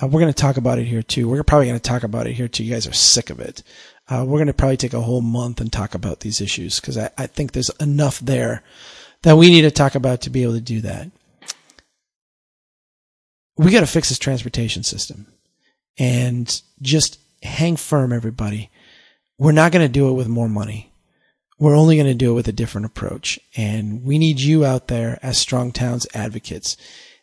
uh, 0.01 0.07
we're 0.07 0.20
going 0.20 0.32
to 0.32 0.43
talk 0.43 0.59
about 0.59 0.78
it 0.78 0.84
here 0.84 1.03
too. 1.03 1.28
We're 1.28 1.43
probably 1.43 1.66
going 1.66 1.80
to 1.80 1.82
talk 1.82 2.05
about 2.05 2.26
it 2.26 2.34
here 2.34 2.47
too. 2.47 2.62
You 2.62 2.72
guys 2.72 2.86
are 2.86 2.93
sick 2.93 3.30
of 3.30 3.41
it. 3.41 3.62
Uh, 4.09 4.24
we're 4.26 4.39
going 4.39 4.47
to 4.47 4.55
probably 4.55 4.76
take 4.76 4.95
a 4.95 5.01
whole 5.01 5.22
month 5.22 5.61
and 5.61 5.72
talk 5.72 5.95
about 5.95 6.20
these 6.20 6.41
issues 6.41 6.78
because 6.78 6.97
I, 6.97 7.11
I 7.18 7.26
think 7.26 7.53
there's 7.53 7.70
enough 7.80 8.20
there 8.20 8.62
that 9.22 9.36
we 9.36 9.51
need 9.51 9.62
to 9.62 9.70
talk 9.70 9.95
about 9.95 10.20
to 10.22 10.30
be 10.30 10.43
able 10.43 10.55
to 10.55 10.61
do 10.61 10.80
that. 10.82 11.11
We 13.59 13.72
got 13.72 13.80
to 13.80 13.86
fix 13.86 14.09
this 14.09 14.18
transportation 14.18 14.84
system 14.84 15.26
and 15.98 16.62
just 16.80 17.18
hang 17.42 17.76
firm, 17.76 18.12
everybody. 18.12 18.70
We're 19.36 19.52
not 19.52 19.72
going 19.72 19.86
to 19.86 19.92
do 19.92 20.09
it 20.09 20.12
with 20.12 20.28
more 20.28 20.48
money. 20.48 20.92
We're 21.59 21.76
only 21.76 21.96
going 21.96 22.06
to 22.06 22.14
do 22.14 22.30
it 22.30 22.34
with 22.34 22.48
a 22.48 22.52
different 22.52 22.86
approach. 22.86 23.38
And 23.56 24.04
we 24.04 24.18
need 24.18 24.40
you 24.40 24.64
out 24.64 24.86
there 24.86 25.18
as 25.22 25.38
Strong 25.38 25.72
Towns 25.72 26.06
advocates, 26.14 26.76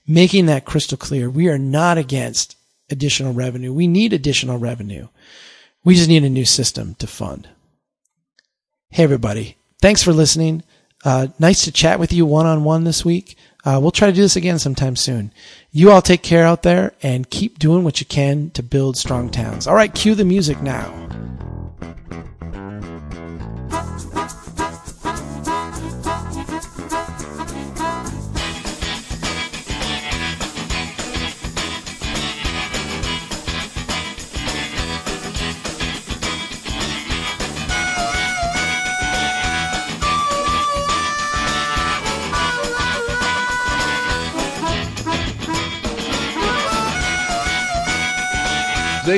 making 0.05 0.45
that 0.47 0.65
crystal 0.65 0.97
clear. 0.97 1.29
We 1.29 1.47
are 1.47 1.57
not 1.57 1.97
against 1.97 2.57
additional 2.89 3.33
revenue. 3.33 3.73
We 3.73 3.88
need 3.88 4.11
additional 4.11 4.57
revenue. 4.57 5.07
We 5.86 5.95
just 5.95 6.09
need 6.09 6.23
a 6.25 6.29
new 6.29 6.45
system 6.45 6.95
to 6.95 7.07
fund. 7.07 7.47
Hey, 8.89 9.03
everybody. 9.03 9.55
Thanks 9.81 10.03
for 10.03 10.13
listening. 10.13 10.63
Uh, 11.03 11.27
nice 11.39 11.63
to 11.63 11.71
chat 11.71 11.99
with 11.99 12.11
you 12.11 12.25
one 12.25 12.45
on 12.45 12.63
one 12.63 12.83
this 12.83 13.05
week. 13.05 13.38
Uh, 13.66 13.80
we'll 13.82 13.91
try 13.91 14.07
to 14.07 14.13
do 14.13 14.22
this 14.22 14.36
again 14.36 14.59
sometime 14.59 14.95
soon. 14.95 15.32
You 15.72 15.91
all 15.91 16.01
take 16.01 16.22
care 16.22 16.45
out 16.45 16.61
there 16.61 16.93
and 17.01 17.30
keep 17.30 17.57
doing 17.57 17.84
what 17.84 17.99
you 17.99 18.05
can 18.05 18.51
to 18.51 18.61
build 18.61 18.95
strong 18.95 19.30
towns. 19.30 19.66
All 19.66 19.76
right, 19.76 19.93
cue 19.93 20.13
the 20.13 20.24
music 20.24 20.61
now. 20.61 20.93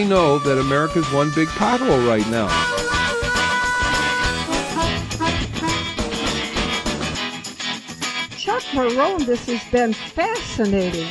Know 0.08 0.40
that 0.40 0.58
America's 0.58 1.12
one 1.12 1.32
big 1.36 1.48
pothole 1.50 2.08
right 2.08 2.26
now. 2.30 2.48
Chuck 8.38 8.64
Marohn, 8.72 9.26
this 9.26 9.46
has 9.48 9.64
been 9.72 9.92
fascinating. 9.94 11.08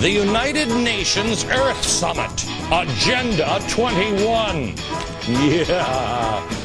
The 0.00 0.10
United 0.10 0.68
Nations 0.68 1.44
Earth 1.44 1.84
Summit. 1.84 2.49
Agenda 2.72 3.58
21. 3.66 4.74
Yeah. 5.26 6.59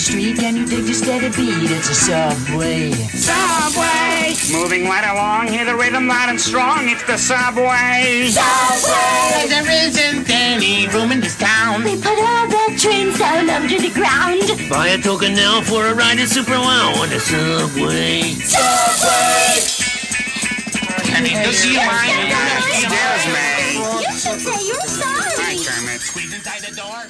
The 0.00 0.12
street, 0.12 0.36
can 0.38 0.56
you 0.56 0.66
dig 0.66 0.84
the 0.84 0.94
steady 0.94 1.28
beat? 1.36 1.70
It's 1.70 1.90
a 1.90 1.94
subway. 1.94 2.92
Subway! 3.12 4.32
Moving 4.52 4.84
right 4.84 5.04
along, 5.04 5.48
hear 5.48 5.64
the 5.64 5.76
rhythm 5.76 6.08
loud 6.08 6.30
and 6.30 6.40
strong. 6.40 6.88
It's 6.88 7.04
the 7.04 7.18
subway. 7.18 8.32
Subway! 8.32 9.48
There 9.48 9.68
isn't 9.68 10.28
any 10.30 10.88
room 10.88 11.12
in 11.12 11.20
this 11.20 11.36
town. 11.36 11.84
They 11.84 11.96
put 11.96 12.16
all 12.18 12.48
the 12.48 12.78
trains 12.78 13.18
down 13.18 13.50
under 13.50 13.78
the 13.78 13.90
ground. 13.90 14.48
Buy 14.70 14.88
a 14.88 14.98
token 14.98 15.34
now 15.34 15.60
for 15.60 15.86
a 15.86 15.94
ride 15.94 16.18
in 16.18 16.26
Super 16.26 16.58
Wow 16.58 16.94
on 16.96 17.10
the 17.10 17.20
subway. 17.20 18.22
Subway! 18.40 19.80
Kenny, 21.04 21.34
does 21.44 21.66
you 21.66 21.76
mind 21.76 22.32
upstairs, 22.32 23.24
You 24.00 24.12
should 24.16 24.40
say 24.40 24.58
you're 24.64 24.88
sorry. 24.88 25.36
Hi, 25.36 25.56
Kermit. 25.60 26.00
Squeeze 26.00 26.32
inside 26.32 26.62
the 26.62 26.74
door. 26.76 27.04